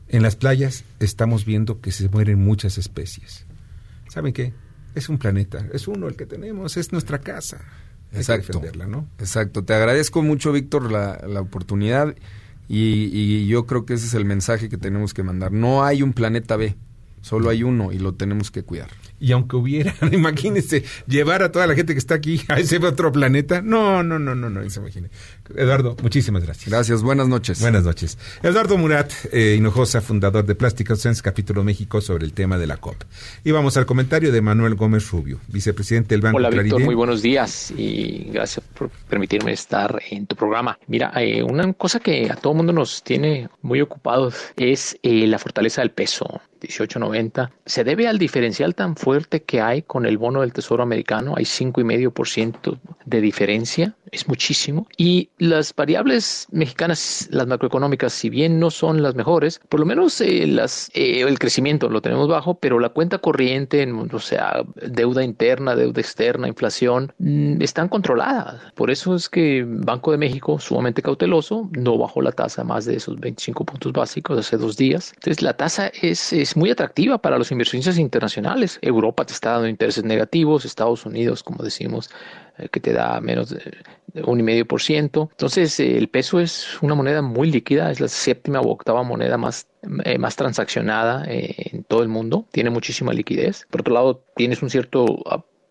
En 0.07 0.23
las 0.23 0.37
playas 0.37 0.85
estamos 1.01 1.43
viendo 1.43 1.81
que 1.81 1.91
se 1.91 2.07
mueren 2.07 2.41
muchas 2.41 2.77
especies. 2.77 3.45
¿Saben 4.13 4.31
qué? 4.31 4.53
Es 4.93 5.09
un 5.09 5.17
planeta, 5.17 5.67
es 5.73 5.87
uno 5.87 6.07
el 6.07 6.15
que 6.15 6.27
tenemos, 6.27 6.77
es 6.77 6.91
nuestra 6.91 7.17
casa. 7.17 7.57
Hay 7.57 8.11
que 8.11 8.17
Exacto. 8.19 8.59
defenderla, 8.59 8.85
¿no? 8.85 9.07
Exacto. 9.17 9.63
Te 9.63 9.73
agradezco 9.73 10.21
mucho, 10.21 10.51
Víctor, 10.51 10.91
la, 10.91 11.19
la 11.27 11.41
oportunidad 11.41 12.15
y, 12.69 13.09
y 13.11 13.47
yo 13.47 13.65
creo 13.65 13.87
que 13.87 13.95
ese 13.95 14.05
es 14.05 14.13
el 14.13 14.25
mensaje 14.25 14.69
que 14.69 14.77
tenemos 14.77 15.15
que 15.15 15.23
mandar. 15.23 15.51
No 15.51 15.83
hay 15.83 16.03
un 16.03 16.13
planeta 16.13 16.57
B, 16.57 16.75
solo 17.21 17.49
hay 17.49 17.63
uno 17.63 17.91
y 17.91 17.97
lo 17.97 18.13
tenemos 18.13 18.51
que 18.51 18.61
cuidar. 18.61 18.91
Y 19.19 19.31
aunque 19.31 19.55
hubiera, 19.55 19.95
imagínense, 20.11 20.83
llevar 21.07 21.41
a 21.41 21.51
toda 21.51 21.65
la 21.65 21.73
gente 21.73 21.93
que 21.93 21.99
está 21.99 22.13
aquí 22.13 22.39
a 22.49 22.59
ese 22.59 22.77
otro 22.77 23.11
planeta, 23.11 23.63
no, 23.63 24.03
no, 24.03 24.19
no, 24.19 24.35
no, 24.35 24.47
no, 24.51 24.69
se 24.69 24.79
imagine. 24.79 25.09
Eduardo, 25.55 25.95
muchísimas 26.01 26.43
gracias. 26.43 26.69
Gracias, 26.69 27.03
buenas 27.03 27.27
noches. 27.27 27.59
Buenas 27.61 27.83
noches. 27.83 28.17
Eduardo 28.41 28.77
Murat 28.77 29.11
eh, 29.31 29.55
Hinojosa, 29.57 30.01
fundador 30.01 30.45
de 30.45 30.55
Plásticos 30.55 31.01
Sense, 31.01 31.21
capítulo 31.21 31.63
México, 31.63 32.01
sobre 32.01 32.25
el 32.25 32.33
tema 32.33 32.57
de 32.57 32.67
la 32.67 32.77
COP. 32.77 32.95
Y 33.43 33.51
vamos 33.51 33.75
al 33.77 33.85
comentario 33.85 34.31
de 34.31 34.41
Manuel 34.41 34.75
Gómez 34.75 35.09
Rubio, 35.11 35.39
vicepresidente 35.47 36.15
del 36.15 36.21
Banco 36.21 36.37
Hola 36.37 36.49
Víctor, 36.49 36.81
muy 36.81 36.95
buenos 36.95 37.21
días 37.21 37.73
y 37.75 38.29
gracias 38.31 38.65
por 38.77 38.89
permitirme 39.09 39.51
estar 39.51 40.01
en 40.09 40.27
tu 40.27 40.35
programa. 40.35 40.79
Mira, 40.87 41.11
eh, 41.17 41.43
una 41.43 41.71
cosa 41.73 41.99
que 41.99 42.31
a 42.31 42.35
todo 42.35 42.53
mundo 42.53 42.73
nos 42.73 43.03
tiene 43.03 43.49
muy 43.61 43.81
ocupados 43.81 44.35
es 44.55 44.97
eh, 45.03 45.27
la 45.27 45.39
fortaleza 45.39 45.81
del 45.81 45.91
peso. 45.91 46.41
18.90 46.63 47.51
se 47.65 47.83
debe 47.83 48.07
al 48.07 48.17
diferencial 48.17 48.73
tan 48.73 48.95
fuerte 48.95 49.43
que 49.43 49.61
hay 49.61 49.81
con 49.81 50.05
el 50.05 50.17
bono 50.17 50.41
del 50.41 50.53
Tesoro 50.53 50.83
americano. 50.83 51.33
Hay 51.35 51.43
5,5% 51.43 52.79
de 53.05 53.21
diferencia, 53.21 53.95
es 54.11 54.27
muchísimo. 54.27 54.87
Y 54.97 55.29
las 55.43 55.75
variables 55.75 56.47
mexicanas, 56.51 57.27
las 57.29 57.47
macroeconómicas, 57.47 58.13
si 58.13 58.29
bien 58.29 58.59
no 58.59 58.71
son 58.71 59.03
las 59.03 59.13
mejores, 59.15 59.59
por 59.67 59.81
lo 59.81 59.85
menos 59.85 60.21
eh, 60.21 60.47
las, 60.47 60.89
eh, 60.93 61.19
el 61.19 61.37
crecimiento 61.37 61.89
lo 61.89 62.01
tenemos 62.01 62.29
bajo, 62.29 62.55
pero 62.55 62.79
la 62.79 62.89
cuenta 62.89 63.17
corriente, 63.17 63.85
o 63.91 64.19
sea, 64.19 64.63
deuda 64.75 65.21
interna, 65.21 65.75
deuda 65.75 65.99
externa, 65.99 66.47
inflación, 66.47 67.11
mm, 67.19 67.61
están 67.61 67.89
controladas. 67.89 68.61
Por 68.73 68.89
eso 68.89 69.15
es 69.15 69.27
que 69.27 69.65
Banco 69.67 70.11
de 70.11 70.17
México, 70.17 70.59
sumamente 70.59 71.01
cauteloso, 71.01 71.69
no 71.73 71.97
bajó 71.97 72.21
la 72.21 72.31
tasa 72.31 72.63
más 72.63 72.85
de 72.85 72.95
esos 72.95 73.19
25 73.19 73.65
puntos 73.65 73.91
básicos 73.91 74.39
hace 74.39 74.55
dos 74.55 74.77
días. 74.77 75.11
Entonces, 75.15 75.41
la 75.41 75.57
tasa 75.57 75.91
es, 76.01 76.31
es 76.31 76.55
muy 76.55 76.71
atractiva 76.71 77.17
para 77.17 77.37
los 77.37 77.51
inversionistas 77.51 77.97
internacionales. 77.97 78.79
Europa 78.81 79.25
te 79.25 79.33
está 79.33 79.51
dando 79.51 79.67
intereses 79.67 80.05
negativos, 80.05 80.63
Estados 80.63 81.05
Unidos, 81.05 81.43
como 81.43 81.63
decimos, 81.63 82.09
que 82.71 82.79
te 82.79 82.93
da 82.93 83.19
menos 83.21 83.49
de 83.49 83.61
un 84.25 84.39
y 84.39 84.43
medio 84.43 84.65
por 84.67 84.81
ciento. 84.81 85.29
Entonces, 85.31 85.79
eh, 85.79 85.97
el 85.97 86.07
peso 86.07 86.39
es 86.39 86.81
una 86.81 86.95
moneda 86.95 87.21
muy 87.21 87.51
líquida, 87.51 87.91
es 87.91 87.99
la 87.99 88.07
séptima 88.07 88.61
o 88.61 88.69
octava 88.69 89.03
moneda 89.03 89.37
más, 89.37 89.67
eh, 90.05 90.17
más 90.17 90.35
transaccionada 90.35 91.25
eh, 91.27 91.71
en 91.71 91.83
todo 91.83 92.03
el 92.03 92.09
mundo, 92.09 92.45
tiene 92.51 92.69
muchísima 92.69 93.13
liquidez. 93.13 93.65
Por 93.69 93.81
otro 93.81 93.93
lado, 93.93 94.23
tienes 94.35 94.61
un 94.61 94.69
cierto 94.69 95.05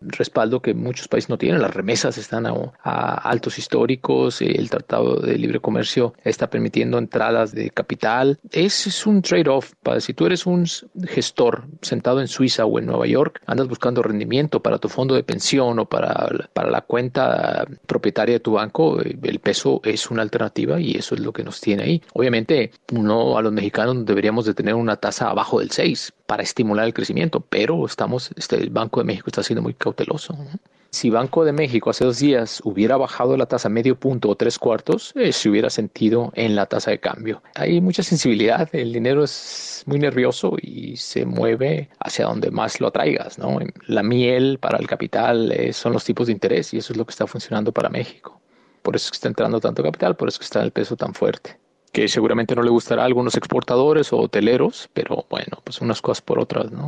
respaldo 0.07 0.61
que 0.61 0.73
muchos 0.73 1.07
países 1.07 1.29
no 1.29 1.37
tienen. 1.37 1.61
Las 1.61 1.73
remesas 1.73 2.17
están 2.17 2.45
a, 2.45 3.13
altos 3.15 3.57
históricos, 3.57 4.41
el 4.41 4.69
Tratado 4.69 5.17
de 5.17 5.37
Libre 5.37 5.59
Comercio 5.59 6.13
está 6.23 6.49
permitiendo 6.49 6.97
entradas 6.97 7.53
de 7.53 7.69
capital. 7.69 8.39
Es, 8.51 8.87
es 8.87 9.05
un 9.05 9.21
trade-off. 9.21 9.73
Si 9.99 10.13
tú 10.13 10.25
eres 10.25 10.45
un 10.45 10.65
gestor 11.07 11.65
sentado 11.81 12.21
en 12.21 12.27
Suiza 12.27 12.65
o 12.65 12.79
en 12.79 12.85
Nueva 12.85 13.07
York, 13.07 13.41
andas 13.45 13.67
buscando 13.67 14.01
rendimiento 14.01 14.61
para 14.61 14.77
tu 14.77 14.89
fondo 14.89 15.15
de 15.15 15.23
pensión 15.23 15.79
o 15.79 15.85
para, 15.85 16.29
para 16.53 16.69
la 16.69 16.81
cuenta 16.81 17.65
propietaria 17.85 18.35
de 18.35 18.39
tu 18.39 18.53
banco, 18.53 19.01
eh, 19.01 19.17
el 19.23 19.39
peso 19.39 19.81
es 19.83 20.09
una 20.09 20.21
alternativa 20.21 20.79
y 20.79 20.95
eso 20.95 21.15
es 21.15 21.21
lo 21.21 21.33
que 21.33 21.43
nos 21.43 21.61
tiene 21.61 21.83
ahí. 21.83 22.01
Obviamente, 22.13 22.71
no 22.91 23.37
a 23.37 23.41
los 23.41 23.51
mexicanos 23.51 24.05
deberíamos 24.05 24.45
de 24.45 24.53
tener 24.53 24.75
una 24.75 24.97
tasa 24.97 25.29
abajo 25.29 25.59
del 25.59 25.71
6 25.71 26.13
para 26.33 26.41
estimular 26.41 26.87
el 26.87 26.95
crecimiento, 26.95 27.41
pero 27.41 27.85
estamos, 27.85 28.31
este, 28.35 28.55
el 28.55 28.71
Banco 28.71 28.99
de 28.99 29.03
México 29.05 29.25
está 29.27 29.43
siendo 29.43 29.61
muy 29.61 29.75
cauteloso. 29.75 30.33
¿no? 30.33 30.47
Si 30.89 31.11
Banco 31.11 31.45
de 31.45 31.51
México 31.51 31.91
hace 31.91 32.05
dos 32.05 32.17
días 32.17 32.59
hubiera 32.63 32.97
bajado 32.97 33.37
la 33.37 33.45
tasa 33.45 33.69
medio 33.69 33.95
punto 33.99 34.29
o 34.29 34.35
tres 34.35 34.57
cuartos, 34.57 35.13
eh, 35.15 35.31
se 35.31 35.47
hubiera 35.47 35.69
sentido 35.69 36.31
en 36.33 36.55
la 36.55 36.65
tasa 36.65 36.89
de 36.89 36.99
cambio. 36.99 37.43
Hay 37.53 37.81
mucha 37.81 38.01
sensibilidad, 38.01 38.67
el 38.73 38.93
dinero 38.93 39.23
es 39.23 39.83
muy 39.85 39.99
nervioso 39.99 40.55
y 40.59 40.97
se 40.97 41.23
mueve 41.23 41.89
hacia 41.99 42.25
donde 42.25 42.49
más 42.49 42.81
lo 42.81 42.87
atraigas. 42.87 43.37
¿no? 43.37 43.59
La 43.85 44.01
miel 44.01 44.57
para 44.57 44.79
el 44.79 44.87
capital 44.87 45.51
eh, 45.51 45.71
son 45.71 45.93
los 45.93 46.03
tipos 46.03 46.25
de 46.25 46.33
interés 46.33 46.73
y 46.73 46.79
eso 46.79 46.93
es 46.93 46.97
lo 46.97 47.05
que 47.05 47.11
está 47.11 47.27
funcionando 47.27 47.71
para 47.71 47.89
México. 47.89 48.41
Por 48.81 48.95
eso 48.95 49.05
es 49.05 49.11
que 49.11 49.17
está 49.17 49.27
entrando 49.27 49.59
tanto 49.59 49.83
capital, 49.83 50.15
por 50.15 50.29
eso 50.29 50.41
está 50.41 50.63
el 50.63 50.71
peso 50.71 50.95
tan 50.95 51.13
fuerte 51.13 51.59
que 51.93 52.07
seguramente 52.07 52.55
no 52.55 52.63
le 52.63 52.71
gustará 52.71 53.03
a 53.03 53.05
algunos 53.05 53.35
exportadores 53.35 54.11
o 54.11 54.17
hoteleros, 54.17 54.89
pero 54.93 55.25
bueno, 55.29 55.59
pues 55.63 55.79
unas 55.79 56.01
cosas 56.01 56.21
por 56.21 56.39
otras, 56.39 56.71
¿no? 56.71 56.87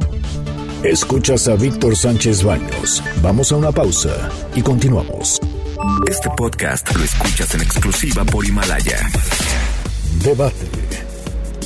Escuchas 0.83 1.47
a 1.47 1.55
Víctor 1.55 1.95
Sánchez 1.95 2.43
Baños. 2.43 3.01
Vamos 3.21 3.51
a 3.51 3.55
una 3.55 3.71
pausa 3.71 4.29
y 4.55 4.61
continuamos. 4.61 5.39
Este 6.07 6.29
podcast 6.35 6.93
lo 6.95 7.03
escuchas 7.03 7.53
en 7.53 7.61
exclusiva 7.61 8.25
por 8.25 8.45
Himalaya. 8.45 8.99
Debate. 10.23 10.67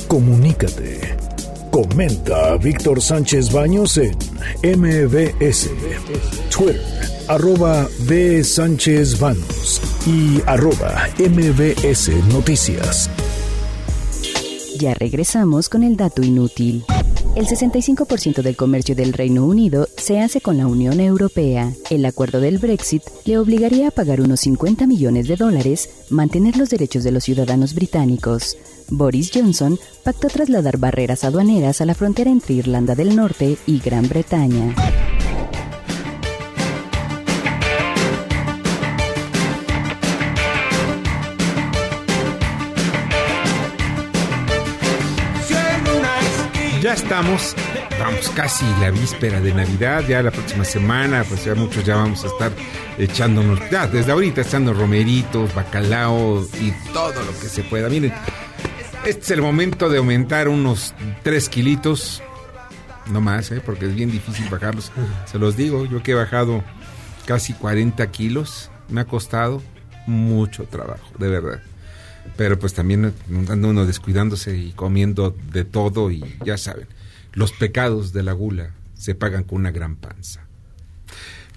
Comunícate. 0.06 1.19
Comenta 1.70 2.56
Víctor 2.56 3.00
Sánchez 3.00 3.52
Baños 3.52 3.96
en 3.96 4.16
MBS, 4.62 5.70
Twitter, 6.50 6.82
arroba 7.28 7.88
B. 8.00 8.42
Sánchez 8.42 9.20
Baños 9.20 9.80
y 10.04 10.42
arroba 10.46 11.08
MBS 11.18 12.10
Noticias. 12.32 13.08
Ya 14.78 14.94
regresamos 14.94 15.68
con 15.68 15.84
el 15.84 15.96
dato 15.96 16.22
inútil. 16.22 16.84
El 17.36 17.46
65% 17.46 18.42
del 18.42 18.56
comercio 18.56 18.96
del 18.96 19.12
Reino 19.12 19.46
Unido 19.46 19.86
se 19.96 20.18
hace 20.18 20.40
con 20.40 20.56
la 20.56 20.66
Unión 20.66 20.98
Europea. 20.98 21.72
El 21.88 22.04
acuerdo 22.04 22.40
del 22.40 22.58
Brexit 22.58 23.04
le 23.24 23.38
obligaría 23.38 23.88
a 23.88 23.92
pagar 23.92 24.20
unos 24.20 24.40
50 24.40 24.88
millones 24.88 25.28
de 25.28 25.36
dólares, 25.36 25.88
mantener 26.10 26.56
los 26.56 26.70
derechos 26.70 27.04
de 27.04 27.12
los 27.12 27.22
ciudadanos 27.22 27.74
británicos. 27.74 28.56
Boris 28.90 29.30
Johnson 29.32 29.78
pactó 30.04 30.28
trasladar 30.28 30.78
barreras 30.78 31.24
aduaneras 31.24 31.80
a 31.80 31.86
la 31.86 31.94
frontera 31.94 32.30
entre 32.30 32.54
Irlanda 32.54 32.94
del 32.94 33.16
Norte 33.16 33.56
y 33.66 33.78
Gran 33.78 34.08
Bretaña. 34.08 34.74
Ya 46.82 46.94
estamos, 46.94 47.54
vamos 48.00 48.30
casi 48.30 48.64
la 48.80 48.90
víspera 48.90 49.38
de 49.38 49.52
Navidad, 49.52 50.02
ya 50.08 50.22
la 50.22 50.30
próxima 50.30 50.64
semana, 50.64 51.24
pues 51.28 51.44
ya 51.44 51.54
muchos 51.54 51.84
ya 51.84 51.96
vamos 51.96 52.24
a 52.24 52.28
estar 52.28 52.50
echándonos, 52.96 53.60
ya 53.70 53.86
desde 53.86 54.12
ahorita 54.12 54.40
echando 54.40 54.72
romeritos, 54.72 55.54
bacalao 55.54 56.42
y 56.58 56.72
todo 56.94 57.22
lo 57.22 57.38
que 57.38 57.48
se 57.48 57.62
pueda. 57.64 57.90
Miren, 57.90 58.14
este 59.04 59.20
es 59.20 59.30
el 59.30 59.42
momento 59.42 59.88
de 59.88 59.98
aumentar 59.98 60.48
unos 60.48 60.94
3 61.22 61.48
kilitos, 61.48 62.22
no 63.10 63.20
más, 63.20 63.50
¿eh? 63.50 63.62
porque 63.64 63.86
es 63.86 63.94
bien 63.94 64.10
difícil 64.10 64.48
bajarlos. 64.48 64.92
Se 65.26 65.38
los 65.38 65.56
digo, 65.56 65.86
yo 65.86 66.02
que 66.02 66.12
he 66.12 66.14
bajado 66.14 66.62
casi 67.26 67.52
40 67.54 68.10
kilos, 68.10 68.70
me 68.88 69.00
ha 69.00 69.04
costado 69.06 69.62
mucho 70.06 70.64
trabajo, 70.64 71.06
de 71.18 71.28
verdad. 71.28 71.62
Pero 72.36 72.58
pues 72.58 72.74
también 72.74 73.14
anda 73.48 73.68
uno 73.68 73.86
descuidándose 73.86 74.56
y 74.56 74.72
comiendo 74.72 75.34
de 75.52 75.64
todo 75.64 76.10
y 76.10 76.24
ya 76.44 76.58
saben, 76.58 76.86
los 77.32 77.52
pecados 77.52 78.12
de 78.12 78.22
la 78.22 78.32
gula 78.32 78.70
se 78.94 79.14
pagan 79.14 79.44
con 79.44 79.60
una 79.60 79.70
gran 79.70 79.96
panza. 79.96 80.46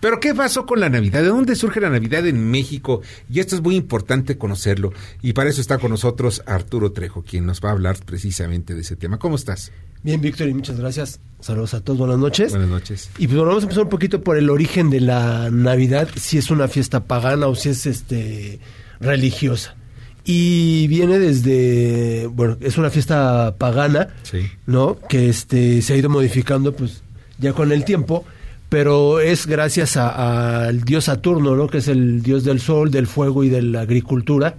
Pero 0.03 0.19
¿qué 0.19 0.35
pasó 0.35 0.65
con 0.65 0.81
la 0.81 0.89
Navidad? 0.89 1.21
¿De 1.21 1.29
dónde 1.29 1.55
surge 1.55 1.79
la 1.79 1.89
Navidad 1.89 2.27
en 2.27 2.51
México? 2.51 3.01
Y 3.31 3.39
esto 3.39 3.55
es 3.55 3.61
muy 3.61 3.77
importante 3.77 4.37
conocerlo. 4.37 4.91
Y 5.21 5.31
para 5.31 5.49
eso 5.49 5.61
está 5.61 5.77
con 5.77 5.91
nosotros 5.91 6.43
Arturo 6.45 6.91
Trejo, 6.91 7.23
quien 7.23 7.45
nos 7.45 7.61
va 7.61 7.69
a 7.69 7.71
hablar 7.71 7.95
precisamente 8.05 8.75
de 8.75 8.81
ese 8.81 8.97
tema. 8.97 9.17
¿Cómo 9.17 9.37
estás? 9.37 9.71
Bien, 10.03 10.19
Víctor, 10.19 10.49
y 10.49 10.53
muchas 10.55 10.77
gracias. 10.77 11.21
Saludos 11.39 11.73
a 11.73 11.79
todos, 11.79 11.99
buenas 11.99 12.17
noches. 12.17 12.51
Buenas 12.51 12.67
noches. 12.67 13.11
Y 13.17 13.27
pues 13.27 13.37
bueno, 13.37 13.45
vamos 13.45 13.63
a 13.63 13.67
empezar 13.67 13.85
un 13.85 13.89
poquito 13.89 14.21
por 14.21 14.35
el 14.35 14.49
origen 14.49 14.89
de 14.89 14.99
la 14.99 15.49
Navidad, 15.49 16.09
si 16.17 16.37
es 16.37 16.51
una 16.51 16.67
fiesta 16.67 17.05
pagana 17.05 17.47
o 17.47 17.55
si 17.55 17.69
es 17.69 17.85
este 17.85 18.59
religiosa. 18.99 19.77
Y 20.25 20.85
viene 20.89 21.17
desde, 21.17 22.27
bueno, 22.27 22.57
es 22.59 22.77
una 22.77 22.89
fiesta 22.89 23.55
pagana, 23.57 24.09
Sí. 24.23 24.51
¿no? 24.65 24.99
Que 25.07 25.29
este 25.29 25.81
se 25.81 25.93
ha 25.93 25.95
ido 25.95 26.09
modificando 26.09 26.75
pues 26.75 27.03
ya 27.39 27.53
con 27.53 27.71
el 27.71 27.85
tiempo, 27.85 28.25
pero 28.73 29.19
es 29.19 29.45
gracias 29.45 29.97
a- 29.97 30.65
al 30.65 30.81
dios 30.83 31.03
Saturno, 31.03 31.55
¿no? 31.55 31.67
Que 31.67 31.77
es 31.77 31.87
el 31.87 32.23
dios 32.23 32.43
del 32.43 32.59
sol, 32.59 32.89
del 32.89 33.05
fuego 33.05 33.43
y 33.43 33.49
de 33.49 33.61
la 33.61 33.81
agricultura, 33.81 34.55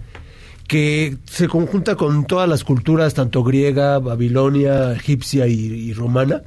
que 0.68 1.16
se 1.24 1.48
conjunta 1.48 1.96
con 1.96 2.24
todas 2.24 2.48
las 2.48 2.62
culturas, 2.62 3.12
tanto 3.14 3.42
griega, 3.42 3.98
babilonia, 3.98 4.92
egipcia 4.92 5.48
y, 5.48 5.54
y 5.54 5.92
romana, 5.94 6.42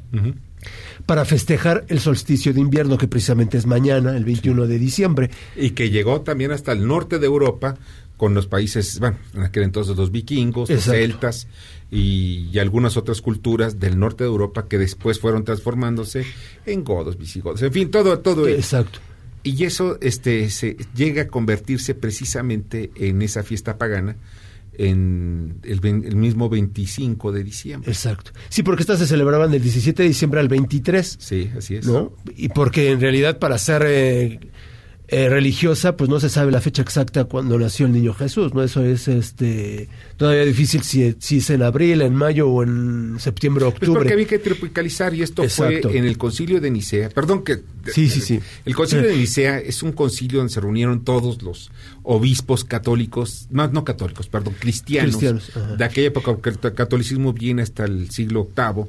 para 1.05 1.25
festejar 1.25 1.83
el 1.89 1.99
solsticio 1.99 2.53
de 2.53 2.61
invierno, 2.61 2.97
que 2.97 3.09
precisamente 3.09 3.57
es 3.57 3.65
mañana, 3.65 4.15
el 4.15 4.23
21 4.23 4.65
de 4.65 4.79
diciembre. 4.79 5.29
Y 5.57 5.71
que 5.71 5.89
llegó 5.89 6.21
también 6.21 6.51
hasta 6.53 6.71
el 6.71 6.87
norte 6.87 7.19
de 7.19 7.25
Europa 7.25 7.75
con 8.15 8.33
los 8.33 8.47
países, 8.47 8.97
bueno, 9.01 9.17
en 9.35 9.43
aquel 9.43 9.63
entonces 9.63 9.97
los 9.97 10.09
vikingos, 10.11 10.69
los 10.69 10.83
celtas 10.85 11.47
y, 11.89 12.49
y 12.51 12.59
algunas 12.59 12.97
otras 12.97 13.21
culturas 13.21 13.79
del 13.79 13.99
norte 13.99 14.23
de 14.23 14.29
Europa 14.29 14.67
que 14.67 14.77
después 14.77 15.19
fueron 15.19 15.43
transformándose 15.43 16.25
en 16.65 16.83
godos, 16.83 17.17
visigodos, 17.17 17.61
en 17.61 17.71
fin, 17.71 17.91
todo, 17.91 18.19
todo. 18.19 18.47
Exacto. 18.47 18.99
Y 19.43 19.63
eso 19.63 19.97
este, 20.01 20.49
se 20.49 20.75
llega 20.93 21.23
a 21.23 21.27
convertirse 21.27 21.95
precisamente 21.95 22.91
en 22.95 23.21
esa 23.21 23.43
fiesta 23.43 23.77
pagana 23.77 24.17
en 24.77 25.59
el, 25.63 25.81
mismo 26.15 26.49
25 26.49 27.31
de 27.31 27.43
diciembre. 27.43 27.91
Exacto. 27.91 28.31
Sí, 28.49 28.61
porque 28.61 28.81
estas 28.81 28.99
se 28.99 29.07
celebraban 29.07 29.49
del 29.49 29.61
17 29.61 30.03
de 30.03 30.09
diciembre 30.09 30.39
al 30.39 30.47
23. 30.49 31.17
Sí, 31.19 31.49
así 31.57 31.75
es. 31.75 31.87
¿No? 31.87 32.13
Y 32.35 32.49
porque 32.49 32.91
en 32.91 33.01
realidad 33.01 33.39
para 33.39 33.55
hacer 33.55 33.83
eh, 33.87 34.39
eh, 35.09 35.29
religiosa, 35.29 35.95
pues 35.95 36.09
no 36.09 36.19
se 36.19 36.27
sabe 36.29 36.51
la 36.51 36.59
fecha 36.59 36.81
exacta 36.81 37.23
cuando 37.23 37.57
nació 37.57 37.85
el 37.85 37.93
niño 37.93 38.13
Jesús, 38.13 38.53
¿no? 38.53 38.61
Eso 38.61 38.83
es 38.83 39.07
este 39.07 39.87
todavía 40.17 40.43
difícil 40.43 40.83
si, 40.83 41.15
si 41.19 41.37
es 41.37 41.49
en 41.49 41.61
abril, 41.63 42.01
en 42.01 42.13
mayo 42.13 42.49
o 42.49 42.61
en 42.63 43.15
septiembre 43.19 43.63
o 43.63 43.69
Pues 43.69 43.83
octubre. 43.83 43.99
porque 43.99 44.13
había 44.13 44.27
que 44.27 44.39
tropicalizar 44.39 45.13
y 45.13 45.21
esto 45.21 45.43
Exacto. 45.43 45.89
fue 45.89 45.97
en 45.97 46.05
el 46.05 46.17
concilio 46.17 46.59
de 46.59 46.71
Nicea. 46.71 47.09
Perdón 47.09 47.43
que... 47.45 47.59
Sí, 47.93 48.09
sí, 48.09 48.19
sí. 48.19 48.39
El 48.65 48.75
concilio 48.75 49.07
de 49.07 49.15
Nicea 49.15 49.59
es 49.59 49.81
un 49.81 49.93
concilio 49.93 50.39
donde 50.39 50.51
se 50.53 50.59
reunieron 50.59 51.05
todos 51.05 51.41
los 51.41 51.71
obispos 52.03 52.65
católicos, 52.65 53.47
no, 53.49 53.65
no 53.69 53.85
católicos, 53.85 54.27
perdón, 54.27 54.55
cristianos, 54.59 55.15
Cristianos, 55.15 55.51
de 55.77 55.83
aquella 55.85 56.07
época, 56.07 56.33
porque 56.35 56.49
el 56.49 56.73
catolicismo 56.73 57.31
viene 57.31 57.61
hasta 57.61 57.85
el 57.85 58.09
siglo 58.11 58.49
VIII 58.55 58.85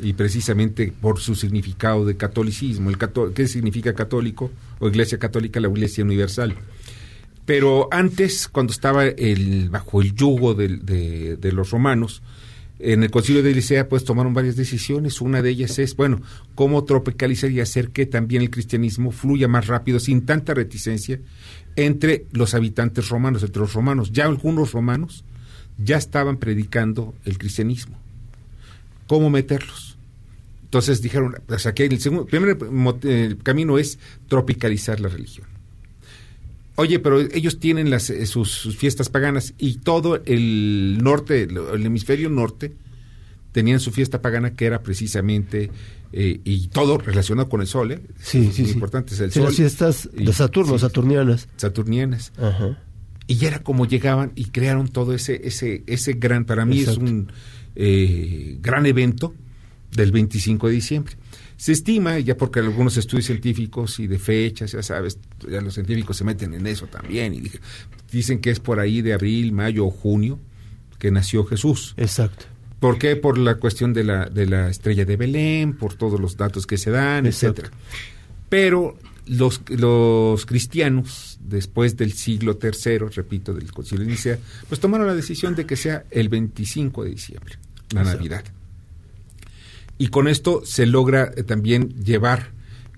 y 0.00 0.14
precisamente 0.14 0.92
por 1.00 1.20
su 1.20 1.34
significado 1.34 2.04
de 2.04 2.16
catolicismo. 2.16 2.90
El 2.90 2.98
cató- 2.98 3.32
¿Qué 3.32 3.46
significa 3.46 3.94
católico 3.94 4.50
o 4.82 4.88
iglesia 4.88 5.18
católica? 5.18 5.60
La 5.60 5.68
iglesia 5.68 6.04
universal. 6.04 6.56
Pero 7.46 7.88
antes, 7.90 8.48
cuando 8.48 8.72
estaba 8.72 9.06
el, 9.06 9.70
bajo 9.70 10.02
el 10.02 10.14
yugo 10.14 10.54
de, 10.54 11.38
los 11.52 11.70
romanos, 11.70 12.22
en 12.78 13.04
el 13.04 13.10
concilio 13.12 13.44
de 13.44 13.54
Nicea 13.54 13.88
pues 13.88 14.04
tomaron 14.04 14.34
varias 14.34 14.56
decisiones. 14.56 15.20
Una 15.20 15.40
de 15.40 15.50
ellas 15.50 15.78
es, 15.78 15.94
bueno, 15.94 16.20
cómo 16.56 16.84
tropicalizar 16.84 17.50
y 17.50 17.60
hacer 17.60 17.90
que 17.90 18.06
también 18.06 18.42
el 18.42 18.50
cristianismo 18.50 19.12
fluya 19.12 19.46
más 19.46 19.68
rápido, 19.68 20.00
sin 20.00 20.26
tanta 20.26 20.52
reticencia, 20.52 21.20
entre 21.76 22.26
los 22.32 22.54
habitantes 22.54 23.08
romanos, 23.08 23.42
entre 23.44 23.60
los 23.60 23.72
romanos. 23.72 24.10
Ya 24.12 24.24
algunos 24.24 24.72
romanos 24.72 25.24
ya 25.78 25.96
estaban 25.96 26.38
predicando 26.38 27.14
el 27.24 27.38
cristianismo. 27.38 27.98
¿Cómo 29.06 29.30
meterlos? 29.30 29.91
Entonces 30.72 31.02
dijeron, 31.02 31.34
o 31.46 31.58
sea, 31.58 31.74
que 31.74 31.84
el 31.84 32.00
segundo, 32.00 32.24
primer 32.24 32.56
eh, 33.02 33.36
camino 33.42 33.76
es 33.76 33.98
tropicalizar 34.26 35.00
la 35.00 35.08
religión. 35.10 35.46
Oye, 36.76 36.98
pero 36.98 37.20
ellos 37.20 37.60
tienen 37.60 37.90
las, 37.90 38.08
eh, 38.08 38.24
sus, 38.24 38.50
sus 38.50 38.74
fiestas 38.78 39.10
paganas 39.10 39.52
y 39.58 39.74
todo 39.80 40.22
el 40.24 40.96
norte, 41.02 41.42
el, 41.42 41.58
el 41.74 41.84
hemisferio 41.84 42.30
norte, 42.30 42.72
tenían 43.52 43.80
su 43.80 43.90
fiesta 43.90 44.22
pagana 44.22 44.54
que 44.54 44.64
era 44.64 44.82
precisamente, 44.82 45.70
eh, 46.10 46.40
y 46.42 46.68
todo 46.68 46.96
relacionado 46.96 47.50
con 47.50 47.60
el 47.60 47.66
sol, 47.66 47.92
¿eh? 47.92 48.00
Sí, 48.22 48.46
Es 48.48 48.54
sí, 48.54 48.62
muy 48.62 48.68
sí. 48.70 48.74
importante, 48.74 49.12
es 49.12 49.20
el 49.20 49.30
Sí, 49.30 49.40
sol. 49.40 49.48
las 49.48 49.56
fiestas 49.56 50.08
de 50.10 50.32
Saturno, 50.32 50.78
saturnianas. 50.78 51.48
saturnianas. 51.58 52.32
Ajá. 52.38 52.78
Y 53.26 53.34
ya 53.34 53.48
era 53.48 53.58
como 53.62 53.86
llegaban 53.86 54.32
y 54.36 54.46
crearon 54.46 54.88
todo 54.88 55.12
ese, 55.12 55.38
ese, 55.46 55.84
ese 55.86 56.14
gran, 56.14 56.46
para 56.46 56.64
mí 56.64 56.78
Exacto. 56.80 57.04
es 57.04 57.10
un 57.10 57.32
eh, 57.76 58.56
gran 58.62 58.86
evento 58.86 59.34
del 59.92 60.12
25 60.12 60.68
de 60.68 60.74
diciembre. 60.74 61.16
Se 61.56 61.72
estima, 61.72 62.18
ya 62.18 62.36
porque 62.36 62.60
algunos 62.60 62.96
estudios 62.96 63.26
científicos 63.26 64.00
y 64.00 64.06
de 64.06 64.18
fechas, 64.18 64.72
ya 64.72 64.82
sabes, 64.82 65.18
ya 65.48 65.60
los 65.60 65.74
científicos 65.74 66.16
se 66.16 66.24
meten 66.24 66.54
en 66.54 66.66
eso 66.66 66.86
también, 66.86 67.34
y 67.34 67.50
dicen 68.10 68.40
que 68.40 68.50
es 68.50 68.58
por 68.58 68.80
ahí 68.80 69.00
de 69.00 69.12
abril, 69.12 69.52
mayo 69.52 69.86
o 69.86 69.90
junio 69.90 70.40
que 70.98 71.10
nació 71.10 71.44
Jesús. 71.44 71.94
Exacto. 71.96 72.46
¿Por 72.80 72.98
qué? 72.98 73.14
Por 73.14 73.38
la 73.38 73.56
cuestión 73.56 73.92
de 73.92 74.02
la, 74.02 74.26
de 74.26 74.46
la 74.46 74.68
estrella 74.68 75.04
de 75.04 75.16
Belén, 75.16 75.76
por 75.76 75.94
todos 75.94 76.18
los 76.18 76.36
datos 76.36 76.66
que 76.66 76.78
se 76.78 76.90
dan, 76.90 77.26
Exacto. 77.26 77.62
etcétera. 77.62 77.82
Pero 78.48 78.96
los, 79.26 79.62
los 79.68 80.44
cristianos, 80.46 81.38
después 81.40 81.96
del 81.96 82.12
siglo 82.12 82.58
III, 82.60 82.98
repito, 83.14 83.54
del 83.54 83.70
concilio 83.72 84.04
de 84.04 84.10
Nicea, 84.10 84.38
pues 84.68 84.80
tomaron 84.80 85.06
la 85.06 85.14
decisión 85.14 85.54
de 85.54 85.64
que 85.64 85.76
sea 85.76 86.04
el 86.10 86.28
25 86.28 87.04
de 87.04 87.10
diciembre, 87.10 87.54
la 87.90 88.00
Exacto. 88.00 88.18
Navidad. 88.18 88.44
Y 90.02 90.08
con 90.08 90.26
esto 90.26 90.62
se 90.64 90.84
logra 90.86 91.30
eh, 91.36 91.44
también 91.44 91.90
llevar 92.02 92.50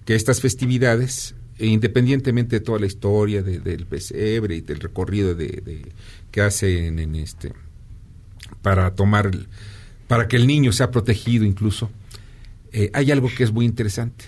que 0.07 0.15
estas 0.15 0.41
festividades, 0.41 1.35
e 1.59 1.67
independientemente 1.67 2.57
de 2.57 2.61
toda 2.65 2.79
la 2.79 2.87
historia 2.87 3.43
de- 3.43 3.59
del 3.61 3.85
pesebre 3.85 4.57
y 4.57 4.61
del 4.63 4.81
recorrido 4.81 5.35
de, 5.35 5.49
de- 5.49 5.93
que 6.31 6.41
hacen 6.41 6.99
en 6.99 7.15
este 7.17 7.53
para 8.63 8.95
tomar 8.95 9.31
para 10.09 10.29
que 10.29 10.37
el 10.37 10.47
niño 10.47 10.73
sea 10.73 10.91
protegido 10.91 11.45
incluso 11.45 11.91
eh, 12.73 12.91
hay 12.95 13.11
algo 13.13 13.29
que 13.37 13.45
es 13.45 13.53
muy 13.53 13.67
interesante. 13.67 14.25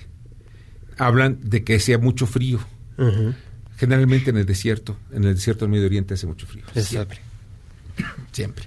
Hablan 0.99 1.39
de 1.43 1.65
que 1.65 1.81
sea 1.81 1.97
mucho 1.99 2.27
frío. 2.27 2.61
Generalmente 3.79 4.29
en 4.31 4.37
el 4.37 4.45
desierto 4.45 4.99
en 5.13 5.25
el 5.25 5.35
desierto 5.35 5.65
del 5.65 5.73
Medio 5.73 5.87
Oriente 5.87 6.13
hace 6.13 6.27
mucho 6.27 6.47
frío. 6.47 6.65
Siempre. 6.91 7.21
Siempre 8.33 8.67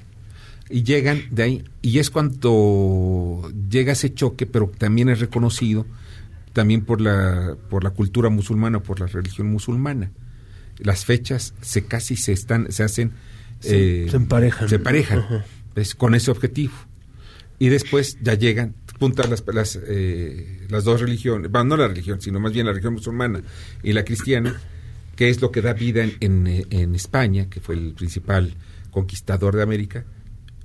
y 0.70 0.84
llegan 0.84 1.24
de 1.32 1.44
ahí 1.44 1.64
y 1.82 2.00
es 2.00 2.10
cuando 2.10 3.52
llega 3.70 3.94
ese 3.94 4.14
choque 4.14 4.46
pero 4.46 4.72
también 4.78 5.10
es 5.10 5.20
reconocido 5.20 5.86
también 6.54 6.82
por 6.82 7.02
la 7.02 7.56
por 7.70 7.84
la 7.84 7.90
cultura 7.92 8.30
musulmana 8.30 8.80
por 8.82 9.00
la 9.00 9.08
religión 9.08 9.48
musulmana. 9.48 10.12
Las 10.78 11.06
fechas 11.06 11.54
se 11.62 11.86
casi 11.86 12.16
se 12.16 12.32
están 12.34 12.72
se 12.72 12.84
hacen 12.84 13.12
Se- 13.60 14.08
se 14.10 14.16
emparejan. 14.16 14.70
se 14.70 14.76
emparejan 14.76 15.26
con 15.98 16.16
ese 16.16 16.32
objetivo. 16.32 16.74
Y 17.58 17.68
después 17.70 18.18
ya 18.22 18.34
llegan 18.36 18.74
juntas 19.00 19.30
las, 19.30 19.44
las, 19.54 19.80
eh, 19.88 20.66
las 20.70 20.84
dos 20.86 21.02
religiones, 21.02 21.52
bueno, 21.52 21.66
no 21.70 21.78
la 21.78 21.88
religión, 21.90 22.22
sino 22.22 22.40
más 22.40 22.54
bien 22.54 22.66
la 22.66 22.72
religión 22.72 22.94
musulmana 22.94 23.42
y 23.84 23.92
la 23.94 24.04
cristiana, 24.06 24.60
que 25.18 25.30
es 25.30 25.42
lo 25.42 25.52
que 25.52 25.62
da 25.62 25.74
vida 25.74 26.04
en, 26.04 26.14
en, 26.22 26.48
eh, 26.48 26.66
en 26.70 26.96
España, 26.96 27.50
que 27.50 27.60
fue 27.60 27.76
el 27.76 27.94
principal 27.94 28.54
conquistador 28.92 29.56
de 29.58 29.64
América, 29.64 30.06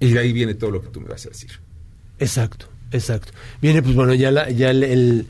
y 0.08 0.12
de 0.12 0.18
ahí 0.20 0.32
viene 0.32 0.54
todo 0.54 0.70
lo 0.70 0.80
que 0.82 0.88
tú 0.88 1.00
me 1.00 1.08
vas 1.08 1.26
a 1.26 1.28
decir. 1.30 1.50
Exacto, 2.18 2.66
exacto. 2.92 3.32
Viene, 3.60 3.82
pues 3.82 3.94
bueno, 3.94 4.14
ya, 4.14 4.30
la, 4.30 4.50
ya 4.50 4.70
el, 4.70 4.82
el- 4.84 5.26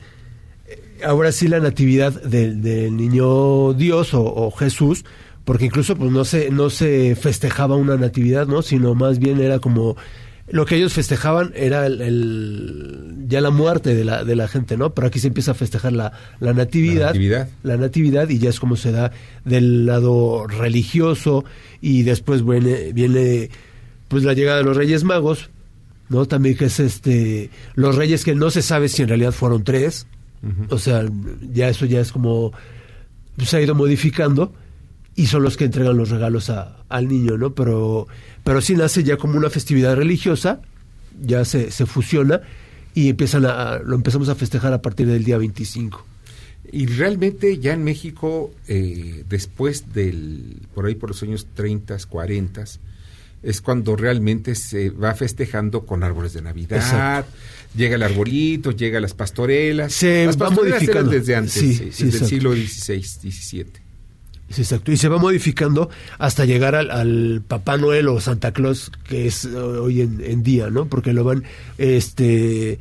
eh, 0.67 0.79
ahora 1.03 1.31
sí 1.31 1.47
la 1.47 1.59
natividad 1.59 2.21
del, 2.23 2.61
del 2.61 2.95
niño 2.95 3.73
Dios 3.73 4.13
o, 4.13 4.23
o 4.23 4.51
Jesús, 4.51 5.03
porque 5.43 5.65
incluso 5.65 5.95
pues 5.95 6.11
no 6.11 6.25
se, 6.25 6.49
no 6.51 6.69
se 6.69 7.15
festejaba 7.15 7.75
una 7.75 7.97
natividad, 7.97 8.47
¿no? 8.47 8.61
Sino 8.61 8.95
más 8.95 9.19
bien 9.19 9.39
era 9.39 9.59
como 9.59 9.95
lo 10.47 10.67
que 10.67 10.75
ellos 10.75 10.93
festejaban 10.93 11.53
era 11.55 11.87
el, 11.87 12.01
el- 12.01 13.15
ya 13.27 13.41
la 13.41 13.49
muerte 13.49 13.95
de 13.95 14.05
la, 14.05 14.23
de 14.23 14.35
la 14.35 14.47
gente, 14.47 14.77
¿no? 14.77 14.93
Pero 14.93 15.07
aquí 15.07 15.17
se 15.19 15.27
empieza 15.29 15.51
a 15.51 15.55
festejar 15.55 15.91
la, 15.93 16.11
la 16.39 16.53
natividad, 16.53 17.01
La 17.01 17.07
natividad. 17.13 17.49
la 17.63 17.77
natividad 17.77 18.29
y 18.29 18.37
ya 18.37 18.49
es 18.51 18.59
como 18.59 18.75
se 18.75 18.91
da 18.91 19.11
del 19.43 19.87
lado 19.87 20.45
religioso 20.47 21.45
y 21.81 22.03
después 22.03 22.45
viene, 22.45 22.93
viene 22.93 23.49
pues 24.07 24.23
la 24.23 24.33
llegada 24.33 24.57
de 24.59 24.63
los 24.63 24.77
Reyes 24.77 25.03
Magos, 25.03 25.49
¿no? 26.09 26.25
También 26.25 26.55
que 26.57 26.65
es 26.65 26.79
este 26.79 27.49
los 27.75 27.95
Reyes 27.95 28.23
que 28.23 28.35
no 28.35 28.49
se 28.51 28.61
sabe 28.61 28.89
si 28.89 29.01
en 29.01 29.09
realidad 29.09 29.31
fueron 29.31 29.63
tres, 29.63 30.07
o 30.69 30.77
sea, 30.77 31.03
ya 31.53 31.69
eso 31.69 31.85
ya 31.85 31.99
es 31.99 32.11
como 32.11 32.51
pues, 33.35 33.49
se 33.49 33.57
ha 33.57 33.61
ido 33.61 33.73
modificando 33.73 34.53
y 35.15 35.25
son 35.27 35.41
los 35.43 35.57
que 35.57 35.65
entregan 35.65 35.97
los 35.97 36.09
regalos 36.09 36.49
a- 36.51 36.83
al 36.89 37.07
niño, 37.07 37.37
¿no? 37.37 37.53
Pero 37.55 38.07
pero 38.43 38.61
sí 38.61 38.75
nace 38.75 39.03
ya 39.03 39.17
como 39.17 39.37
una 39.37 39.49
festividad 39.49 39.95
religiosa, 39.95 40.61
ya 41.19 41.45
se, 41.45 41.71
se 41.71 41.85
fusiona 41.87 42.41
y 42.93 43.09
empiezan 43.09 43.45
a 43.45 43.79
lo 43.79 43.95
empezamos 43.95 44.29
a 44.29 44.35
festejar 44.35 44.71
a 44.73 44.81
partir 44.83 45.07
del 45.07 45.23
día 45.23 45.37
25. 45.39 46.05
Y 46.71 46.85
realmente 46.87 47.57
ya 47.59 47.73
en 47.73 47.83
México, 47.83 48.51
eh, 48.67 49.23
después 49.29 49.93
del, 49.93 50.57
por 50.73 50.85
ahí 50.85 50.95
por 50.95 51.09
los 51.09 51.21
años 51.23 51.47
30, 51.55 51.97
40, 52.09 52.63
es 53.45 53.61
cuando 53.61 53.95
realmente 53.95 54.55
se 54.55 54.89
va 54.89 55.13
festejando 55.13 55.85
con 55.85 56.03
árboles 56.03 56.33
de 56.33 56.41
Navidad, 56.41 56.79
Exacto. 56.79 57.31
llega 57.75 57.95
el 57.95 58.03
arbolito, 58.03 58.71
llega 58.71 58.99
las 58.99 59.13
pastorelas. 59.13 59.93
Se 59.93 60.25
las 60.25 60.35
va 60.35 60.47
pastorelas 60.47 60.81
eran 60.83 61.09
desde 61.09 61.35
antes, 61.35 61.53
Sí, 61.53 61.73
sí, 61.73 61.89
sí, 61.91 62.05
desde 62.05 62.19
el 62.19 62.25
siglo 62.25 62.53
XVI, 62.53 63.03
XVII. 63.03 63.65
Exacto. 64.57 64.91
Y 64.91 64.97
se 64.97 65.09
va 65.09 65.17
modificando 65.17 65.89
hasta 66.17 66.45
llegar 66.45 66.75
al, 66.75 66.91
al 66.91 67.41
Papá 67.47 67.77
Noel 67.77 68.07
o 68.07 68.19
Santa 68.19 68.51
Claus, 68.51 68.91
que 69.07 69.27
es 69.27 69.45
eh, 69.45 69.55
hoy 69.55 70.01
en, 70.01 70.21
en 70.23 70.43
día, 70.43 70.69
¿no? 70.69 70.85
Porque 70.85 71.13
lo 71.13 71.23
van, 71.23 71.43
este, 71.77 72.79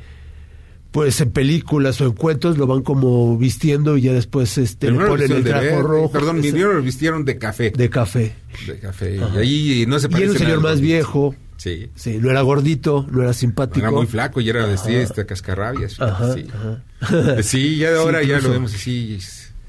pues 0.95 1.21
en 1.21 1.33
películas 1.33 2.01
o 2.01 2.05
en 2.05 2.13
cuentos 2.13 2.57
lo 2.57 2.69
van 2.69 2.83
como 2.83 3.37
vistiendo 3.37 3.97
y 3.97 4.03
ya 4.03 4.13
después 4.13 4.57
este, 4.59 4.93
le 4.93 5.05
ponen 5.05 5.33
el 5.33 5.43
de 5.43 5.53
verde, 5.53 5.83
rojo. 5.83 6.13
Perdón, 6.13 6.41
primero 6.41 6.73
lo 6.73 6.83
vistieron 6.83 7.25
de 7.25 7.37
café. 7.37 7.73
de 7.73 7.91
café. 7.91 8.37
De 8.65 8.79
café. 8.79 9.21
Ajá. 9.21 9.43
Y 9.43 9.81
ahí 9.81 9.87
no 9.89 9.99
se 9.99 10.07
Y 10.07 10.11
parece 10.11 10.27
era 10.27 10.33
un 10.35 10.39
señor 10.39 10.61
más 10.61 10.81
viejo. 10.81 11.35
Sí. 11.57 11.91
Sí, 11.97 12.19
no 12.21 12.31
era 12.31 12.43
gordito, 12.43 13.09
no 13.11 13.23
era 13.25 13.33
simpático. 13.33 13.81
Era 13.81 13.91
muy 13.91 14.07
flaco 14.07 14.41
y 14.41 14.49
era 14.49 14.67
vestido 14.67 15.01
este 15.01 15.27
cascarrabias. 15.27 16.01
Ajá, 16.01 16.33
sí. 16.33 16.47
ajá. 16.53 17.43
Sí, 17.43 17.77
ya 17.77 17.97
ahora 17.99 18.23
Sí, 18.23 18.29
ya 18.29 18.39
lo 18.39 18.51
vemos 18.51 18.73
así. 18.73 19.19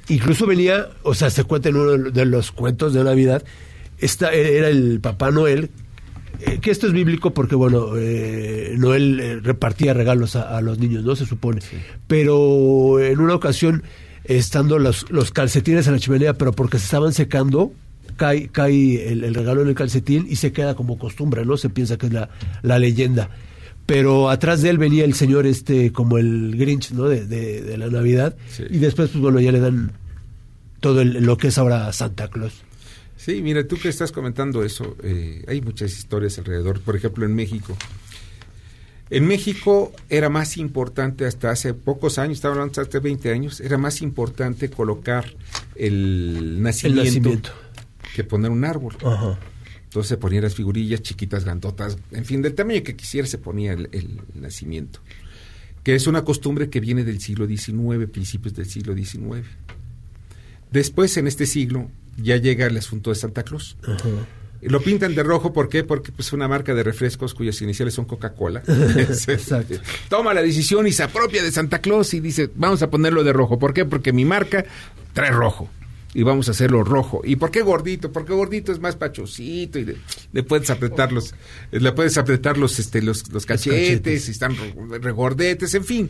Incluso 0.10 0.46
venía, 0.46 0.90
o 1.02 1.16
sea, 1.16 1.32
se 1.32 1.44
cuenta 1.44 1.70
en 1.70 1.78
uno 1.78 2.12
de 2.12 2.26
los 2.26 2.52
cuentos 2.52 2.94
de 2.94 3.04
Navidad, 3.04 3.44
esta 3.98 4.32
era 4.32 4.68
el 4.68 5.00
Papá 5.00 5.32
Noel, 5.32 5.72
eh, 6.42 6.60
que 6.62 6.72
esto 6.72 6.88
es 6.88 6.94
bíblico 6.94 7.34
porque, 7.34 7.56
bueno, 7.56 7.90
eh, 7.98 8.76
Noel 8.78 9.20
eh, 9.20 9.40
repartía 9.42 9.94
regalos 9.94 10.36
a, 10.36 10.58
a 10.58 10.62
los 10.62 10.80
niños, 10.80 11.04
¿no? 11.04 11.16
Se 11.16 11.26
supone. 11.26 11.62
Pero 12.08 13.00
en 13.00 13.20
una 13.20 13.36
ocasión, 13.36 13.84
estando 14.24 14.80
los, 14.80 15.10
los 15.12 15.32
calcetines 15.32 15.88
en 15.88 15.94
la 15.94 16.00
chimenea, 16.00 16.34
pero 16.34 16.52
porque 16.52 16.78
se 16.80 16.86
estaban 16.86 17.14
secando, 17.14 17.72
cae, 18.18 18.50
cae 18.50 19.12
el, 19.12 19.24
el 19.24 19.34
regalo 19.36 19.62
en 19.62 19.68
el 19.70 19.76
calcetín 19.76 20.26
y 20.30 20.36
se 20.38 20.52
queda 20.52 20.76
como 20.76 20.98
costumbre, 20.98 21.46
¿no? 21.46 21.58
Se 21.58 21.70
piensa 21.70 21.98
que 21.98 22.08
es 22.08 22.14
la, 22.14 22.30
la 22.62 22.80
leyenda. 22.80 23.30
Pero 23.86 24.30
atrás 24.32 24.62
de 24.64 24.70
él 24.72 24.78
venía 24.80 25.06
el 25.06 25.14
señor 25.14 25.46
este 25.46 25.92
como 25.92 26.18
el 26.18 26.56
Grinch, 26.58 26.92
¿no? 26.92 27.04
De, 27.06 27.26
de- 27.26 27.62
de 27.62 27.78
la 27.78 27.88
Navidad. 27.88 28.36
Sí. 28.50 28.64
Y 28.70 28.78
después, 28.80 29.10
pues 29.12 29.22
bueno, 29.22 29.40
ya 29.40 29.52
le 29.52 29.60
dan 29.60 29.92
todo 30.80 31.02
el- 31.02 31.24
lo 31.24 31.38
que 31.38 31.50
es 31.50 31.58
ahora 31.60 31.92
Santa 31.94 32.28
Claus. 32.30 32.64
Sí, 33.26 33.42
mira, 33.42 33.68
tú 33.68 33.78
que 33.78 33.90
estás 33.90 34.12
comentando 34.12 34.64
eso, 34.64 34.96
eh, 35.02 35.44
hay 35.48 35.60
muchas 35.60 35.98
historias 35.98 36.38
alrededor. 36.38 36.80
Por 36.80 36.96
ejemplo, 36.96 37.26
en 37.26 37.34
México. 37.34 37.76
En 39.10 39.26
México 39.26 39.92
era 40.12 40.30
más 40.30 40.58
importante 40.58 41.26
hasta 41.26 41.50
hace 41.50 41.74
pocos 41.74 42.20
años, 42.20 42.38
estaba 42.38 42.54
hablando 42.54 42.80
hasta 42.80 43.00
20 43.00 43.32
años, 43.32 43.62
era 43.62 43.80
más 43.80 44.04
importante 44.04 44.70
colocar 44.70 45.26
el 45.76 46.62
nacimiento, 46.62 47.04
nacimiento. 47.04 47.50
que 48.14 48.24
poner 48.24 48.52
un 48.52 48.64
árbol. 48.64 48.96
Ajá. 49.04 49.40
Entonces 49.86 50.10
se 50.10 50.18
ponían 50.18 50.44
las 50.44 50.54
figurillas 50.54 51.02
chiquitas, 51.02 51.46
grandotas, 51.46 51.98
en 52.12 52.26
fin, 52.26 52.44
del 52.44 52.54
tamaño 52.54 52.84
que 52.84 52.96
quisiera 52.96 53.28
se 53.28 53.40
ponía 53.40 53.74
el, 53.74 53.90
el 53.92 54.22
nacimiento. 54.36 55.00
Que 55.82 55.96
es 55.96 56.06
una 56.06 56.24
costumbre 56.24 56.70
que 56.70 56.80
viene 56.80 57.04
del 57.04 57.20
siglo 57.20 57.48
XIX, 57.48 58.08
principios 58.08 58.54
del 58.54 58.68
siglo 58.68 58.94
XIX. 58.96 59.48
Después, 60.72 61.18
en 61.18 61.26
este 61.26 61.48
siglo, 61.48 61.90
ya 62.18 62.38
llega 62.38 62.68
el 62.68 62.78
asunto 62.78 63.10
de 63.10 63.16
Santa 63.16 63.44
Claus. 63.44 63.78
Lo 64.62 64.82
pintan 64.82 65.14
de 65.14 65.22
rojo, 65.22 65.54
¿por 65.54 65.70
qué? 65.70 65.84
Porque 65.84 66.12
es 66.18 66.34
una 66.34 66.48
marca 66.48 66.74
de 66.74 66.84
refrescos 66.84 67.34
cuyas 67.36 67.62
iniciales 67.62 67.94
son 67.94 68.06
Coca-Cola. 68.06 68.64
Exacto. 68.68 69.76
Toma 70.10 70.34
la 70.34 70.42
decisión 70.42 70.88
y 70.88 70.92
se 70.92 71.04
apropia 71.04 71.44
de 71.44 71.52
Santa 71.52 71.80
Claus 71.80 72.14
y 72.14 72.20
dice, 72.20 72.50
vamos 72.56 72.82
a 72.82 72.90
ponerlo 72.90 73.24
de 73.24 73.34
rojo. 73.34 73.60
¿Por 73.60 73.74
qué? 73.74 73.86
Porque 73.86 74.12
mi 74.12 74.26
marca 74.26 74.66
trae 75.14 75.32
rojo. 75.32 75.70
Y 76.18 76.24
vamos 76.24 76.48
a 76.48 76.52
hacerlo 76.52 76.82
rojo. 76.84 77.22
¿Y 77.26 77.36
por 77.36 77.52
qué 77.52 77.62
gordito? 77.62 78.10
Porque 78.10 78.32
gordito 78.32 78.72
es 78.72 78.80
más 78.80 78.96
pachosito 78.96 79.78
y 79.80 79.84
le, 79.86 79.98
le 80.32 80.44
puedes 80.44 80.70
apretar 80.70 81.12
los, 81.12 81.36
le 81.72 81.92
puedes 81.92 82.18
apretar 82.18 82.58
los, 82.58 82.80
este, 82.80 83.02
los, 83.02 83.30
los 83.34 83.46
cachetes, 83.46 83.90
cachetes. 84.00 84.28
y 84.30 84.32
están 84.32 84.56
re- 84.56 85.00
regordetes, 85.00 85.74
en 85.76 85.84
fin. 85.84 86.10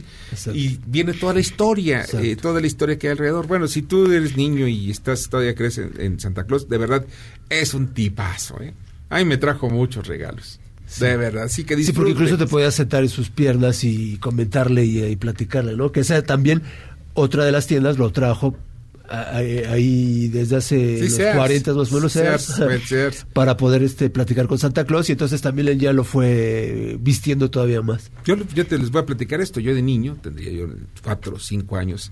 Y 0.54 0.78
viene 0.86 1.14
toda 1.14 1.34
la 1.34 1.40
historia, 1.40 2.06
eh, 2.14 2.36
toda 2.36 2.62
la 2.62 2.68
historia 2.68 3.00
que 3.00 3.08
hay 3.08 3.12
alrededor. 3.14 3.48
Bueno, 3.48 3.68
si 3.68 3.82
tú 3.82 4.12
eres 4.12 4.38
niño 4.38 4.68
y 4.68 4.92
estás 4.92 5.28
todavía 5.28 5.56
crees 5.56 5.80
en, 5.80 5.92
en 6.00 6.20
Santa 6.20 6.44
Claus, 6.46 6.70
de 6.70 6.78
verdad 6.78 7.04
es 7.50 7.74
un 7.74 7.88
tipazo, 7.94 8.62
¿eh? 8.62 8.76
Ay, 9.10 9.26
me 9.26 9.38
trajo 9.38 9.70
muchos 9.72 10.06
regalos. 10.08 10.60
De 11.00 11.18
verdad, 11.18 11.46
así 11.46 11.64
que 11.64 11.82
Sí, 11.82 11.94
porque 11.94 12.12
incluso 12.12 12.38
te 12.38 12.46
podías 12.46 12.76
sentar 12.76 13.02
en 13.02 13.10
sus 13.10 13.32
piernas 13.32 13.84
y 13.84 14.18
comentarle 14.18 14.86
y, 14.86 15.04
y 15.04 15.16
platicarle, 15.16 15.76
¿no? 15.76 15.92
Que 15.92 16.02
esa 16.02 16.22
también, 16.22 16.62
otra 17.16 17.44
de 17.44 17.52
las 17.52 17.66
tiendas 17.66 17.98
lo 17.98 18.12
trajo 18.12 18.56
ahí 19.10 20.28
desde 20.30 20.58
hace 20.58 20.98
Sí, 20.98 21.04
los 21.04 21.14
Sears. 21.14 21.38
40 21.38 21.74
más 21.74 21.92
o 21.92 21.96
menos 21.96 22.12
Sears, 22.14 22.44
Sears, 22.88 23.26
para 23.34 23.58
poder 23.58 23.84
este 23.84 24.10
platicar 24.10 24.48
con 24.48 24.58
Santa 24.58 24.86
Claus 24.86 25.10
y 25.10 25.14
entonces 25.14 25.42
también 25.42 25.68
él 25.68 25.80
ya 25.80 25.94
lo 25.94 26.04
fue 26.04 26.98
vistiendo 27.00 27.50
todavía 27.50 27.82
más. 27.82 28.12
Yo, 28.26 28.36
yo 28.54 28.66
te 28.66 28.78
les 28.78 28.92
voy 28.92 29.02
a 29.02 29.06
platicar 29.06 29.42
esto. 29.42 29.60
Yo 29.60 29.74
de 29.74 29.82
niño, 29.82 30.18
tendría 30.22 30.52
yo 30.52 30.68
cuatro 31.04 31.36
o 31.36 31.40
cinco 31.40 31.78
años, 31.78 32.12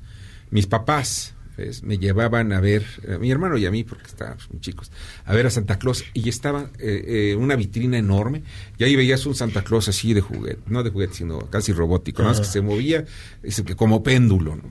mis 0.52 0.68
papás 0.68 1.34
pues, 1.56 1.84
me 1.84 1.98
llevaban 1.98 2.52
a 2.52 2.60
ver, 2.60 2.84
a 3.14 3.18
mi 3.20 3.30
hermano 3.30 3.58
y 3.58 3.66
a 3.66 3.72
mí, 3.72 3.84
porque 3.84 4.08
estábamos 4.08 4.50
muy 4.52 4.60
chicos, 4.60 4.92
a 5.26 5.34
ver 5.34 5.46
a 5.46 5.50
Santa 5.52 5.78
Claus 5.78 6.04
y 6.14 6.28
estaba 6.28 6.70
eh, 6.80 7.32
eh, 7.32 7.36
una 7.36 7.56
vitrina 7.56 7.98
enorme 7.98 8.44
y 8.78 8.84
ahí 8.84 8.96
veías 8.96 9.26
un 9.26 9.36
Santa 9.36 9.64
Claus 9.64 9.88
así 9.88 10.14
de 10.14 10.22
juguete, 10.22 10.62
no 10.68 10.82
de 10.82 10.90
juguete, 10.90 11.14
sino 11.14 11.40
casi 11.52 11.72
robótico, 11.72 12.24
¿no? 12.24 12.32
Es 12.32 12.40
que 12.40 12.46
se 12.46 12.62
movía 12.62 13.06
es 13.44 13.62
que 13.62 13.76
como 13.76 14.02
péndulo, 14.02 14.56
¿no? 14.56 14.64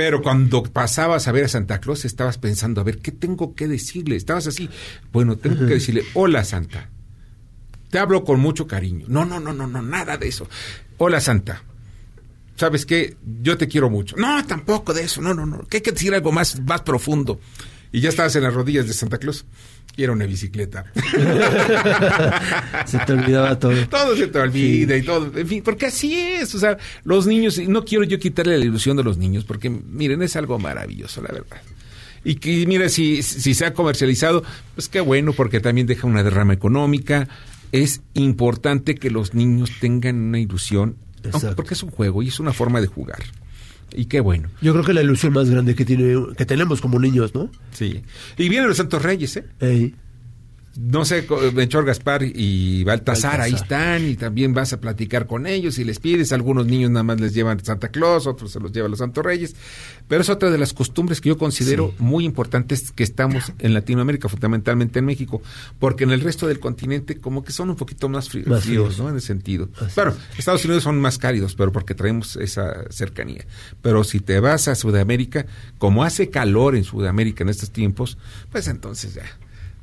Pero 0.00 0.22
cuando 0.22 0.62
pasabas 0.62 1.28
a 1.28 1.32
ver 1.32 1.44
a 1.44 1.48
Santa 1.48 1.78
Claus 1.78 2.06
estabas 2.06 2.38
pensando, 2.38 2.80
a 2.80 2.84
ver, 2.84 3.00
¿qué 3.00 3.12
tengo 3.12 3.54
que 3.54 3.68
decirle? 3.68 4.16
Estabas 4.16 4.46
así, 4.46 4.70
bueno, 5.12 5.36
tengo 5.36 5.66
que 5.66 5.74
decirle, 5.74 6.04
hola 6.14 6.42
Santa, 6.42 6.88
te 7.90 7.98
hablo 7.98 8.24
con 8.24 8.40
mucho 8.40 8.66
cariño. 8.66 9.04
No, 9.10 9.26
no, 9.26 9.38
no, 9.40 9.52
no, 9.52 9.66
no, 9.66 9.82
nada 9.82 10.16
de 10.16 10.28
eso. 10.28 10.48
Hola, 10.96 11.20
Santa. 11.20 11.62
¿Sabes 12.56 12.86
qué? 12.86 13.18
Yo 13.42 13.58
te 13.58 13.68
quiero 13.68 13.90
mucho. 13.90 14.16
No, 14.16 14.42
tampoco 14.46 14.94
de 14.94 15.02
eso. 15.02 15.20
No, 15.20 15.34
no, 15.34 15.44
no. 15.44 15.66
Que 15.66 15.76
hay 15.76 15.82
que 15.82 15.92
decir 15.92 16.14
algo 16.14 16.32
más, 16.32 16.58
más 16.60 16.80
profundo. 16.80 17.38
Y 17.92 18.00
ya 18.00 18.08
estabas 18.08 18.34
en 18.36 18.44
las 18.44 18.54
rodillas 18.54 18.86
de 18.86 18.94
Santa 18.94 19.18
Claus. 19.18 19.44
Quiero 19.94 20.12
una 20.14 20.24
bicicleta. 20.26 20.84
Se 22.86 22.98
te 22.98 23.12
olvidaba 23.12 23.58
todo. 23.58 23.72
todo 23.88 24.16
se 24.16 24.28
te 24.28 24.38
olvida 24.38 24.96
y 24.96 25.02
todo. 25.02 25.30
En 25.36 25.46
fin, 25.46 25.62
porque 25.62 25.86
así 25.86 26.14
es. 26.14 26.54
O 26.54 26.58
sea, 26.58 26.78
los 27.04 27.26
niños, 27.26 27.58
y 27.58 27.66
no 27.66 27.84
quiero 27.84 28.04
yo 28.04 28.18
quitarle 28.18 28.58
la 28.58 28.64
ilusión 28.64 28.96
de 28.96 29.04
los 29.04 29.18
niños, 29.18 29.44
porque 29.44 29.68
miren, 29.68 30.22
es 30.22 30.36
algo 30.36 30.58
maravilloso, 30.58 31.22
la 31.22 31.32
verdad. 31.32 31.60
Y 32.24 32.36
que, 32.36 32.66
mira, 32.66 32.88
si, 32.88 33.22
si 33.22 33.54
se 33.54 33.66
ha 33.66 33.74
comercializado, 33.74 34.42
pues 34.74 34.88
qué 34.88 35.00
bueno, 35.00 35.32
porque 35.32 35.60
también 35.60 35.86
deja 35.86 36.06
una 36.06 36.22
derrama 36.22 36.52
económica. 36.52 37.28
Es 37.72 38.02
importante 38.14 38.94
que 38.94 39.10
los 39.10 39.34
niños 39.34 39.70
tengan 39.80 40.16
una 40.16 40.38
ilusión, 40.38 40.96
Exacto. 41.22 41.56
porque 41.56 41.74
es 41.74 41.82
un 41.82 41.90
juego 41.90 42.22
y 42.22 42.28
es 42.28 42.40
una 42.40 42.52
forma 42.52 42.80
de 42.80 42.86
jugar. 42.88 43.22
Y 43.94 44.06
qué 44.06 44.20
bueno. 44.20 44.48
Yo 44.60 44.72
creo 44.72 44.84
que 44.84 44.94
la 44.94 45.02
ilusión 45.02 45.32
más 45.32 45.50
grande 45.50 45.74
que 45.74 45.84
tiene 45.84 46.14
que 46.36 46.46
tenemos 46.46 46.80
como 46.80 46.98
niños, 46.98 47.34
¿no? 47.34 47.50
Sí. 47.72 48.02
Y 48.36 48.48
vienen 48.48 48.68
los 48.68 48.76
Santos 48.76 49.02
Reyes, 49.02 49.36
¿eh? 49.36 49.44
Ey. 49.60 49.94
No 50.80 51.04
sé, 51.04 51.26
Melchor 51.54 51.84
Gaspar 51.84 52.22
y 52.22 52.84
Baltasar, 52.84 53.40
ahí 53.40 53.52
están 53.52 54.08
y 54.08 54.16
también 54.16 54.54
vas 54.54 54.72
a 54.72 54.80
platicar 54.80 55.26
con 55.26 55.46
ellos 55.46 55.78
y 55.78 55.84
les 55.84 55.98
pides, 55.98 56.32
algunos 56.32 56.66
niños 56.66 56.90
nada 56.90 57.02
más 57.02 57.20
les 57.20 57.34
llevan 57.34 57.62
Santa 57.62 57.88
Claus, 57.88 58.26
otros 58.26 58.50
se 58.52 58.60
los 58.60 58.72
llevan 58.72 58.90
los 58.90 59.00
Santos 59.00 59.22
Reyes, 59.22 59.54
pero 60.08 60.22
es 60.22 60.30
otra 60.30 60.50
de 60.50 60.56
las 60.56 60.72
costumbres 60.72 61.20
que 61.20 61.28
yo 61.28 61.36
considero 61.36 61.92
muy 61.98 62.24
importantes 62.24 62.92
que 62.92 63.02
estamos 63.02 63.52
en 63.58 63.74
Latinoamérica, 63.74 64.28
fundamentalmente 64.28 65.00
en 65.00 65.04
México, 65.04 65.42
porque 65.78 66.04
en 66.04 66.12
el 66.12 66.22
resto 66.22 66.46
del 66.46 66.60
continente 66.60 67.20
como 67.20 67.44
que 67.44 67.52
son 67.52 67.68
un 67.68 67.76
poquito 67.76 68.08
más 68.08 68.30
fríos, 68.30 68.48
Más 68.48 68.64
fríos. 68.64 68.98
¿no? 68.98 69.10
En 69.10 69.16
ese 69.16 69.26
sentido. 69.26 69.68
Claro, 69.94 70.16
Estados 70.38 70.64
Unidos 70.64 70.84
son 70.84 70.98
más 70.98 71.18
cálidos, 71.18 71.54
pero 71.54 71.72
porque 71.72 71.94
traemos 71.94 72.36
esa 72.36 72.90
cercanía. 72.90 73.44
Pero 73.82 74.02
si 74.02 74.20
te 74.20 74.40
vas 74.40 74.66
a 74.68 74.74
Sudamérica, 74.74 75.46
como 75.78 76.04
hace 76.04 76.30
calor 76.30 76.74
en 76.74 76.84
Sudamérica 76.84 77.44
en 77.44 77.50
estos 77.50 77.70
tiempos, 77.70 78.16
pues 78.50 78.66
entonces 78.66 79.14
ya. 79.14 79.24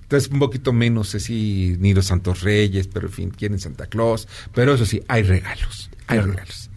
Entonces 0.07 0.31
un 0.31 0.39
poquito 0.39 0.71
menos 0.71 1.13
así, 1.15 1.75
ni 1.79 1.93
los 1.93 2.05
Santos 2.05 2.41
Reyes, 2.41 2.87
pero 2.87 3.07
en 3.07 3.13
fin, 3.13 3.29
quieren 3.29 3.59
Santa 3.59 3.87
Claus. 3.87 4.27
Pero 4.53 4.73
eso 4.73 4.85
sí, 4.85 5.01
hay 5.09 5.23
regalos, 5.23 5.89
hay 6.07 6.17
Claro, 6.19 6.31
regalos. 6.31 6.69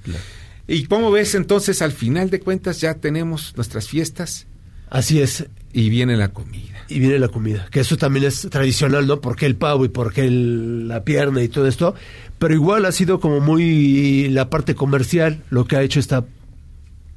Y 0.66 0.86
como 0.86 1.10
ves, 1.12 1.34
entonces 1.36 1.80
al 1.82 1.92
final 1.92 2.30
de 2.30 2.40
cuentas 2.40 2.80
ya 2.80 2.94
tenemos 2.94 3.52
nuestras 3.56 3.88
fiestas 3.88 4.46
Así 4.88 5.20
es. 5.20 5.46
y 5.72 5.88
viene 5.90 6.16
la 6.16 6.28
comida. 6.28 6.76
Y 6.88 6.98
viene 6.98 7.20
la 7.20 7.28
comida, 7.28 7.68
que 7.70 7.78
eso 7.80 7.96
también 7.96 8.24
es 8.26 8.48
tradicional, 8.50 9.06
¿no? 9.06 9.20
Porque 9.20 9.46
el 9.46 9.54
pavo 9.54 9.84
y 9.84 9.88
porque 9.90 10.22
el- 10.24 10.88
la 10.88 11.04
pierna 11.04 11.40
y 11.42 11.48
todo 11.48 11.68
esto. 11.68 11.94
Pero 12.40 12.54
igual 12.54 12.84
ha 12.84 12.90
sido 12.90 13.20
como 13.20 13.38
muy 13.38 14.28
la 14.30 14.50
parte 14.50 14.74
comercial 14.74 15.44
lo 15.50 15.66
que 15.66 15.76
ha 15.76 15.82
hecho 15.82 16.00
esta 16.00 16.24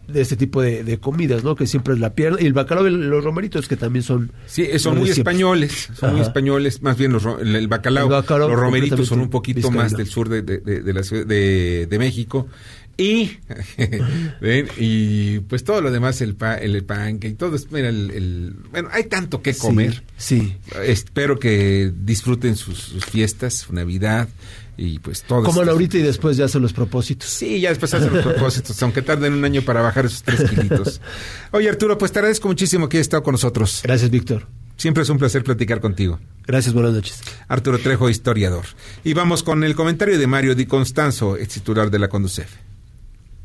de 0.08 0.22
este 0.22 0.36
tipo 0.36 0.62
de, 0.62 0.84
de 0.84 0.97
comidas, 0.99 1.43
¿no? 1.43 1.56
Que 1.56 1.66
siempre 1.68 1.93
es 1.93 1.99
la 1.99 2.14
pierna 2.14 2.38
y 2.41 2.45
el 2.45 2.54
bacalao 2.54 2.88
y 2.88 2.91
los 2.91 3.24
romeritos 3.24 3.68
que 3.68 3.78
también 3.78 4.04
son 4.04 4.32
Sí, 4.45 4.64
eh, 4.64 4.78
son 4.80 4.97
muy 4.97 5.06
siempre. 5.08 5.32
españoles, 5.32 5.89
son 5.97 6.12
muy 6.14 6.22
españoles, 6.22 6.82
más 6.82 6.97
bien 6.97 7.14
los, 7.14 7.26
el, 7.41 7.56
el 7.56 7.68
bacalao, 7.68 8.06
El 8.08 8.12
bacalao 8.12 8.49
los 8.49 8.60
romeritos 8.60 9.08
son 9.08 9.22
un 9.22 9.30
poquito 9.30 9.72
más 9.72 9.91
del 9.95 10.08
sur 10.08 10.30
de, 10.30 10.41
de- 10.41 10.60
de- 10.60 10.93
la 10.93 11.04
ciudad 11.04 11.26
de, 11.26 11.88
de 11.89 11.99
México 11.99 12.47
y 12.95 13.32
¿ven? 14.41 14.68
y 14.78 15.39
pues 15.39 15.64
todo 15.64 15.82
lo 15.82 15.91
demás 15.91 16.22
el 16.22 16.36
pa, 16.36 16.56
el 16.56 16.84
pan 16.84 17.18
que 17.20 17.32
todo 17.32 17.58
mira, 17.72 17.89
el, 17.89 18.12
el- 18.12 18.56
bueno 18.72 18.89
hay 18.91 19.06
tanto 19.06 19.41
que 19.41 19.56
comer 19.56 20.04
Sí. 20.18 20.54
espero 20.86 21.39
que 21.39 21.91
disfruten 22.04 22.56
sus, 22.56 22.78
sus 22.78 23.06
fiestas 23.06 23.56
su 23.56 23.74
navidad 23.74 24.30
y 24.78 25.00
pues 25.00 25.24
todo 25.24 25.44
Coman 25.44 25.70
ahorita 25.70 25.98
y 25.98 26.02
después 26.02 26.38
ya 26.38 26.46
hacen 26.46 26.62
los 26.62 26.74
propósitos. 26.74 27.30
Sí, 27.30 27.60
ya 27.62 27.70
después 27.70 27.94
hacen 27.94 28.14
los 28.14 28.24
propósitos, 28.24 28.82
aunque 28.82 29.02
tarden 29.02 29.34
un 29.34 29.46
año 29.46 29.62
para 29.62 29.82
bajar 29.82 30.06
esos 30.06 30.24
tres 30.24 30.50
kilitos. 30.50 31.02
Oye, 31.52 31.70
Arturo, 31.70 31.98
pues 31.98 32.12
te 32.12 32.20
agradezco 32.20 32.48
muchísimo 32.48 32.90
que 32.90 32.98
hayas 32.98 33.06
estado 33.06 33.24
con 33.24 33.34
nosotros. 33.34 33.82
Gracias, 33.84 34.10
Víctor. 34.10 34.48
Siempre 34.78 35.04
es 35.04 35.10
un 35.10 35.18
placer 35.18 35.44
platicar 35.44 35.80
contigo. 35.80 36.20
Gracias, 36.46 36.74
buenas 36.74 36.94
noches. 36.94 37.22
Arturo 37.48 37.80
Trejo, 37.80 38.10
historiador. 38.10 38.66
Y 39.04 39.14
vamos 39.14 39.44
con 39.44 39.64
el 39.64 39.76
comentario 39.76 40.18
de 40.18 40.28
Mario 40.28 40.56
Di 40.56 40.66
Constanzo, 40.66 41.38
ex 41.38 41.54
titular 41.54 41.92
de 41.92 42.00
la 42.00 42.10
Conducef. 42.10 42.50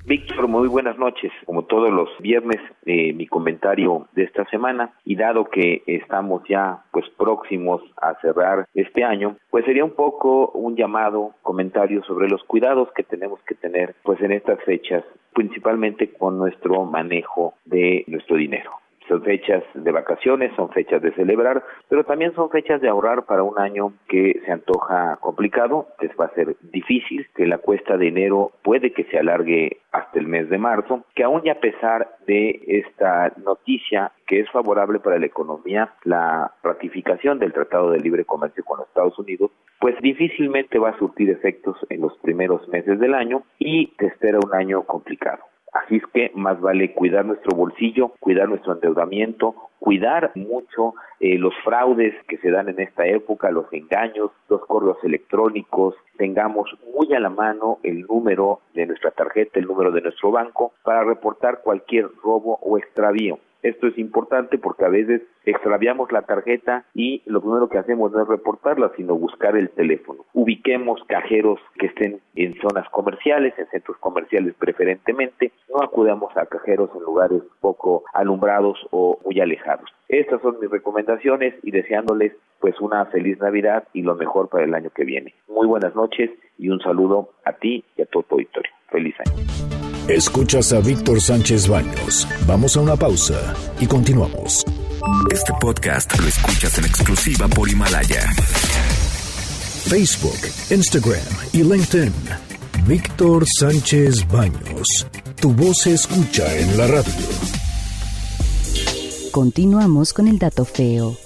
Víctor, 0.09 0.49
muy 0.49 0.69
buenas 0.69 0.97
noches. 0.97 1.31
Como 1.45 1.67
todos 1.67 1.91
los 1.91 2.09
viernes, 2.21 2.57
eh, 2.87 3.13
mi 3.13 3.27
comentario 3.27 4.09
de 4.15 4.25
esta 4.25 4.47
semana 4.47 4.95
y 5.05 5.17
dado 5.17 5.45
que 5.45 5.83
estamos 5.87 6.43
ya 6.49 6.83
pues 6.93 7.05
próximos 7.19 7.83
a 8.01 8.15
cerrar 8.23 8.67
este 8.73 9.05
año, 9.05 9.37
pues 9.51 9.67
sería 9.67 9.85
un 9.85 9.91
poco 9.91 10.49
un 10.53 10.77
llamado, 10.77 11.35
comentario 11.43 12.03
sobre 12.05 12.31
los 12.31 12.43
cuidados 12.45 12.89
que 12.97 13.03
tenemos 13.03 13.39
que 13.43 13.55
tener 13.55 13.97
pues 14.03 14.19
en 14.23 14.33
estas 14.33 14.59
fechas, 14.65 15.05
principalmente 15.35 16.11
con 16.15 16.39
nuestro 16.39 16.87
manejo 16.87 17.53
de 17.67 18.05
nuestro 18.07 18.37
dinero. 18.37 18.71
Son 19.09 19.23
fechas 19.23 19.65
de 19.75 19.91
vacaciones, 19.91 20.53
son 20.55 20.69
fechas 20.71 21.01
de 21.01 21.13
celebrar, 21.13 21.65
pero 21.89 22.05
también 22.05 22.35
son 22.35 22.51
fechas 22.51 22.81
de 22.81 22.89
ahorrar 22.89 23.25
para 23.25 23.43
un 23.43 23.59
año 23.59 23.95
que 24.07 24.41
se 24.45 24.53
antoja 24.53 25.17
complicado, 25.21 25.89
que 25.99 26.09
va 26.09 26.27
a 26.27 26.35
ser 26.35 26.57
difícil, 26.61 27.27
que 27.35 27.47
la 27.47 27.59
cuesta 27.59 27.97
de 27.97 28.09
enero 28.09 28.53
puede 28.63 28.93
que 28.93 29.05
se 29.05 29.19
alargue 29.19 29.79
hasta 29.93 30.19
el 30.19 30.27
mes 30.27 30.51
de 30.51 30.59
marzo, 30.59 31.05
que 31.15 31.25
aún 31.25 31.41
y 31.45 31.49
a 31.49 31.61
pesar 31.61 32.17
de 32.27 32.61
esta 32.67 33.33
noticia 33.43 34.13
que 34.27 34.41
es 34.41 34.51
favorable 34.51 35.01
para 35.01 35.19
la 35.19 35.27
economía, 35.27 35.95
la 36.05 36.53
ratificación 36.63 37.39
del 37.39 37.55
Tratado 37.55 37.91
de 37.91 38.01
Libre 38.01 38.27
Comercio 38.27 38.63
con 38.65 38.79
los 38.79 38.89
Estados 38.89 39.19
Unidos, 39.19 39.51
pues 39.81 39.97
difícilmente 40.03 40.79
va 40.79 40.91
a 40.91 40.99
surtir 40.99 41.31
efectos 41.31 41.79
en 41.89 42.03
los 42.03 42.17
primeros 42.19 42.69
meses 42.69 43.01
del 43.01 43.15
año 43.15 43.43
y 43.59 43.87
te 43.97 44.07
espera 44.07 44.39
un 44.39 44.55
año 44.55 44.83
complicado 44.83 45.45
Así 45.73 45.97
es 45.97 46.07
que 46.13 46.31
más 46.35 46.61
vale 46.61 46.93
cuidar 46.95 47.25
nuestro 47.25 47.57
bolsillo, 47.57 48.13
cuidar 48.21 48.49
nuestro 48.49 48.73
endeudamiento, 48.73 49.55
cuidar 49.79 50.33
mucho 50.35 50.95
eh, 51.21 51.39
los 51.39 51.55
fraudes 51.65 52.15
que 52.27 52.39
se 52.39 52.51
dan 52.51 52.69
en 52.69 52.81
esta 52.81 53.07
época, 53.07 53.51
los 53.51 53.73
engaños, 53.73 54.31
los 54.49 54.65
correos 54.67 54.99
electrónicos, 55.03 55.95
tengamos 56.17 56.71
muy 56.95 57.13
a 57.15 57.21
la 57.21 57.31
mano 57.31 57.79
el 57.83 58.03
número 58.03 58.61
de 58.75 58.87
nuestra 58.87 59.11
tarjeta, 59.11 59.59
el 59.59 59.67
número 59.67 59.91
de 59.91 60.01
nuestro 60.01 60.31
banco 60.31 60.73
para 60.83 61.05
reportar 61.05 61.61
cualquier 61.63 62.09
robo 62.23 62.59
o 62.63 62.79
extravío. 62.79 63.39
Esto 63.63 63.89
es 63.89 63.99
importante 63.99 64.59
porque 64.59 64.85
a 64.85 64.89
veces 64.89 65.23
extraviamos 65.45 66.13
la 66.13 66.23
tarjeta 66.23 66.85
y 66.95 67.23
lo 67.27 67.41
primero 67.41 67.69
que 67.69 67.79
hacemos 67.79 68.13
no 68.13 68.23
es 68.23 68.29
reportarla, 68.29 68.93
sino 68.97 69.17
buscar 69.17 69.57
el 69.57 69.71
teléfono. 69.71 70.25
Ubiquemos 70.33 71.03
cajeros 71.09 71.59
que 71.79 71.87
estén 71.87 72.21
en 72.37 72.55
zonas 72.61 72.89
comerciales, 72.91 73.55
en 73.59 73.67
centros 73.69 73.97
comerciales 73.99 74.55
preferentemente. 74.59 75.53
No 75.69 75.83
acudamos 75.83 76.37
a 76.37 76.47
cajeros 76.47 76.91
en 76.95 77.03
lugares 77.03 77.43
poco 77.61 78.05
alumbrados 78.13 78.79
o 78.91 79.19
muy 79.25 79.41
alejados. 79.41 79.91
Estas 80.09 80.41
son 80.41 80.59
mis 80.61 80.71
recomendaciones 80.71 81.55
y 81.63 81.71
deseándoles 81.71 82.33
pues 82.61 82.81
una 82.81 83.07
feliz 83.07 83.39
Navidad 83.39 83.85
y 83.93 84.03
lo 84.03 84.15
mejor 84.15 84.49
para 84.49 84.65
el 84.65 84.75
año 84.75 84.91
que 84.91 85.05
viene. 85.05 85.35
Muy 85.49 85.67
buenas 85.67 85.95
noches 85.95 86.31
y 86.59 86.69
un 86.69 86.81
saludo 86.81 87.31
a 87.45 87.53
ti 87.53 87.85
y 87.97 88.03
a 88.03 88.07
todo 88.07 88.23
tu 88.23 88.35
auditorio. 88.37 88.73
Feliz 88.91 89.15
año. 89.21 89.78
Escuchas 90.09 90.73
a 90.73 90.81
Víctor 90.81 91.21
Sánchez 91.21 91.69
Baños. 91.69 92.27
Vamos 92.47 92.75
a 92.79 92.81
una 92.81 92.97
pausa 92.97 93.55
y 93.79 93.87
continuamos. 93.87 94.65
Este 95.31 95.53
podcast 95.61 96.19
lo 96.19 96.27
escuchas 96.27 96.79
en 96.79 96.87
exclusiva 96.87 97.47
por 97.47 97.69
Himalaya. 97.69 98.23
Facebook, 99.85 100.39
Instagram 100.71 101.21
y 101.53 101.63
LinkedIn. 101.63 102.15
Víctor 102.87 103.45
Sánchez 103.59 104.27
Baños. 104.29 105.07
Tu 105.43 105.53
voz 105.53 105.77
se 105.83 105.93
escucha 105.93 106.57
en 106.57 106.79
la 106.79 106.87
radio. 106.87 107.13
Continuamos 109.31 110.15
con 110.15 110.27
el 110.27 110.39
dato 110.39 110.65
feo. 110.65 111.19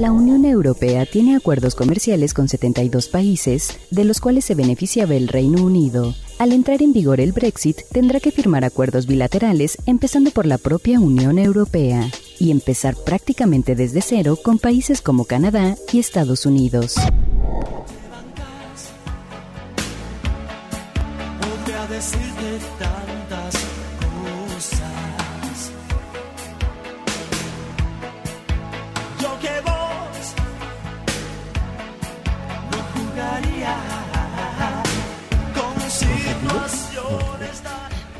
La 0.00 0.10
Unión 0.10 0.44
Europea 0.44 1.06
tiene 1.06 1.36
acuerdos 1.36 1.76
comerciales 1.76 2.34
con 2.34 2.48
72 2.48 3.06
países, 3.06 3.78
de 3.92 4.02
los 4.04 4.20
cuales 4.20 4.44
se 4.44 4.56
beneficiaba 4.56 5.14
el 5.14 5.28
Reino 5.28 5.62
Unido. 5.62 6.16
Al 6.40 6.50
entrar 6.50 6.82
en 6.82 6.92
vigor 6.92 7.20
el 7.20 7.30
Brexit, 7.30 7.82
tendrá 7.92 8.18
que 8.18 8.32
firmar 8.32 8.64
acuerdos 8.64 9.06
bilaterales, 9.06 9.78
empezando 9.86 10.32
por 10.32 10.46
la 10.46 10.58
propia 10.58 10.98
Unión 10.98 11.38
Europea, 11.38 12.10
y 12.40 12.50
empezar 12.50 12.96
prácticamente 12.96 13.76
desde 13.76 14.02
cero 14.02 14.36
con 14.42 14.58
países 14.58 15.00
como 15.00 15.26
Canadá 15.26 15.76
y 15.92 16.00
Estados 16.00 16.44
Unidos. 16.44 16.96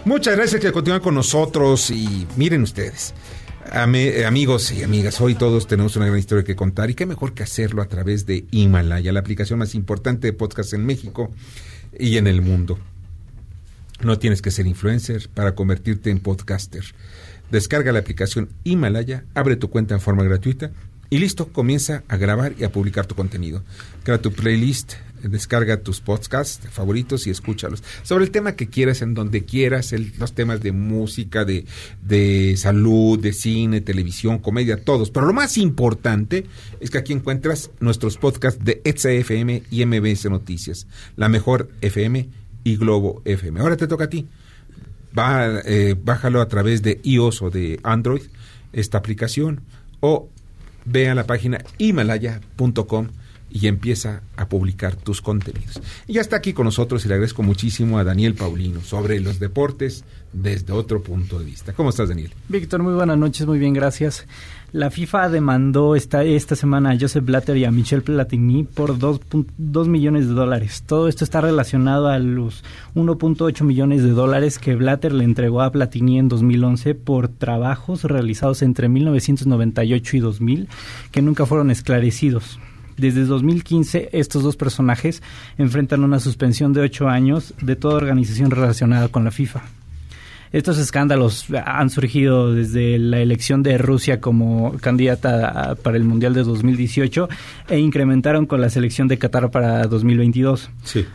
Muchas 0.05 0.37
gracias 0.37 0.61
que 0.61 0.71
continúan 0.71 1.01
con 1.01 1.15
nosotros 1.15 1.91
y 1.91 2.27
miren 2.37 2.63
ustedes. 2.63 3.15
Amigos 3.73 4.71
y 4.71 4.83
amigas, 4.83 5.19
hoy 5.23 5.35
todos 5.35 5.67
tenemos 5.67 5.97
una 5.97 6.05
gran 6.05 6.19
historia 6.19 6.45
que 6.45 6.55
contar 6.55 6.91
y 6.91 6.95
qué 6.95 7.07
mejor 7.07 7.33
que 7.33 7.43
hacerlo 7.43 7.81
a 7.81 7.89
través 7.89 8.27
de 8.27 8.45
Himalaya, 8.51 9.13
la 9.13 9.21
aplicación 9.21 9.59
más 9.59 9.75
importante 9.75 10.27
de 10.27 10.35
podcast 10.35 10.75
en 10.75 10.85
México 10.85 11.33
y 11.99 12.19
en 12.19 12.27
el 12.27 12.43
mundo. 12.43 12.79
No 14.03 14.19
tienes 14.19 14.43
que 14.43 14.51
ser 14.51 14.67
influencer 14.67 15.31
para 15.33 15.55
convertirte 15.55 16.11
en 16.11 16.21
podcaster. 16.21 16.85
Descarga 17.51 17.91
la 17.91 18.01
aplicación 18.01 18.51
Himalaya, 18.63 19.25
abre 19.35 19.57
tu 19.57 19.71
cuenta 19.71 19.95
en 19.95 20.03
forma 20.03 20.23
gratuita 20.23 20.71
y 21.09 21.19
listo, 21.19 21.49
comienza 21.49 22.03
a 22.09 22.19
grabar 22.19 22.55
y 22.59 22.65
a 22.65 22.73
publicar 22.73 23.07
tu 23.07 23.15
contenido. 23.15 23.63
Crea 24.03 24.21
tu 24.21 24.33
playlist, 24.33 24.95
descarga 25.29 25.83
tus 25.83 26.01
podcasts 26.01 26.67
favoritos 26.71 27.27
y 27.27 27.31
escúchalos. 27.31 27.83
Sobre 28.03 28.25
el 28.25 28.31
tema 28.31 28.57
que 28.57 28.69
quieras, 28.69 29.03
en 29.03 29.15
donde 29.15 29.45
quieras, 29.45 29.95
los 30.19 30.35
temas 30.35 30.61
de 30.61 30.73
música, 30.73 31.45
de, 31.45 31.65
de 32.03 32.55
salud, 32.57 33.19
de 33.19 33.33
cine, 33.33 33.81
televisión, 33.81 34.39
comedia, 34.39 34.83
todos. 34.83 35.11
Pero 35.11 35.27
lo 35.27 35.33
más 35.33 35.59
importante 35.59 36.47
es 36.81 36.91
que 36.91 36.99
aquí 36.99 37.13
encuentras 37.13 37.71
nuestros 37.81 38.17
podcasts 38.19 38.65
de 38.65 38.81
ETSA 38.85 39.13
FM 39.13 39.63
y 39.71 39.85
MBS 39.85 40.27
Noticias, 40.31 40.87
la 41.17 41.29
mejor 41.29 41.71
FM 41.81 42.29
y 42.65 42.77
Globo 42.77 43.23
FM. 43.25 43.61
Ahora 43.61 43.77
te 43.77 43.87
toca 43.87 44.05
a 44.05 44.11
ti. 44.11 44.27
Va, 45.17 45.61
eh, 45.65 45.95
bájalo 46.03 46.41
a 46.41 46.49
través 46.49 46.83
de 46.83 47.01
iOS 47.05 47.43
o 47.43 47.51
de 47.51 47.79
Android, 47.85 48.23
esta 48.73 48.99
aplicación, 48.99 49.61
o 50.01 50.29
ve 50.85 51.09
a 51.09 51.15
la 51.15 51.27
página 51.27 51.59
himalaya.com 51.79 53.09
y 53.55 53.69
empieza 53.69 54.23
a 54.37 54.49
publicar 54.49 54.97
tus 54.97 55.23
contenidos. 55.23 55.81
Y 56.09 56.15
ya 56.15 56.21
está 56.21 56.37
aquí 56.37 56.53
con 56.53 56.65
nosotros 56.65 57.05
y 57.05 57.09
le 57.09 57.15
agradezco 57.15 57.45
muchísimo 57.45 57.99
a 57.99 58.05
Daniel 58.05 58.35
Paulino 58.35 58.81
sobre 58.83 59.21
los 59.21 59.39
deportes 59.39 60.05
desde 60.33 60.73
otro 60.73 61.01
punto 61.03 61.39
de 61.39 61.45
vista. 61.45 61.73
¿Cómo 61.73 61.91
estás, 61.91 62.09
Daniel? 62.09 62.33
Víctor, 62.49 62.83
muy 62.83 62.95
buenas 62.95 63.17
noches, 63.17 63.47
muy 63.47 63.61
bien, 63.61 63.73
gracias. 63.73 64.27
La 64.73 64.91
FIFA 64.91 65.29
demandó 65.29 65.95
esta, 65.95 66.25
esta 66.25 66.57
semana 66.57 66.91
a 66.91 66.99
Joseph 66.99 67.25
Blatter 67.25 67.57
y 67.57 67.65
a 67.65 67.71
Michel 67.71 68.03
Platini 68.03 68.65
por 68.65 68.99
2.2 68.99 69.87
millones 69.87 70.27
de 70.27 70.35
dólares. 70.35 70.83
Todo 70.85 71.07
esto 71.07 71.23
está 71.23 71.41
relacionado 71.41 72.09
a 72.09 72.19
los 72.19 72.65
1.8 72.97 73.63
millones 73.63 74.03
de 74.03 74.11
dólares 74.11 74.59
que 74.59 74.75
Blatter 74.75 75.13
le 75.13 75.23
entregó 75.23 75.63
a 75.63 75.71
Platini 75.71 76.19
en 76.19 76.29
2011 76.29 76.97
por 76.97 77.29
trabajos 77.29 78.03
realizados 78.03 78.63
entre 78.63 78.89
1998 78.89 80.17
y 80.17 80.21
2000 80.21 80.69
que 81.13 81.23
nunca 81.23 81.47
fueron 81.47 81.71
esclarecidos. 81.71 82.59
Desde 82.97 83.25
2015, 83.25 84.11
estos 84.13 84.43
dos 84.43 84.57
personajes 84.57 85.23
enfrentan 85.59 86.05
una 86.05 86.21
suspensión 86.21 86.73
de 86.73 86.83
ocho 86.83 87.09
años 87.09 87.55
de 87.61 87.77
toda 87.77 87.97
organización 87.97 88.51
relacionada 88.51 89.09
con 89.09 89.25
la 89.25 89.31
FIFA. 89.31 89.63
Estos 90.53 90.79
escándalos 90.79 91.47
han 91.67 91.91
surgido 91.91 92.55
desde 92.55 92.97
la 92.99 93.19
elección 93.19 93.65
de 93.65 93.77
Rusia 93.77 94.21
como 94.21 94.77
candidata 94.81 95.75
para 95.83 95.97
el 95.97 96.05
Mundial 96.05 96.33
de 96.33 96.45
2018 96.45 97.29
e 97.69 97.79
incrementaron 97.81 98.47
con 98.47 98.61
la 98.61 98.71
selección 98.71 99.09
de 99.09 99.19
Qatar 99.19 99.51
para 99.51 99.85
2022. 99.89 100.71
Sí. 100.85 101.07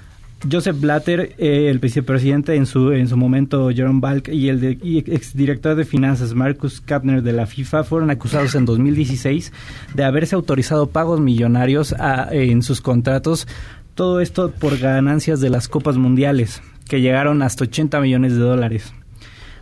Joseph 0.50 0.80
Blatter, 0.80 1.34
eh, 1.38 1.70
el 1.70 1.80
vicepresidente 1.80 2.56
en 2.56 2.66
su 2.66 2.92
en 2.94 3.08
su 3.10 3.18
momento, 3.18 3.70
Jerome 3.72 4.00
Balk, 4.00 4.30
y 4.30 4.48
el 4.48 4.62
de, 4.62 4.72
exdirector 5.08 5.76
de 5.76 5.84
finanzas, 5.84 6.34
Marcus 6.34 6.80
Kapner, 6.80 7.22
de 7.24 7.34
la 7.34 7.46
FIFA, 7.46 7.84
fueron 7.84 8.10
acusados 8.10 8.56
en 8.56 8.64
2016 8.66 9.52
de 9.96 10.04
haberse 10.06 10.36
autorizado 10.36 10.88
pagos 10.88 11.20
millonarios 11.20 11.94
a- 11.94 12.30
en 12.32 12.62
sus 12.64 12.80
contratos. 12.80 13.48
Todo 13.96 14.22
esto 14.22 14.52
por 14.52 14.78
ganancias 14.78 15.42
de 15.42 15.50
las 15.50 15.68
Copas 15.68 15.98
Mundiales, 15.98 16.62
que 16.88 17.02
llegaron 17.02 17.42
hasta 17.42 17.66
80 17.66 18.00
millones 18.00 18.34
de 18.34 18.40
dólares. 18.40 18.94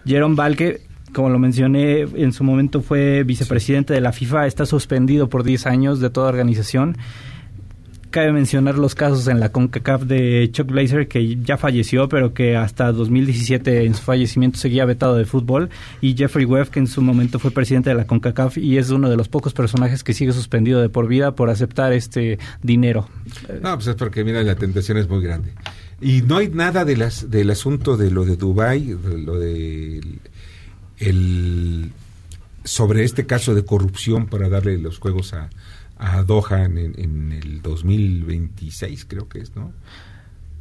Jerome 0.06 0.36
Balke, 0.36 0.82
como 1.12 1.30
lo 1.30 1.40
mencioné, 1.40 2.02
en 2.02 2.34
su 2.34 2.44
momento 2.44 2.82
fue 2.82 3.24
vicepresidente 3.24 3.96
de 3.96 4.02
la 4.02 4.12
FIFA, 4.12 4.46
está 4.46 4.68
suspendido 4.68 5.28
por 5.28 5.44
10 5.44 5.66
años 5.66 6.00
de 6.00 6.12
toda 6.12 6.30
organización. 6.30 6.98
Cabe 8.18 8.32
mencionar 8.32 8.80
los 8.80 8.96
casos 8.96 9.28
en 9.28 9.40
la 9.40 9.52
CONCACAF 9.52 10.02
de 10.02 10.50
Chuck 10.52 10.72
Blazer, 10.72 11.08
que 11.08 11.38
ya 11.44 11.56
falleció, 11.56 12.10
pero 12.10 12.34
que 12.34 12.56
hasta 12.56 12.92
2017 12.92 13.86
en 13.86 13.94
su 13.94 14.02
fallecimiento 14.02 14.58
seguía 14.58 14.86
vetado 14.86 15.16
de 15.16 15.26
fútbol, 15.26 15.70
y 16.02 16.18
Jeffrey 16.18 16.44
Webb, 16.44 16.72
que 16.72 16.80
en 16.80 16.88
su 16.88 17.04
momento 17.04 17.38
fue 17.38 17.52
presidente 17.52 17.92
de 17.92 17.96
la 17.96 18.08
CONCACAF 18.08 18.58
y 18.58 18.80
es 18.80 18.90
uno 18.90 19.12
de 19.12 19.18
los 19.18 19.30
pocos 19.30 19.54
personajes 19.54 20.04
que 20.04 20.16
sigue 20.16 20.34
suspendido 20.34 20.82
de 20.82 20.90
por 20.90 21.08
vida 21.08 21.36
por 21.36 21.52
aceptar 21.52 21.94
este 21.94 22.40
dinero. 22.64 23.08
No, 23.62 23.76
pues 23.76 23.86
es 23.86 23.96
porque, 23.96 24.24
mira, 24.24 24.42
la 24.42 24.56
tentación 24.56 24.98
es 24.98 25.08
muy 25.08 25.22
grande. 25.22 25.54
Y 26.02 26.24
no 26.24 26.38
hay 26.38 26.48
nada 26.48 26.86
del 26.86 27.52
asunto 27.52 27.98
de 27.98 28.10
lo 28.10 28.26
de 28.26 28.36
Dubái, 28.36 28.96
de 28.96 29.18
lo 29.20 29.38
de 29.38 30.02
el, 30.98 31.92
sobre 32.64 33.04
este 33.04 33.28
caso 33.28 33.54
de 33.54 33.64
corrupción 33.64 34.26
para 34.26 34.50
darle 34.50 34.80
los 34.80 34.98
juegos 34.98 35.34
a, 35.34 35.52
a 36.00 36.24
Doha 36.24 36.66
en, 36.66 36.78
en 36.78 37.32
el 37.32 37.62
2026, 37.62 39.06
creo 39.06 39.28
que 39.28 39.40
es, 39.40 39.56
¿no? 39.56 39.72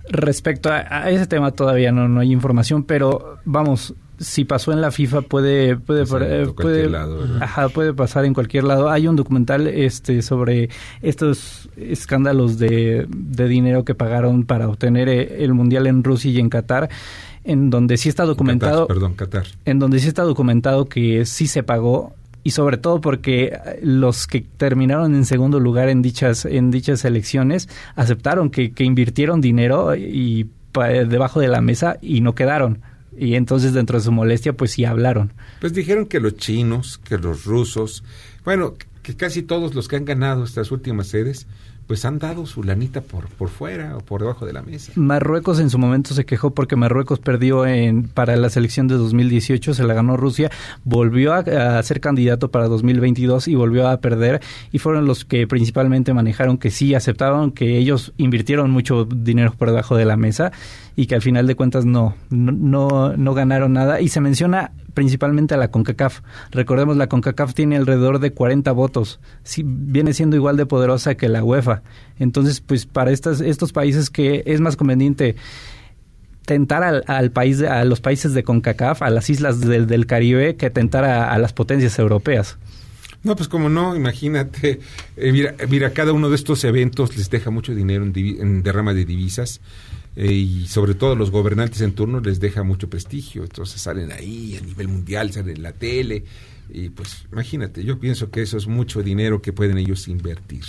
Respecto 0.09 0.71
a, 0.71 0.87
a 0.89 1.11
ese 1.11 1.27
tema 1.27 1.51
todavía 1.51 1.91
no, 1.91 2.09
no 2.09 2.21
hay 2.21 2.33
información, 2.33 2.85
pero 2.85 3.39
vamos, 3.45 3.95
si 4.19 4.45
pasó 4.45 4.73
en 4.73 4.81
la 4.81 4.91
FIFA 4.91 5.23
puede 5.23 5.77
puede 5.77 6.03
Pasar 6.03 6.23
en 6.23 6.31
eh, 6.31 6.45
cualquier 6.45 6.55
puede, 6.55 6.91
lado, 6.91 7.19
¿verdad? 7.19 7.43
ajá, 7.43 7.69
puede 7.69 7.93
pasar 7.93 8.25
en 8.25 8.35
cualquier 8.35 8.65
lado. 8.65 8.89
Hay 8.91 9.09
un 9.09 9.17
documental 9.17 9.67
este 9.67 10.23
sobre 10.23 10.71
estos 11.03 11.69
escándalos 11.77 12.59
de, 12.59 13.07
de 13.09 13.49
dinero 13.49 13.85
que 13.85 13.95
pagaron 13.95 14.45
para 14.45 14.69
obtener 14.69 15.09
eh, 15.09 15.45
el 15.45 15.55
mundial 15.55 15.87
en 15.87 16.05
Rusia 16.05 16.31
y 16.31 16.39
en 16.39 16.49
Qatar 16.49 16.89
en 17.45 17.71
donde 17.71 17.97
sí 17.97 18.09
está 18.09 18.25
documentado 18.25 18.87
Qatar, 18.87 18.97
perdón, 18.97 19.15
Qatar. 19.15 19.45
en 19.65 19.79
donde 19.79 20.01
sí 20.01 20.09
está 20.09 20.23
documentado 20.23 20.87
que 20.87 21.25
sí 21.27 21.47
se 21.47 21.63
pagó 21.63 22.15
y 22.47 22.53
sobre 22.53 22.77
todo 22.77 23.01
porque 23.01 23.47
eh, 23.47 23.81
los 23.83 24.29
que 24.29 24.41
terminaron 24.41 25.17
en 25.17 25.25
segundo 25.25 25.59
lugar 25.59 25.89
en 25.89 26.01
dichas 26.01 26.45
en 26.45 26.71
dichas 26.71 27.05
elecciones 27.05 27.69
aceptaron 27.97 28.51
que, 28.51 28.71
que 28.71 28.85
invirtieron 28.85 29.41
dinero 29.41 29.97
y 29.97 30.49
debajo 31.09 31.41
de 31.41 31.49
la 31.49 31.61
mesa 31.61 31.99
y 32.01 32.21
no 32.21 32.37
quedaron 32.37 32.83
Y 33.19 33.35
entonces 33.35 33.73
dentro 33.73 33.99
de 33.99 34.05
su 34.05 34.13
molestia 34.13 34.53
pues 34.53 34.71
sí 34.71 34.85
hablaron. 34.85 35.33
Pues 35.61 35.73
dijeron 35.73 36.07
que 36.07 36.21
los 36.21 36.37
chinos, 36.37 36.99
que 36.99 37.19
los 37.19 37.47
rusos, 37.47 38.05
bueno, 38.45 38.75
que 39.03 39.17
casi 39.17 39.43
todos 39.43 39.75
los 39.75 39.89
que 39.89 39.97
han 39.97 40.05
ganado 40.05 40.45
estas 40.45 40.71
últimas 40.71 41.09
sedes 41.09 41.49
pues 41.87 42.05
han 42.05 42.19
dado 42.19 42.47
su 42.47 42.63
lanita 42.63 43.01
por, 43.01 43.29
por 43.29 43.49
fuera 43.49 43.97
o 43.97 44.01
por 44.01 44.21
debajo 44.21 44.45
de 44.45 44.53
la 44.53 44.63
mesa. 44.63 44.93
Marruecos 44.97 45.61
en 45.61 45.71
su 45.71 45.79
momento 45.79 46.15
se 46.15 46.25
quejó 46.25 46.51
porque 46.51 46.77
Marruecos 46.77 47.21
perdió 47.21 47.67
en, 47.67 48.05
para 48.05 48.37
la 48.37 48.51
selección 48.51 48.89
de 48.89 48.97
2018, 48.97 49.75
se 49.75 49.85
la 49.85 49.95
ganó 49.95 50.17
Rusia, 50.17 50.51
volvió 50.85 51.33
a, 51.33 51.83
ser 51.83 52.01
candidato 52.01 52.51
para 52.51 52.69
2022 52.69 53.49
y 53.49 53.55
volvió 53.55 53.89
a 53.89 53.99
perder 53.99 54.41
y 54.73 54.79
fueron 54.79 55.07
los 55.07 55.25
que 55.25 55.47
principalmente 55.47 56.13
manejaron 56.13 56.59
que 56.59 56.71
sí 56.71 56.95
aceptaron 56.95 57.53
que 57.53 57.79
ellos 57.79 58.13
invirtieron 58.17 58.71
mucho 58.71 59.05
dinero 59.05 59.55
por 59.57 59.69
debajo 59.69 59.97
de 59.97 60.05
la 60.05 60.17
mesa 60.17 60.53
y 60.97 61.07
que 61.07 61.15
al 61.15 61.23
final 61.23 61.47
de 61.47 61.55
cuentas 61.55 61.85
no, 61.85 62.15
no, 62.31 63.17
no 63.17 63.35
ganaron 63.35 63.75
nada. 63.75 64.01
Y 64.01 64.09
se 64.09 64.21
menciona 64.21 64.73
principalmente 64.97 65.53
a 65.53 65.59
la 65.59 65.71
CONCACAF. 65.71 66.23
Recordemos, 66.51 66.97
la 66.97 67.07
CONCACAF 67.07 67.53
tiene 67.53 67.77
alrededor 67.77 68.19
de 68.19 68.33
40 68.33 68.73
votos. 68.73 69.21
Sí, 69.45 69.63
viene 69.63 70.15
siendo 70.15 70.37
igual 70.37 70.57
de 70.57 70.65
poderosa 70.65 71.17
que 71.17 71.29
la 71.29 71.45
UEFA. 71.45 71.83
Entonces, 72.19 72.63
pues 72.63 72.87
para 72.87 73.11
estas, 73.11 73.43
estos 73.43 73.73
países 73.73 74.09
que 74.09 74.43
es 74.47 74.63
más 74.63 74.75
conveniente 74.75 75.37
tentar 76.47 77.03
al, 77.07 77.31
país, 77.31 77.61
a 77.61 77.85
los 77.85 78.01
países 78.01 78.33
de 78.33 78.43
CONCACAF, 78.43 79.03
a 79.03 79.11
las 79.11 79.29
islas 79.29 79.61
del, 79.61 80.07
Caribe, 80.07 80.57
que 80.57 80.71
tentar 80.71 81.05
a, 81.05 81.31
a 81.31 81.39
las 81.39 81.53
potencias 81.53 81.99
europeas. 81.99 82.57
No, 83.23 83.37
pues 83.37 83.49
como 83.49 83.69
no, 83.69 83.95
imagínate, 83.95 84.81
eh, 85.19 85.33
mira, 85.33 85.57
mira, 85.69 85.91
cada 85.91 86.15
uno 86.15 86.31
de 86.31 86.37
estos 86.37 86.65
eventos 86.65 87.19
les 87.19 87.29
deja 87.29 87.51
mucho 87.51 87.75
dinero 87.75 88.03
en, 88.03 88.15
en 88.17 88.63
derrama 88.63 88.95
de 88.95 89.05
divisas 89.05 89.61
eh, 90.17 90.33
y 90.33 90.67
sobre 90.67 90.95
todo 90.95 91.15
los 91.15 91.31
gobernantes 91.31 91.81
en 91.83 91.93
turno 91.93 92.21
les 92.21 92.41
deja 92.41 92.63
mucho 92.63 92.89
prestigio, 92.89 93.43
entonces 93.43 93.81
salen 93.81 94.11
ahí 94.13 94.57
a 94.57 94.65
nivel 94.65 94.89
mundial, 94.89 95.33
salen 95.33 95.57
en 95.57 95.63
la 95.63 95.73
tele 95.73 96.25
y 96.69 96.89
pues 96.89 97.27
imagínate, 97.31 97.85
yo 97.85 98.01
pienso 98.01 98.31
que 98.31 98.43
eso 98.43 98.57
es 98.57 98.67
mucho 98.67 99.03
dinero 99.03 99.41
que 99.41 99.53
pueden 99.53 99.79
ellos 99.79 100.09
invertir. 100.09 100.65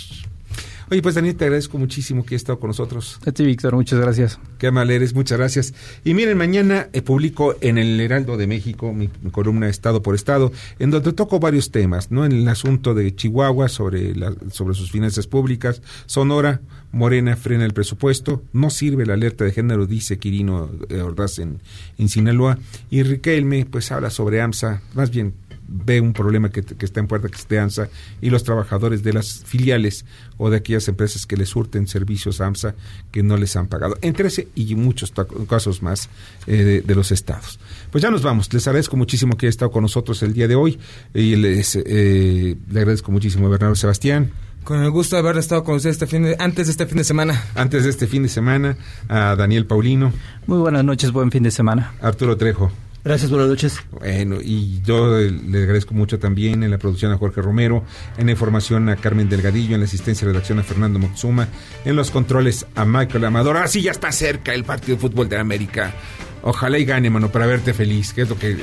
Oye, 0.90 1.02
pues 1.02 1.14
Daniel, 1.14 1.36
te 1.36 1.44
agradezco 1.44 1.76
muchísimo 1.76 2.24
que 2.24 2.34
hayas 2.34 2.42
estado 2.42 2.58
con 2.58 2.68
nosotros. 2.68 3.20
A 3.26 3.32
ti, 3.32 3.44
Víctor, 3.44 3.74
muchas 3.74 4.00
gracias. 4.00 4.40
Qué 4.58 4.70
mal 4.70 4.90
eres, 4.90 5.14
muchas 5.14 5.36
gracias. 5.36 5.74
Y 6.02 6.14
miren, 6.14 6.38
mañana 6.38 6.88
eh, 6.94 7.02
publico 7.02 7.56
en 7.60 7.76
el 7.76 8.00
Heraldo 8.00 8.38
de 8.38 8.46
México 8.46 8.94
mi, 8.94 9.10
mi, 9.22 9.30
columna 9.30 9.68
Estado 9.68 10.02
por 10.02 10.14
Estado, 10.14 10.50
en 10.78 10.90
donde 10.90 11.12
toco 11.12 11.40
varios 11.40 11.70
temas, 11.70 12.10
¿no? 12.10 12.24
En 12.24 12.32
el 12.32 12.48
asunto 12.48 12.94
de 12.94 13.14
Chihuahua, 13.14 13.68
sobre, 13.68 14.14
la, 14.14 14.34
sobre 14.50 14.74
sus 14.74 14.90
finanzas 14.90 15.26
públicas, 15.26 15.82
Sonora, 16.06 16.62
Morena 16.90 17.36
frena 17.36 17.66
el 17.66 17.74
presupuesto, 17.74 18.42
no 18.54 18.70
sirve 18.70 19.04
la 19.04 19.12
alerta 19.12 19.44
de 19.44 19.52
género, 19.52 19.84
dice 19.84 20.18
Quirino 20.18 20.70
eh, 20.88 21.02
Ordaz 21.02 21.38
en, 21.38 21.60
en 21.98 22.08
Sinaloa, 22.08 22.58
y 22.88 23.02
Riquelme, 23.02 23.66
pues 23.66 23.92
habla 23.92 24.08
sobre 24.08 24.40
AMSA, 24.40 24.80
más 24.94 25.10
bien 25.10 25.34
ve 25.68 26.00
un 26.00 26.12
problema 26.12 26.50
que, 26.50 26.62
que, 26.62 26.84
está 26.84 27.00
en 27.00 27.06
puerta, 27.06 27.28
que 27.28 27.36
es 27.36 27.46
de 27.46 27.58
AMSA, 27.58 27.88
y 28.20 28.30
los 28.30 28.42
trabajadores 28.42 29.02
de 29.02 29.12
las 29.12 29.44
filiales 29.44 30.04
o 30.38 30.50
de 30.50 30.56
aquellas 30.56 30.88
empresas 30.88 31.26
que 31.26 31.36
les 31.36 31.50
surten 31.50 31.86
servicios 31.86 32.40
a 32.40 32.46
AMSA 32.46 32.74
que 33.12 33.22
no 33.22 33.36
les 33.36 33.54
han 33.56 33.68
pagado, 33.68 33.96
entre 34.00 34.28
ese 34.28 34.48
y 34.54 34.74
muchos 34.74 35.12
casos 35.48 35.82
más 35.82 36.08
eh, 36.46 36.56
de, 36.56 36.80
de, 36.80 36.94
los 36.94 37.12
estados. 37.12 37.60
Pues 37.90 38.02
ya 38.02 38.10
nos 38.10 38.22
vamos, 38.22 38.52
les 38.52 38.66
agradezco 38.66 38.96
muchísimo 38.96 39.36
que 39.36 39.46
haya 39.46 39.50
estado 39.50 39.70
con 39.70 39.82
nosotros 39.82 40.22
el 40.22 40.32
día 40.32 40.48
de 40.48 40.54
hoy, 40.54 40.78
y 41.14 41.36
les, 41.36 41.76
eh, 41.76 42.56
le 42.70 42.80
agradezco 42.80 43.12
muchísimo 43.12 43.46
a 43.46 43.50
Bernardo 43.50 43.76
Sebastián. 43.76 44.32
Con 44.64 44.82
el 44.82 44.90
gusto 44.90 45.16
de 45.16 45.20
haber 45.20 45.38
estado 45.38 45.64
con 45.64 45.76
usted 45.76 45.90
este 45.90 46.06
fin 46.06 46.24
de, 46.24 46.36
antes 46.38 46.66
de 46.66 46.72
este 46.72 46.86
fin 46.86 46.98
de 46.98 47.04
semana. 47.04 47.42
Antes 47.54 47.84
de 47.84 47.90
este 47.90 48.06
fin 48.06 48.22
de 48.22 48.28
semana, 48.28 48.76
a 49.08 49.34
Daniel 49.36 49.66
Paulino. 49.66 50.12
Muy 50.46 50.58
buenas 50.58 50.84
noches, 50.84 51.12
buen 51.12 51.30
fin 51.30 51.42
de 51.42 51.50
semana. 51.50 51.94
Arturo 52.02 52.36
Trejo. 52.36 52.70
Gracias, 53.08 53.30
buenas 53.30 53.48
noches. 53.48 53.80
Bueno, 53.90 54.36
y 54.38 54.82
yo 54.82 55.16
le 55.16 55.62
agradezco 55.62 55.94
mucho 55.94 56.18
también 56.18 56.62
en 56.62 56.70
la 56.70 56.76
producción 56.76 57.10
a 57.10 57.16
Jorge 57.16 57.40
Romero, 57.40 57.82
en 58.18 58.26
la 58.26 58.32
información 58.32 58.90
a 58.90 58.96
Carmen 58.96 59.30
Delgadillo, 59.30 59.72
en 59.72 59.80
la 59.80 59.86
asistencia 59.86 60.26
y 60.26 60.28
redacción 60.28 60.58
a 60.58 60.62
Fernando 60.62 60.98
Moxuma, 60.98 61.48
en 61.86 61.96
los 61.96 62.10
controles 62.10 62.66
a 62.74 62.84
Michael 62.84 63.24
Amador. 63.24 63.56
Ahora 63.56 63.68
sí 63.68 63.80
ya 63.80 63.92
está 63.92 64.12
cerca 64.12 64.52
el 64.52 64.64
partido 64.64 64.96
de 64.96 65.00
fútbol 65.00 65.26
de 65.26 65.38
América. 65.38 65.94
Ojalá 66.42 66.78
y 66.78 66.84
gane, 66.84 67.08
mano, 67.08 67.32
para 67.32 67.46
verte 67.46 67.72
feliz, 67.72 68.12
que 68.12 68.20
es 68.20 68.28
lo 68.28 68.38
que 68.38 68.58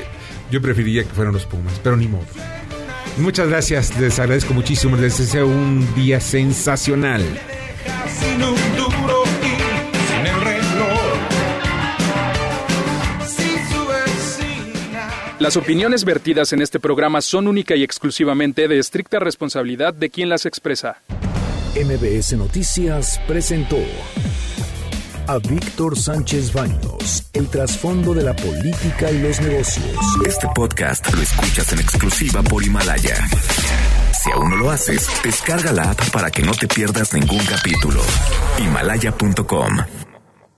yo 0.51 0.61
preferiría 0.61 1.01
que 1.01 1.09
fueran 1.09 1.33
los 1.33 1.47
Pumas, 1.47 1.81
pero 1.83 1.97
ni 1.97 2.07
modo. 2.07 2.27
Muchas 3.17 3.49
gracias, 3.49 3.99
les 3.99 4.19
agradezco 4.19 4.53
muchísimo, 4.53 4.95
les 4.95 5.17
deseo 5.17 5.47
un 5.47 5.87
día 5.95 6.19
sensacional. 6.19 7.23
Las 15.45 15.57
opiniones 15.57 16.05
vertidas 16.05 16.53
en 16.53 16.63
este 16.63 16.79
programa 16.79 17.21
son 17.21 17.47
única 17.47 17.75
y 17.75 17.83
exclusivamente 17.83 18.67
de 18.67 18.79
estricta 18.79 19.19
responsabilidad 19.19 19.93
de 19.93 20.09
quien 20.09 20.27
las 20.27 20.47
expresa. 20.47 21.03
MBS 21.75 22.33
Noticias 22.33 23.21
presentó 23.27 23.77
a 25.27 25.37
Víctor 25.37 25.99
Sánchez 25.99 26.51
Baños, 26.51 27.29
el 27.33 27.47
trasfondo 27.47 28.15
de 28.15 28.23
la 28.23 28.35
política 28.35 29.11
y 29.11 29.19
los 29.19 29.39
negocios. 29.39 29.95
Este 30.25 30.47
podcast 30.55 31.13
lo 31.13 31.21
escuchas 31.21 31.71
en 31.73 31.79
exclusiva 31.79 32.41
por 32.41 32.63
Himalaya. 32.63 33.15
Si 34.23 34.31
aún 34.31 34.49
no 34.49 34.55
lo 34.55 34.71
haces, 34.71 35.07
descarga 35.23 35.71
la 35.71 35.91
app 35.91 36.09
para 36.09 36.31
que 36.31 36.41
no 36.41 36.53
te 36.53 36.67
pierdas 36.67 37.13
ningún 37.13 37.45
capítulo. 37.45 38.01
Himalaya.com 38.57 40.04